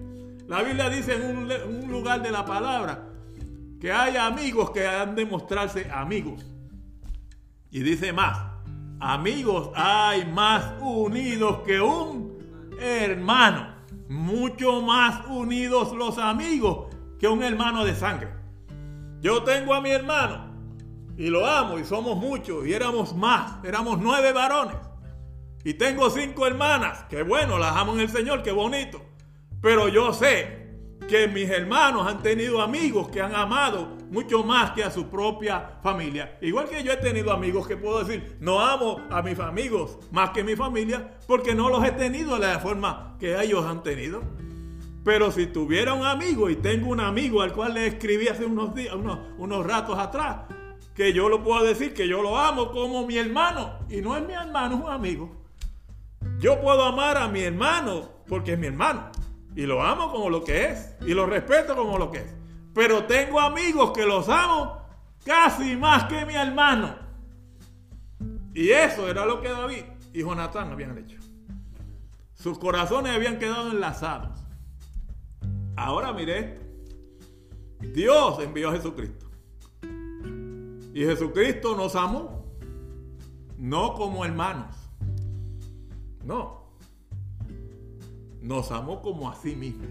La 0.47 0.63
Biblia 0.63 0.89
dice 0.89 1.13
en 1.13 1.37
un, 1.37 1.49
un 1.83 1.89
lugar 1.89 2.21
de 2.21 2.31
la 2.31 2.43
palabra 2.43 3.07
que 3.79 3.89
hay 3.89 4.17
amigos 4.17 4.71
que 4.71 4.85
han 4.85 5.15
de 5.15 5.25
mostrarse 5.25 5.89
amigos. 5.89 6.45
Y 7.71 7.83
dice 7.83 8.11
más, 8.11 8.37
amigos 8.99 9.69
hay 9.75 10.25
más 10.25 10.73
unidos 10.81 11.59
que 11.65 11.79
un 11.79 12.37
hermano. 12.81 13.75
Mucho 14.09 14.81
más 14.81 15.25
unidos 15.27 15.93
los 15.93 16.17
amigos 16.17 16.94
un 17.27 17.43
hermano 17.43 17.85
de 17.85 17.95
sangre. 17.95 18.29
Yo 19.21 19.43
tengo 19.43 19.73
a 19.73 19.81
mi 19.81 19.89
hermano 19.89 20.53
y 21.17 21.27
lo 21.27 21.45
amo 21.45 21.79
y 21.79 21.85
somos 21.85 22.17
muchos 22.17 22.65
y 22.67 22.73
éramos 22.73 23.15
más, 23.15 23.63
éramos 23.63 23.99
nueve 23.99 24.33
varones. 24.33 24.75
Y 25.63 25.73
tengo 25.73 26.09
cinco 26.11 26.45
hermanas, 26.45 27.05
que 27.09 27.23
bueno, 27.23 27.57
las 27.57 27.75
amo 27.75 27.93
en 27.93 28.01
el 28.01 28.09
Señor, 28.09 28.43
qué 28.43 28.51
bonito. 28.51 29.01
Pero 29.61 29.87
yo 29.87 30.13
sé 30.13 30.65
que 31.07 31.27
mis 31.27 31.49
hermanos 31.49 32.07
han 32.07 32.21
tenido 32.21 32.61
amigos 32.61 33.09
que 33.09 33.21
han 33.21 33.33
amado 33.33 33.95
mucho 34.09 34.43
más 34.43 34.71
que 34.71 34.83
a 34.83 34.91
su 34.91 35.09
propia 35.09 35.79
familia. 35.81 36.37
Igual 36.41 36.69
que 36.69 36.83
yo 36.83 36.91
he 36.91 36.97
tenido 36.97 37.31
amigos 37.31 37.67
que 37.67 37.77
puedo 37.77 38.03
decir, 38.03 38.37
no 38.39 38.59
amo 38.59 38.99
a 39.09 39.21
mis 39.21 39.39
amigos 39.39 39.99
más 40.11 40.31
que 40.31 40.43
mi 40.43 40.55
familia, 40.55 41.17
porque 41.27 41.55
no 41.55 41.69
los 41.69 41.83
he 41.83 41.91
tenido 41.91 42.37
de 42.37 42.47
la 42.47 42.59
forma 42.59 43.15
que 43.19 43.39
ellos 43.41 43.65
han 43.65 43.83
tenido. 43.83 44.23
Pero 45.05 45.31
si 45.31 45.45
tuviera 45.45 45.93
un 45.93 46.03
amigo 46.03 46.49
y 46.49 46.55
tengo 46.55 46.89
un 46.89 46.99
amigo 46.99 47.43
al 47.43 47.53
cual 47.53 47.75
le 47.75 47.85
escribí 47.85 48.27
hace 48.27 48.43
unos 48.43 48.73
días, 48.73 48.95
unos, 48.95 49.19
unos 49.37 49.63
ratos 49.63 49.99
atrás, 49.99 50.47
que 50.95 51.13
yo 51.13 51.29
lo 51.29 51.43
puedo 51.43 51.63
decir 51.63 51.93
que 51.93 52.07
yo 52.07 52.23
lo 52.23 52.35
amo 52.35 52.71
como 52.71 53.05
mi 53.05 53.15
hermano. 53.15 53.77
Y 53.87 54.01
no 54.01 54.17
es 54.17 54.25
mi 54.25 54.33
hermano, 54.33 54.77
es 54.77 54.81
un 54.83 54.89
amigo. 54.89 55.45
Yo 56.39 56.59
puedo 56.59 56.83
amar 56.83 57.17
a 57.17 57.27
mi 57.27 57.41
hermano 57.41 58.23
porque 58.27 58.53
es 58.53 58.59
mi 58.59 58.65
hermano. 58.65 59.11
Y 59.55 59.67
lo 59.67 59.83
amo 59.83 60.11
como 60.11 60.27
lo 60.27 60.43
que 60.43 60.71
es. 60.71 60.95
Y 61.05 61.13
lo 61.13 61.27
respeto 61.27 61.75
como 61.75 61.99
lo 61.99 62.09
que 62.09 62.17
es. 62.17 62.35
Pero 62.73 63.03
tengo 63.03 63.39
amigos 63.39 63.91
que 63.91 64.07
los 64.07 64.27
amo 64.27 64.81
casi 65.23 65.75
más 65.75 66.05
que 66.05 66.25
mi 66.25 66.33
hermano. 66.33 66.95
Y 68.55 68.71
eso 68.71 69.07
era 69.07 69.23
lo 69.27 69.39
que 69.39 69.49
David 69.49 69.83
y 70.13 70.21
Jonatán 70.21 70.71
habían 70.71 70.97
hecho. 70.97 71.19
Sus 72.33 72.57
corazones 72.57 73.13
habían 73.13 73.37
quedado 73.37 73.69
enlazados. 73.69 74.44
Ahora 75.75 76.13
mire 76.13 76.65
Dios 77.93 78.39
envió 78.39 78.69
a 78.69 78.73
Jesucristo. 78.73 79.25
Y 80.93 81.03
Jesucristo 81.03 81.75
nos 81.75 81.95
amó. 81.95 82.45
No 83.57 83.93
como 83.93 84.25
hermanos. 84.25 84.75
No. 86.23 86.71
Nos 88.41 88.71
amó 88.71 89.01
como 89.01 89.29
a 89.29 89.35
sí 89.35 89.55
mismo. 89.55 89.85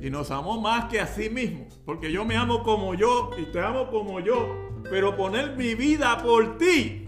Y 0.00 0.10
nos 0.10 0.30
amó 0.30 0.60
más 0.60 0.86
que 0.86 1.00
a 1.00 1.06
sí 1.06 1.30
mismo. 1.30 1.66
Porque 1.84 2.10
yo 2.12 2.24
me 2.24 2.36
amo 2.36 2.62
como 2.62 2.94
yo 2.94 3.30
y 3.38 3.44
te 3.46 3.60
amo 3.60 3.90
como 3.90 4.20
yo. 4.20 4.46
Pero 4.84 5.16
poner 5.16 5.56
mi 5.56 5.74
vida 5.74 6.22
por 6.22 6.58
ti. 6.58 7.06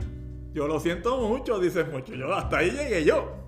Yo 0.53 0.67
lo 0.67 0.81
siento 0.81 1.21
mucho, 1.21 1.59
dice 1.59 1.85
mucho. 1.85 2.15
Yo 2.15 2.35
hasta 2.35 2.59
ahí 2.59 2.71
llegué 2.71 3.05
yo. 3.05 3.46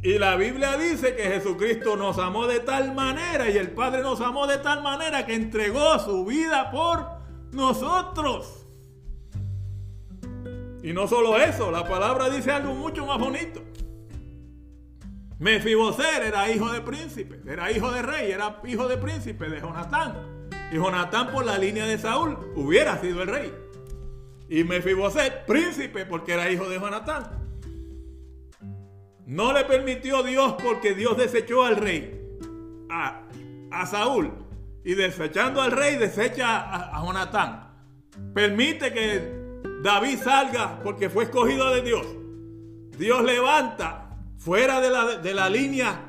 Y 0.00 0.18
la 0.18 0.36
Biblia 0.36 0.76
dice 0.76 1.16
que 1.16 1.24
Jesucristo 1.24 1.96
nos 1.96 2.18
amó 2.18 2.46
de 2.46 2.60
tal 2.60 2.94
manera 2.94 3.50
y 3.50 3.56
el 3.56 3.72
Padre 3.72 4.02
nos 4.02 4.20
amó 4.20 4.46
de 4.46 4.58
tal 4.58 4.82
manera 4.82 5.26
que 5.26 5.34
entregó 5.34 5.98
su 5.98 6.24
vida 6.24 6.70
por 6.70 7.04
nosotros. 7.50 8.66
Y 10.82 10.92
no 10.92 11.08
solo 11.08 11.36
eso, 11.36 11.72
la 11.72 11.84
palabra 11.84 12.30
dice 12.30 12.52
algo 12.52 12.74
mucho 12.74 13.04
más 13.06 13.18
bonito. 13.18 13.60
Mefiboset 15.40 16.22
era 16.24 16.50
hijo 16.50 16.70
de 16.70 16.80
príncipe, 16.80 17.40
era 17.46 17.70
hijo 17.72 17.90
de 17.90 18.02
rey, 18.02 18.30
era 18.30 18.60
hijo 18.64 18.86
de 18.86 18.96
príncipe 18.96 19.48
de 19.48 19.60
Jonatán. 19.60 20.48
Y 20.70 20.76
Jonatán 20.76 21.32
por 21.32 21.44
la 21.44 21.58
línea 21.58 21.86
de 21.86 21.98
Saúl 21.98 22.38
hubiera 22.54 23.00
sido 23.00 23.22
el 23.22 23.28
rey. 23.28 23.52
Y 24.48 24.62
Mefiboset, 24.62 25.44
príncipe, 25.44 26.06
porque 26.06 26.34
era 26.34 26.50
hijo 26.50 26.68
de 26.68 26.78
Jonatán. 26.78 27.47
No 29.28 29.52
le 29.52 29.66
permitió 29.66 30.22
Dios 30.22 30.54
porque 30.54 30.94
Dios 30.94 31.14
desechó 31.18 31.62
al 31.62 31.76
rey, 31.76 32.18
a, 32.88 33.84
Saúl. 33.84 34.32
Y 34.82 34.94
desechando 34.94 35.60
al 35.60 35.70
rey, 35.70 35.96
desecha 35.96 36.96
a, 36.96 37.04
Jonatán. 37.04 37.74
Permite 38.32 38.90
que 38.90 39.60
David 39.82 40.18
salga 40.18 40.80
porque 40.82 41.10
fue 41.10 41.24
escogido 41.24 41.70
de 41.74 41.82
Dios. 41.82 42.06
Dios 42.96 43.22
levanta 43.22 44.16
fuera 44.38 44.80
de 44.80 44.88
la, 44.88 45.18
de 45.18 45.34
la 45.34 45.50
línea 45.50 46.08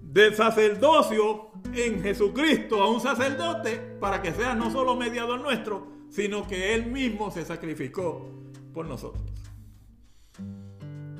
del 0.00 0.36
sacerdocio 0.36 1.50
en 1.74 2.00
Jesucristo 2.00 2.80
a 2.80 2.88
un 2.88 3.00
sacerdote 3.00 3.76
para 3.98 4.22
que 4.22 4.30
sea 4.32 4.54
no 4.54 4.70
solo 4.70 4.94
mediador 4.94 5.40
nuestro, 5.40 5.88
sino 6.10 6.46
que 6.46 6.74
Él 6.74 6.86
mismo 6.86 7.32
se 7.32 7.44
sacrificó 7.44 8.30
por 8.72 8.86
nosotros. 8.86 9.24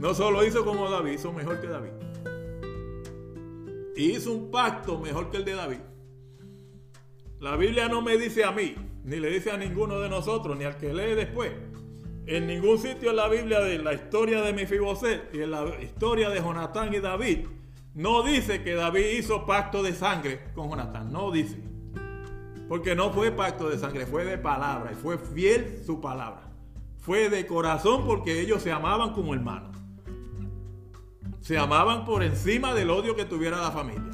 No 0.01 0.14
solo 0.14 0.42
hizo 0.46 0.64
como 0.64 0.88
David, 0.88 1.12
hizo 1.12 1.30
mejor 1.30 1.61
que 1.61 1.66
David. 1.66 1.90
Y 3.94 4.12
hizo 4.12 4.32
un 4.32 4.51
pacto 4.51 4.98
mejor 4.98 5.30
que 5.30 5.36
el 5.36 5.44
de 5.44 5.53
David. 5.53 5.80
La 7.38 7.55
Biblia 7.57 7.86
no 7.86 8.01
me 8.01 8.16
dice 8.16 8.44
a 8.44 8.51
mí, 8.51 8.74
ni 9.05 9.16
le 9.16 9.28
dice 9.28 9.51
a 9.51 9.59
ninguno 9.59 10.01
de 10.01 10.09
nosotros, 10.09 10.57
ni 10.57 10.64
al 10.64 10.78
que 10.78 10.94
lee 10.94 11.14
después. 11.14 11.53
En 12.24 12.46
ningún 12.46 12.78
sitio 12.78 13.11
en 13.11 13.16
la 13.16 13.28
Biblia 13.28 13.61
de 13.61 13.78
la 13.78 13.92
historia 13.92 14.40
de 14.40 14.55
Mefiboset 14.55 15.34
y 15.34 15.42
en 15.42 15.51
la 15.51 15.66
historia 15.82 16.30
de 16.30 16.40
Jonatán 16.40 16.94
y 16.94 17.01
David, 17.01 17.46
no 17.92 18.22
dice 18.22 18.62
que 18.62 18.72
David 18.72 19.18
hizo 19.18 19.44
pacto 19.44 19.82
de 19.82 19.92
sangre 19.92 20.40
con 20.55 20.70
Jonatán. 20.70 21.12
No 21.12 21.30
dice. 21.30 21.59
Porque 22.70 22.94
no 22.94 23.11
fue 23.11 23.32
pacto 23.32 23.68
de 23.68 23.78
sangre, 23.78 24.07
fue 24.07 24.24
de 24.24 24.38
palabra 24.38 24.92
y 24.92 24.94
fue 24.94 25.18
fiel 25.18 25.82
su 25.84 26.01
palabra. 26.01 26.51
Fue 26.96 27.28
de 27.28 27.46
corazón 27.46 28.07
porque 28.07 28.40
ellos 28.40 28.62
se 28.62 28.72
amaban 28.72 29.12
como 29.12 29.34
hermanos 29.34 29.80
se 31.41 31.59
amaban 31.59 32.05
por 32.05 32.22
encima 32.22 32.74
del 32.74 32.91
odio 32.91 33.16
que 33.16 33.24
tuviera 33.24 33.61
la 33.61 33.70
familia. 33.70 34.12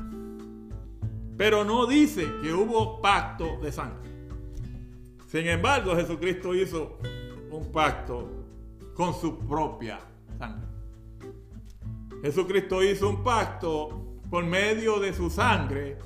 Pero 1.37 1.65
no 1.65 1.87
dice 1.87 2.27
que 2.43 2.53
hubo 2.53 3.01
pacto 3.01 3.59
de 3.63 3.71
sangre. 3.73 4.11
Sin 5.27 5.47
embargo, 5.47 5.95
Jesucristo 5.97 6.55
hizo 6.55 6.99
un 7.51 7.71
pacto 7.73 8.31
con 8.95 9.13
su 9.13 9.39
propia 9.41 9.99
sangre. 10.39 10.69
Jesucristo 12.23 12.83
hizo 12.83 13.11
un 13.11 13.23
pacto 13.23 14.21
por 14.31 14.45
medio 14.45 14.99
de 14.99 15.13
su 15.13 15.29
sangre, 15.29 15.99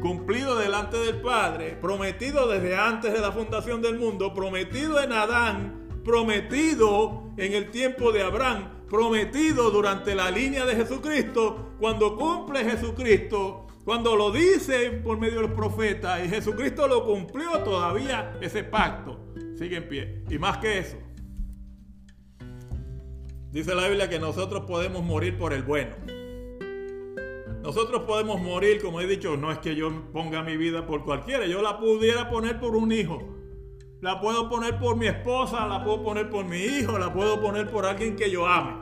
cumplido 0.00 0.56
delante 0.56 0.96
del 0.96 1.20
Padre, 1.20 1.76
prometido 1.80 2.48
desde 2.48 2.76
antes 2.76 3.12
de 3.12 3.20
la 3.20 3.32
fundación 3.32 3.82
del 3.82 3.98
mundo, 3.98 4.32
prometido 4.32 5.00
en 5.02 5.12
Adán, 5.12 6.00
prometido 6.04 7.30
en 7.36 7.52
el 7.52 7.70
tiempo 7.70 8.12
de 8.12 8.22
Abraham, 8.22 8.73
prometido 8.88 9.70
durante 9.70 10.14
la 10.14 10.30
línea 10.30 10.64
de 10.64 10.76
Jesucristo, 10.76 11.74
cuando 11.78 12.16
cumple 12.16 12.64
Jesucristo, 12.64 13.66
cuando 13.84 14.16
lo 14.16 14.30
dice 14.30 14.90
por 14.90 15.18
medio 15.18 15.36
de 15.36 15.48
los 15.48 15.52
profetas 15.52 16.24
y 16.24 16.28
Jesucristo 16.28 16.88
lo 16.88 17.04
cumplió 17.04 17.62
todavía, 17.62 18.38
ese 18.40 18.64
pacto 18.64 19.20
sigue 19.56 19.76
en 19.76 19.88
pie. 19.88 20.24
Y 20.30 20.38
más 20.38 20.58
que 20.58 20.78
eso, 20.78 20.96
dice 23.50 23.74
la 23.74 23.88
Biblia 23.88 24.08
que 24.08 24.18
nosotros 24.18 24.64
podemos 24.66 25.02
morir 25.02 25.36
por 25.36 25.52
el 25.52 25.62
bueno. 25.62 25.96
Nosotros 27.62 28.02
podemos 28.02 28.40
morir, 28.42 28.82
como 28.82 29.00
he 29.00 29.06
dicho, 29.06 29.36
no 29.36 29.50
es 29.50 29.58
que 29.58 29.74
yo 29.74 30.10
ponga 30.12 30.42
mi 30.42 30.56
vida 30.56 30.86
por 30.86 31.04
cualquiera, 31.04 31.46
yo 31.46 31.62
la 31.62 31.78
pudiera 31.78 32.28
poner 32.28 32.60
por 32.60 32.76
un 32.76 32.92
hijo 32.92 33.43
la 34.04 34.20
puedo 34.20 34.50
poner 34.50 34.78
por 34.78 34.98
mi 34.98 35.06
esposa, 35.06 35.66
la 35.66 35.82
puedo 35.82 36.04
poner 36.04 36.28
por 36.28 36.44
mi 36.44 36.58
hijo, 36.58 36.98
la 36.98 37.10
puedo 37.10 37.40
poner 37.40 37.70
por 37.70 37.86
alguien 37.86 38.16
que 38.16 38.30
yo 38.30 38.46
ame. 38.46 38.76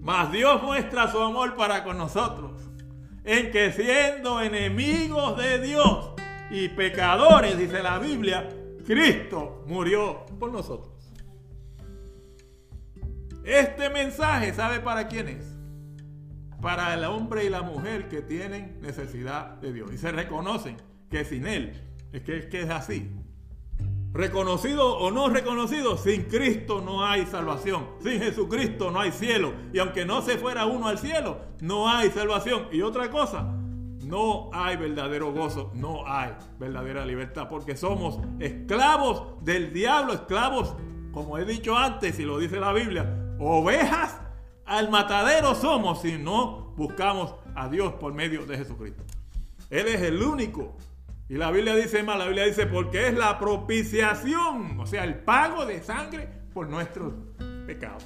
Mas 0.00 0.32
Dios 0.32 0.60
muestra 0.60 1.06
su 1.08 1.20
amor 1.20 1.54
para 1.54 1.84
con 1.84 1.96
nosotros, 1.96 2.50
en 3.22 3.52
que 3.52 3.70
siendo 3.70 4.40
enemigos 4.40 5.36
de 5.38 5.60
Dios 5.60 6.14
y 6.50 6.68
pecadores, 6.70 7.56
dice 7.56 7.80
la 7.80 8.00
Biblia, 8.00 8.48
Cristo 8.84 9.62
murió 9.68 10.26
por 10.40 10.50
nosotros. 10.50 11.12
Este 13.44 13.88
mensaje, 13.88 14.52
¿sabe 14.52 14.80
para 14.80 15.06
quién 15.06 15.28
es? 15.28 15.46
Para 16.60 16.92
el 16.92 17.04
hombre 17.04 17.44
y 17.44 17.50
la 17.50 17.62
mujer 17.62 18.08
que 18.08 18.20
tienen 18.20 18.80
necesidad 18.80 19.58
de 19.60 19.72
Dios 19.72 19.92
y 19.92 19.98
se 19.98 20.10
reconocen 20.10 20.76
que 21.08 21.24
sin 21.24 21.46
Él 21.46 21.80
es 22.10 22.22
que, 22.22 22.38
es, 22.38 22.46
que 22.46 22.62
es 22.62 22.70
así 22.70 23.12
reconocido 24.14 24.96
o 24.96 25.10
no 25.10 25.28
reconocido, 25.28 25.98
sin 25.98 26.22
Cristo 26.22 26.80
no 26.80 27.04
hay 27.04 27.26
salvación. 27.26 27.88
Sin 28.00 28.20
Jesucristo 28.20 28.90
no 28.90 29.00
hay 29.00 29.10
cielo. 29.10 29.52
Y 29.72 29.80
aunque 29.80 30.06
no 30.06 30.22
se 30.22 30.38
fuera 30.38 30.64
uno 30.66 30.86
al 30.86 30.98
cielo, 30.98 31.40
no 31.60 31.88
hay 31.88 32.10
salvación. 32.10 32.68
Y 32.72 32.80
otra 32.80 33.10
cosa, 33.10 33.42
no 34.04 34.50
hay 34.52 34.76
verdadero 34.76 35.32
gozo, 35.32 35.72
no 35.74 36.06
hay 36.06 36.30
verdadera 36.58 37.04
libertad, 37.04 37.48
porque 37.50 37.76
somos 37.76 38.20
esclavos 38.38 39.44
del 39.44 39.72
diablo, 39.72 40.12
esclavos, 40.14 40.74
como 41.12 41.36
he 41.36 41.44
dicho 41.44 41.76
antes 41.76 42.18
y 42.18 42.22
lo 42.22 42.38
dice 42.38 42.60
la 42.60 42.72
Biblia, 42.72 43.34
ovejas 43.40 44.20
al 44.64 44.90
matadero 44.90 45.54
somos 45.54 46.00
si 46.00 46.18
no 46.18 46.72
buscamos 46.76 47.34
a 47.54 47.68
Dios 47.68 47.94
por 47.94 48.14
medio 48.14 48.46
de 48.46 48.58
Jesucristo. 48.58 49.02
Él 49.70 49.88
es 49.88 50.02
el 50.02 50.22
único 50.22 50.76
y 51.28 51.36
la 51.36 51.50
Biblia 51.50 51.74
dice 51.74 52.02
más, 52.02 52.18
la 52.18 52.26
Biblia 52.26 52.44
dice 52.44 52.66
porque 52.66 53.08
es 53.08 53.14
la 53.14 53.38
propiciación, 53.38 54.78
o 54.78 54.86
sea, 54.86 55.04
el 55.04 55.16
pago 55.16 55.64
de 55.64 55.82
sangre 55.82 56.28
por 56.52 56.68
nuestros 56.68 57.14
pecados. 57.66 58.04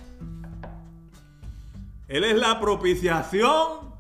Él 2.06 2.24
es 2.24 2.36
la 2.36 2.58
propiciación 2.60 3.92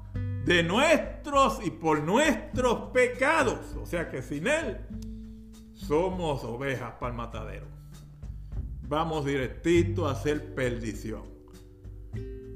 de 0.44 0.62
nuestros 0.62 1.60
y 1.64 1.70
por 1.70 2.02
nuestros 2.02 2.90
pecados. 2.90 3.76
O 3.76 3.84
sea 3.84 4.08
que 4.08 4.22
sin 4.22 4.46
Él 4.46 4.78
somos 5.74 6.42
ovejas 6.44 6.94
para 6.98 7.12
el 7.12 7.16
matadero. 7.16 7.66
Vamos 8.82 9.26
directito 9.26 10.08
a 10.08 10.12
hacer 10.12 10.54
perdición. 10.54 11.22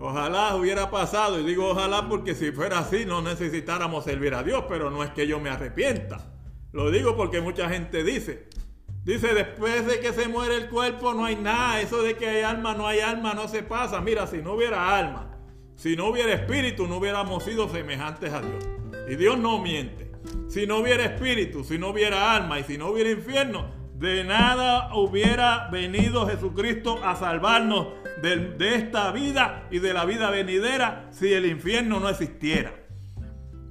Ojalá 0.00 0.56
hubiera 0.56 0.90
pasado, 0.90 1.38
y 1.38 1.44
digo 1.44 1.70
ojalá 1.70 2.08
porque 2.08 2.34
si 2.34 2.50
fuera 2.50 2.78
así 2.78 3.04
no 3.04 3.20
necesitáramos 3.20 4.04
servir 4.04 4.34
a 4.34 4.42
Dios, 4.42 4.64
pero 4.68 4.90
no 4.90 5.04
es 5.04 5.10
que 5.10 5.26
yo 5.26 5.38
me 5.38 5.50
arrepienta. 5.50 6.31
Lo 6.72 6.90
digo 6.90 7.16
porque 7.16 7.40
mucha 7.40 7.68
gente 7.68 8.02
dice, 8.02 8.48
dice 9.04 9.34
después 9.34 9.86
de 9.86 10.00
que 10.00 10.12
se 10.12 10.28
muere 10.28 10.56
el 10.56 10.68
cuerpo 10.68 11.12
no 11.12 11.26
hay 11.26 11.36
nada, 11.36 11.80
eso 11.80 12.02
de 12.02 12.16
que 12.16 12.26
hay 12.28 12.42
alma, 12.42 12.74
no 12.74 12.86
hay 12.86 13.00
alma, 13.00 13.34
no 13.34 13.48
se 13.48 13.62
pasa. 13.62 14.00
Mira, 14.00 14.26
si 14.26 14.38
no 14.38 14.54
hubiera 14.54 14.96
alma, 14.98 15.36
si 15.76 15.96
no 15.96 16.06
hubiera 16.06 16.32
espíritu, 16.32 16.86
no 16.86 16.96
hubiéramos 16.96 17.44
sido 17.44 17.68
semejantes 17.68 18.32
a 18.32 18.40
Dios. 18.40 18.64
Y 19.08 19.16
Dios 19.16 19.38
no 19.38 19.58
miente. 19.58 20.12
Si 20.48 20.66
no 20.66 20.78
hubiera 20.78 21.04
espíritu, 21.04 21.64
si 21.64 21.78
no 21.78 21.88
hubiera 21.88 22.34
alma 22.34 22.60
y 22.60 22.64
si 22.64 22.78
no 22.78 22.88
hubiera 22.88 23.10
infierno, 23.10 23.70
de 24.02 24.24
nada 24.24 24.94
hubiera 24.94 25.68
venido 25.70 26.26
Jesucristo 26.26 26.98
a 27.04 27.16
salvarnos 27.16 27.88
de, 28.20 28.74
esta 28.74 29.12
vida 29.12 29.68
y 29.70 29.78
de 29.78 29.92
la 29.92 30.04
vida 30.04 30.30
venidera 30.30 31.08
si 31.10 31.32
el 31.32 31.46
infierno 31.46 32.00
no 32.00 32.08
existiera. 32.08 32.74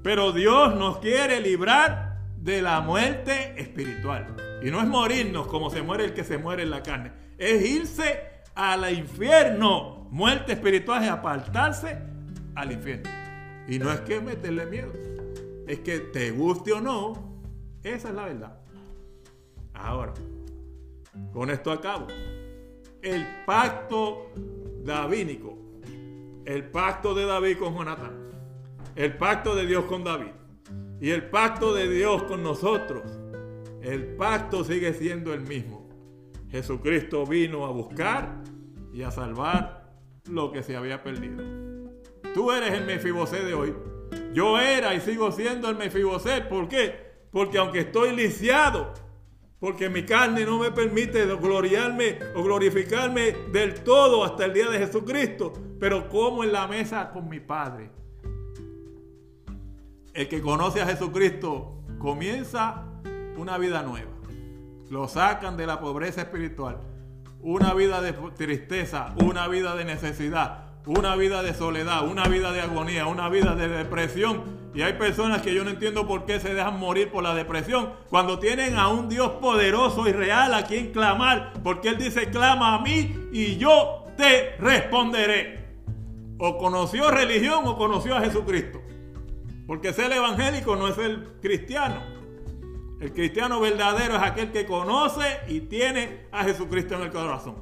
Pero 0.04 0.32
Dios 0.32 0.76
nos 0.76 1.00
quiere 1.00 1.42
librar 1.42 2.11
de 2.42 2.62
la 2.62 2.82
muerte 2.82 3.54
espiritual. 3.58 4.36
Y 4.64 4.72
no 4.72 4.80
es 4.82 4.88
morirnos 4.88 5.48
como 5.48 5.70
se 5.70 5.82
muere 5.82 6.06
el 6.06 6.14
que 6.14 6.24
se 6.24 6.38
muere 6.38 6.64
en 6.64 6.72
la 6.72 6.84
carne. 6.84 7.12
Es 7.38 7.64
irse 7.64 8.20
al 8.56 8.92
infierno. 8.94 10.08
Muerte 10.12 10.54
espiritual 10.54 11.04
es 11.04 11.10
apartarse 11.10 11.98
al 12.56 12.72
infierno. 12.72 13.10
Y 13.68 13.80
no 13.80 13.92
es 13.92 14.02
que 14.02 14.20
meterle 14.20 14.66
miedo. 14.66 14.92
Es 15.68 15.80
que 15.80 16.00
te 16.00 16.32
guste 16.32 16.74
o 16.74 16.82
no, 16.82 17.40
esa 17.84 18.10
es 18.10 18.16
la 18.16 18.26
verdad. 18.26 18.60
Ahora, 19.74 20.14
con 21.32 21.50
esto 21.50 21.72
acabo. 21.72 22.08
El 23.02 23.26
pacto 23.46 24.32
davínico. 24.84 25.58
El 26.46 26.70
pacto 26.70 27.14
de 27.14 27.26
David 27.26 27.58
con 27.58 27.76
Jonatán. 27.76 28.32
El 28.96 29.16
pacto 29.16 29.56
de 29.56 29.66
Dios 29.66 29.86
con 29.86 30.04
David. 30.04 30.32
Y 31.02 31.10
el 31.10 31.30
pacto 31.32 31.74
de 31.74 31.90
Dios 31.90 32.22
con 32.24 32.44
nosotros. 32.44 33.02
El 33.82 34.16
pacto 34.16 34.64
sigue 34.64 34.94
siendo 34.94 35.34
el 35.34 35.42
mismo. 35.42 35.90
Jesucristo 36.52 37.26
vino 37.26 37.66
a 37.66 37.72
buscar 37.72 38.44
y 38.94 39.02
a 39.02 39.10
salvar 39.10 39.96
lo 40.30 40.52
que 40.52 40.62
se 40.62 40.78
había 40.78 41.02
perdido. 41.02 41.44
Tú 42.36 42.52
eres 42.52 42.74
el 42.74 42.86
Mefibosé 42.86 43.44
de 43.44 43.56
hoy. 43.56 43.74
Yo 44.32 44.60
era 44.60 44.94
y 44.94 45.02
sigo 45.02 45.32
siendo 45.32 45.72
el 45.72 45.76
Mefibosé. 45.76 46.42
¿Por 46.42 46.68
qué? 46.68 47.12
Porque 47.32 47.58
aunque 47.58 47.80
estoy 47.80 48.16
lisiado, 48.16 48.94
porque 49.60 49.90
mi 49.90 50.04
carne 50.06 50.46
no 50.46 50.60
me 50.60 50.70
permite 50.70 51.26
gloriarme 51.26 52.20
o 52.36 52.44
glorificarme 52.44 53.32
del 53.52 53.84
todo 53.84 54.24
hasta 54.24 54.46
el 54.46 54.54
día 54.54 54.70
de 54.70 54.78
Jesucristo, 54.78 55.54
pero 55.80 56.08
como 56.10 56.44
en 56.44 56.52
la 56.52 56.68
mesa 56.68 57.10
con 57.12 57.28
mi 57.28 57.40
Padre. 57.40 58.01
El 60.14 60.28
que 60.28 60.42
conoce 60.42 60.82
a 60.82 60.88
Jesucristo 60.88 61.84
comienza 61.98 62.84
una 63.38 63.58
vida 63.58 63.82
nueva. 63.82 64.12
Lo 64.90 65.08
sacan 65.08 65.56
de 65.56 65.66
la 65.66 65.80
pobreza 65.80 66.22
espiritual, 66.22 66.80
una 67.40 67.74
vida 67.74 68.02
de 68.02 68.12
tristeza, 68.36 69.14
una 69.24 69.48
vida 69.48 69.74
de 69.74 69.86
necesidad, 69.86 70.66
una 70.86 71.16
vida 71.16 71.44
de 71.44 71.54
soledad, 71.54 72.06
una 72.06 72.28
vida 72.28 72.52
de 72.52 72.60
agonía, 72.60 73.08
una 73.08 73.30
vida 73.30 73.56
de 73.56 73.70
depresión. 73.70 74.60
Y 74.74 74.82
hay 74.82 74.94
personas 74.94 75.42
que 75.42 75.54
yo 75.54 75.64
no 75.64 75.70
entiendo 75.70 76.06
por 76.06 76.26
qué 76.26 76.42
se 76.42 76.54
dejan 76.54 76.78
morir 76.78 77.10
por 77.10 77.24
la 77.24 77.34
depresión 77.34 77.94
cuando 78.10 78.38
tienen 78.38 78.76
a 78.76 78.90
un 78.90 79.08
Dios 79.08 79.32
poderoso 79.42 80.10
y 80.10 80.12
real 80.12 80.54
a 80.54 80.66
quien 80.66 80.92
clamar, 80.92 81.54
porque 81.64 81.88
Él 81.88 81.98
dice, 81.98 82.30
clama 82.30 82.76
a 82.76 82.80
mí 82.82 83.30
y 83.32 83.56
yo 83.56 84.08
te 84.18 84.58
responderé. 84.60 85.62
O 86.38 86.58
conoció 86.58 87.10
religión 87.12 87.64
o 87.66 87.78
conoció 87.78 88.16
a 88.18 88.22
Jesucristo. 88.22 88.81
Porque 89.72 89.94
ser 89.94 90.12
evangélico 90.12 90.76
no 90.76 90.90
es 90.90 90.98
el 90.98 91.30
cristiano. 91.42 92.02
El 93.00 93.14
cristiano 93.14 93.62
verdadero 93.62 94.18
es 94.18 94.22
aquel 94.22 94.52
que 94.52 94.66
conoce 94.66 95.40
y 95.48 95.62
tiene 95.62 96.26
a 96.30 96.44
Jesucristo 96.44 96.96
en 96.96 97.04
el 97.04 97.10
corazón 97.10 97.56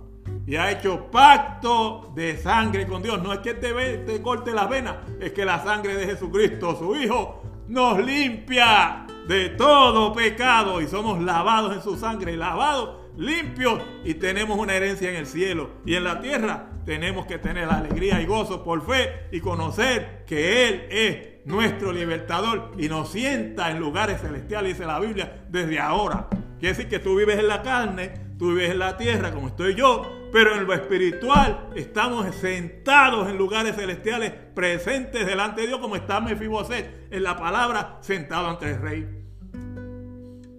y 0.47 0.55
ha 0.55 0.71
hecho 0.71 1.11
pacto 1.11 2.11
de 2.15 2.35
sangre 2.37 2.87
con 2.87 3.03
Dios. 3.03 3.21
No 3.21 3.31
es 3.31 3.41
que 3.41 3.53
te, 3.53 3.71
te 3.99 4.21
corte 4.23 4.53
las 4.53 4.67
venas, 4.67 4.95
es 5.19 5.33
que 5.33 5.45
la 5.45 5.63
sangre 5.63 5.93
de 5.97 6.07
Jesucristo, 6.07 6.75
su 6.79 6.95
Hijo, 6.95 7.43
nos 7.67 8.03
limpia 8.03 9.05
de 9.27 9.49
todo 9.49 10.11
pecado 10.11 10.81
y 10.81 10.87
somos 10.87 11.21
lavados 11.21 11.75
en 11.75 11.83
su 11.83 11.95
sangre, 11.95 12.35
lavados, 12.35 13.01
limpios 13.17 13.83
y 14.03 14.15
tenemos 14.15 14.57
una 14.57 14.73
herencia 14.73 15.11
en 15.11 15.17
el 15.17 15.27
cielo 15.27 15.69
y 15.85 15.93
en 15.93 16.05
la 16.05 16.21
tierra. 16.21 16.71
Tenemos 16.85 17.27
que 17.27 17.37
tener 17.37 17.69
alegría 17.69 18.19
y 18.19 18.25
gozo 18.25 18.63
por 18.63 18.83
fe 18.83 19.27
y 19.31 19.41
conocer 19.41 20.23
que 20.25 20.67
Él 20.67 20.87
es 20.89 21.38
nuestro 21.49 21.91
libertador 21.91 22.73
y 22.77 22.87
nos 22.87 23.11
sienta 23.11 23.71
en 23.71 23.79
lugares 23.79 24.21
celestiales, 24.21 24.73
dice 24.73 24.85
la 24.85 24.99
Biblia, 24.99 25.45
desde 25.49 25.79
ahora. 25.79 26.27
Quiere 26.59 26.75
decir 26.75 26.87
que 26.87 26.99
tú 26.99 27.15
vives 27.15 27.39
en 27.39 27.47
la 27.47 27.63
carne, 27.63 28.13
tú 28.37 28.49
vives 28.49 28.69
en 28.69 28.79
la 28.79 28.97
tierra 28.97 29.31
como 29.31 29.47
estoy 29.47 29.73
yo, 29.73 30.29
pero 30.31 30.55
en 30.55 30.67
lo 30.67 30.73
espiritual 30.75 31.69
estamos 31.75 32.27
sentados 32.35 33.27
en 33.27 33.37
lugares 33.37 33.75
celestiales, 33.75 34.31
presentes 34.53 35.25
delante 35.25 35.61
de 35.61 35.67
Dios, 35.67 35.79
como 35.79 35.95
está 35.95 36.21
Mefiboset 36.21 37.07
en 37.09 37.23
la 37.23 37.35
palabra, 37.35 37.97
sentado 38.01 38.47
ante 38.47 38.69
el 38.69 38.79
rey. 38.79 39.07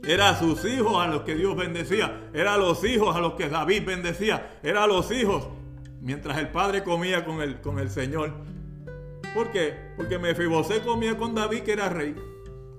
Era 0.03 0.31
a 0.31 0.39
sus 0.41 0.65
hijos 0.65 1.01
a 1.01 1.07
los 1.07 1.23
que 1.23 1.37
Dios 1.37 1.57
bendecía, 1.57 2.31
era 2.35 2.55
a 2.55 2.59
los 2.59 2.83
hijos 2.83 3.15
a 3.15 3.21
los 3.21 3.35
que 3.35 3.49
David 3.49 3.85
bendecía, 3.87 4.59
era 4.65 4.83
a 4.85 4.87
los 4.89 5.13
hijos 5.13 5.47
mientras 6.01 6.39
el 6.39 6.49
padre 6.49 6.83
comía 6.83 7.25
con 7.25 7.43
el, 7.43 7.61
con 7.61 7.79
el 7.79 7.91
Señor. 7.91 8.33
¿Por 9.35 9.53
qué? 9.53 9.93
Porque 9.97 10.19
Mefiboset 10.19 10.85
comía 10.85 11.17
con 11.17 11.35
David, 11.35 11.61
que 11.61 11.73
era 11.73 11.89
rey, 11.89 12.17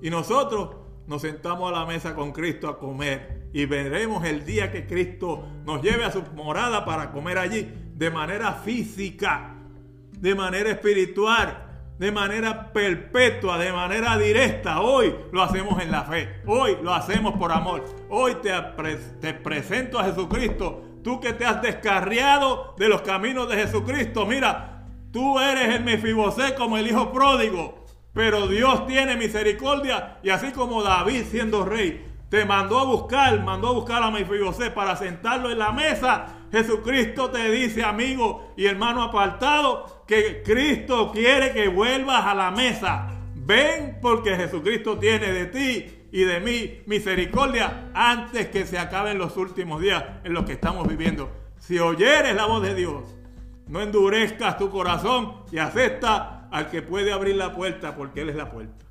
y 0.01 0.09
nosotros 0.09 0.75
nos 1.07 1.21
sentamos 1.21 1.71
a 1.71 1.79
la 1.79 1.85
mesa 1.85 2.13
con 2.15 2.31
Cristo 2.31 2.67
a 2.67 2.77
comer 2.77 3.49
y 3.53 3.65
veremos 3.65 4.23
el 4.25 4.45
día 4.45 4.71
que 4.71 4.85
Cristo 4.85 5.45
nos 5.65 5.81
lleve 5.81 6.05
a 6.05 6.11
su 6.11 6.21
morada 6.33 6.85
para 6.85 7.11
comer 7.11 7.37
allí 7.37 7.69
de 7.95 8.09
manera 8.09 8.53
física, 8.53 9.55
de 10.11 10.35
manera 10.35 10.71
espiritual, 10.71 11.67
de 11.97 12.11
manera 12.11 12.71
perpetua, 12.71 13.57
de 13.57 13.71
manera 13.71 14.17
directa. 14.17 14.81
Hoy 14.81 15.13
lo 15.31 15.43
hacemos 15.43 15.81
en 15.81 15.91
la 15.91 16.03
fe, 16.03 16.41
hoy 16.45 16.77
lo 16.81 16.93
hacemos 16.93 17.33
por 17.37 17.51
amor. 17.51 17.83
Hoy 18.09 18.35
te, 18.41 18.51
te 19.19 19.33
presento 19.33 19.99
a 19.99 20.05
Jesucristo, 20.05 20.83
tú 21.03 21.19
que 21.19 21.33
te 21.33 21.45
has 21.45 21.61
descarriado 21.61 22.73
de 22.77 22.87
los 22.87 23.01
caminos 23.01 23.49
de 23.49 23.57
Jesucristo. 23.57 24.25
Mira, 24.25 24.70
tú 25.11 25.39
eres 25.39 25.75
el 25.75 25.83
Mefibosé 25.83 26.55
como 26.55 26.77
el 26.77 26.87
hijo 26.87 27.11
pródigo, 27.11 27.85
pero 28.13 28.47
Dios 28.47 28.87
tiene 28.87 29.15
misericordia 29.15 30.17
y 30.23 30.29
así 30.29 30.51
como 30.51 30.83
David 30.83 31.23
siendo 31.29 31.65
rey, 31.65 32.11
te 32.31 32.45
mandó 32.45 32.79
a 32.79 32.85
buscar, 32.85 33.43
mandó 33.43 33.67
a 33.67 33.73
buscar 33.73 34.01
a 34.01 34.09
Mefiboset 34.09 34.73
para 34.73 34.95
sentarlo 34.95 35.51
en 35.51 35.59
la 35.59 35.73
mesa. 35.73 36.27
Jesucristo 36.49 37.29
te 37.29 37.51
dice, 37.51 37.83
amigo 37.83 38.53
y 38.55 38.67
hermano 38.67 39.03
apartado, 39.03 40.05
que 40.07 40.41
Cristo 40.41 41.11
quiere 41.11 41.51
que 41.51 41.67
vuelvas 41.67 42.25
a 42.25 42.33
la 42.33 42.49
mesa. 42.51 43.09
Ven 43.35 43.97
porque 44.01 44.37
Jesucristo 44.37 44.97
tiene 44.97 45.29
de 45.29 45.45
ti 45.47 46.07
y 46.13 46.23
de 46.23 46.39
mí 46.39 46.79
misericordia 46.85 47.91
antes 47.93 48.47
que 48.47 48.65
se 48.65 48.79
acaben 48.79 49.17
los 49.17 49.35
últimos 49.35 49.81
días 49.81 50.01
en 50.23 50.31
los 50.31 50.45
que 50.45 50.53
estamos 50.53 50.87
viviendo. 50.87 51.29
Si 51.59 51.79
oyeres 51.79 52.33
la 52.33 52.45
voz 52.45 52.63
de 52.63 52.75
Dios, 52.75 53.03
no 53.67 53.81
endurezcas 53.81 54.57
tu 54.57 54.69
corazón 54.69 55.43
y 55.51 55.57
acepta 55.57 56.47
al 56.51 56.69
que 56.69 56.81
puede 56.81 57.13
abrir 57.13 57.35
la 57.35 57.55
puerta 57.55 57.95
porque 57.95 58.21
Él 58.21 58.29
es 58.29 58.35
la 58.35 58.51
puerta 58.51 58.81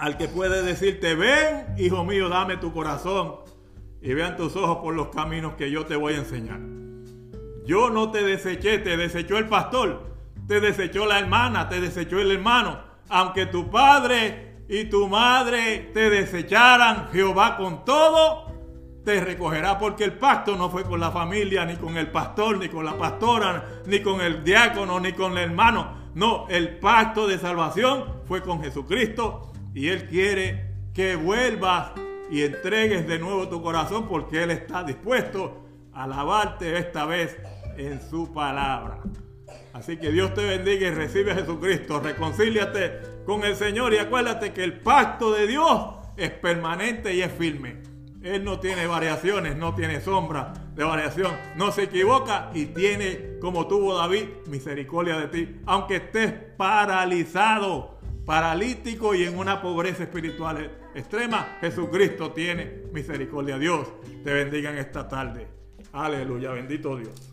al 0.00 0.16
que 0.16 0.28
puede 0.28 0.62
decirte, 0.62 1.14
ven, 1.14 1.74
hijo 1.76 2.04
mío, 2.06 2.30
dame 2.30 2.56
tu 2.56 2.72
corazón 2.72 3.34
y 4.00 4.14
vean 4.14 4.34
tus 4.34 4.56
ojos 4.56 4.78
por 4.78 4.94
los 4.94 5.08
caminos 5.08 5.54
que 5.54 5.70
yo 5.70 5.84
te 5.84 5.94
voy 5.94 6.14
a 6.14 6.18
enseñar. 6.18 6.58
Yo 7.66 7.90
no 7.90 8.10
te 8.10 8.22
deseché, 8.22 8.78
te 8.78 8.96
desechó 8.96 9.36
el 9.36 9.46
pastor, 9.46 10.14
te 10.48 10.58
desechó 10.58 11.04
la 11.04 11.18
hermana, 11.18 11.68
te 11.68 11.82
desechó 11.82 12.18
el 12.18 12.30
hermano. 12.30 12.80
Aunque 13.10 13.44
tu 13.44 13.70
padre 13.70 14.64
y 14.70 14.84
tu 14.84 15.06
madre 15.06 15.90
te 15.92 16.08
desecharan, 16.08 17.10
Jehová 17.12 17.58
con 17.58 17.84
todo 17.84 18.49
te 19.04 19.20
recogerá 19.20 19.78
porque 19.78 20.04
el 20.04 20.14
pacto 20.14 20.56
no 20.56 20.70
fue 20.70 20.84
con 20.84 21.00
la 21.00 21.10
familia, 21.10 21.64
ni 21.64 21.76
con 21.76 21.96
el 21.96 22.10
pastor, 22.10 22.58
ni 22.58 22.68
con 22.68 22.84
la 22.84 22.96
pastora, 22.96 23.82
ni 23.86 24.00
con 24.00 24.20
el 24.20 24.44
diácono, 24.44 25.00
ni 25.00 25.12
con 25.12 25.32
el 25.32 25.50
hermano. 25.50 26.10
No, 26.14 26.46
el 26.48 26.78
pacto 26.78 27.26
de 27.26 27.38
salvación 27.38 28.22
fue 28.26 28.42
con 28.42 28.62
Jesucristo 28.62 29.52
y 29.74 29.88
Él 29.88 30.06
quiere 30.08 30.74
que 30.92 31.16
vuelvas 31.16 31.92
y 32.30 32.42
entregues 32.42 33.06
de 33.06 33.18
nuevo 33.18 33.48
tu 33.48 33.62
corazón 33.62 34.06
porque 34.08 34.42
Él 34.42 34.50
está 34.50 34.82
dispuesto 34.82 35.64
a 35.92 36.04
alabarte 36.04 36.78
esta 36.78 37.06
vez 37.06 37.36
en 37.76 38.00
su 38.00 38.32
palabra. 38.32 38.98
Así 39.72 39.96
que 39.96 40.10
Dios 40.10 40.34
te 40.34 40.44
bendiga 40.44 40.88
y 40.88 40.90
recibe 40.90 41.32
a 41.32 41.36
Jesucristo. 41.36 42.00
Reconcíliate 42.00 43.00
con 43.24 43.44
el 43.44 43.54
Señor 43.56 43.94
y 43.94 43.98
acuérdate 43.98 44.52
que 44.52 44.64
el 44.64 44.80
pacto 44.80 45.32
de 45.32 45.46
Dios 45.46 45.94
es 46.16 46.30
permanente 46.30 47.14
y 47.14 47.22
es 47.22 47.32
firme. 47.32 47.89
Él 48.22 48.44
no 48.44 48.60
tiene 48.60 48.86
variaciones, 48.86 49.56
no 49.56 49.74
tiene 49.74 50.00
sombra 50.00 50.52
de 50.74 50.84
variación, 50.84 51.32
no 51.56 51.72
se 51.72 51.84
equivoca 51.84 52.50
y 52.52 52.66
tiene, 52.66 53.38
como 53.40 53.66
tuvo 53.66 53.96
David, 53.96 54.24
misericordia 54.46 55.18
de 55.18 55.28
ti, 55.28 55.60
aunque 55.64 55.96
estés 55.96 56.32
paralizado, 56.56 57.98
paralítico 58.26 59.14
y 59.14 59.24
en 59.24 59.38
una 59.38 59.62
pobreza 59.62 60.02
espiritual 60.02 60.70
extrema, 60.94 61.56
Jesucristo 61.60 62.32
tiene 62.32 62.82
misericordia. 62.92 63.58
Dios 63.58 63.88
te 64.22 64.32
bendiga 64.32 64.70
en 64.70 64.78
esta 64.78 65.08
tarde. 65.08 65.48
Aleluya, 65.92 66.52
bendito 66.52 66.96
Dios. 66.96 67.29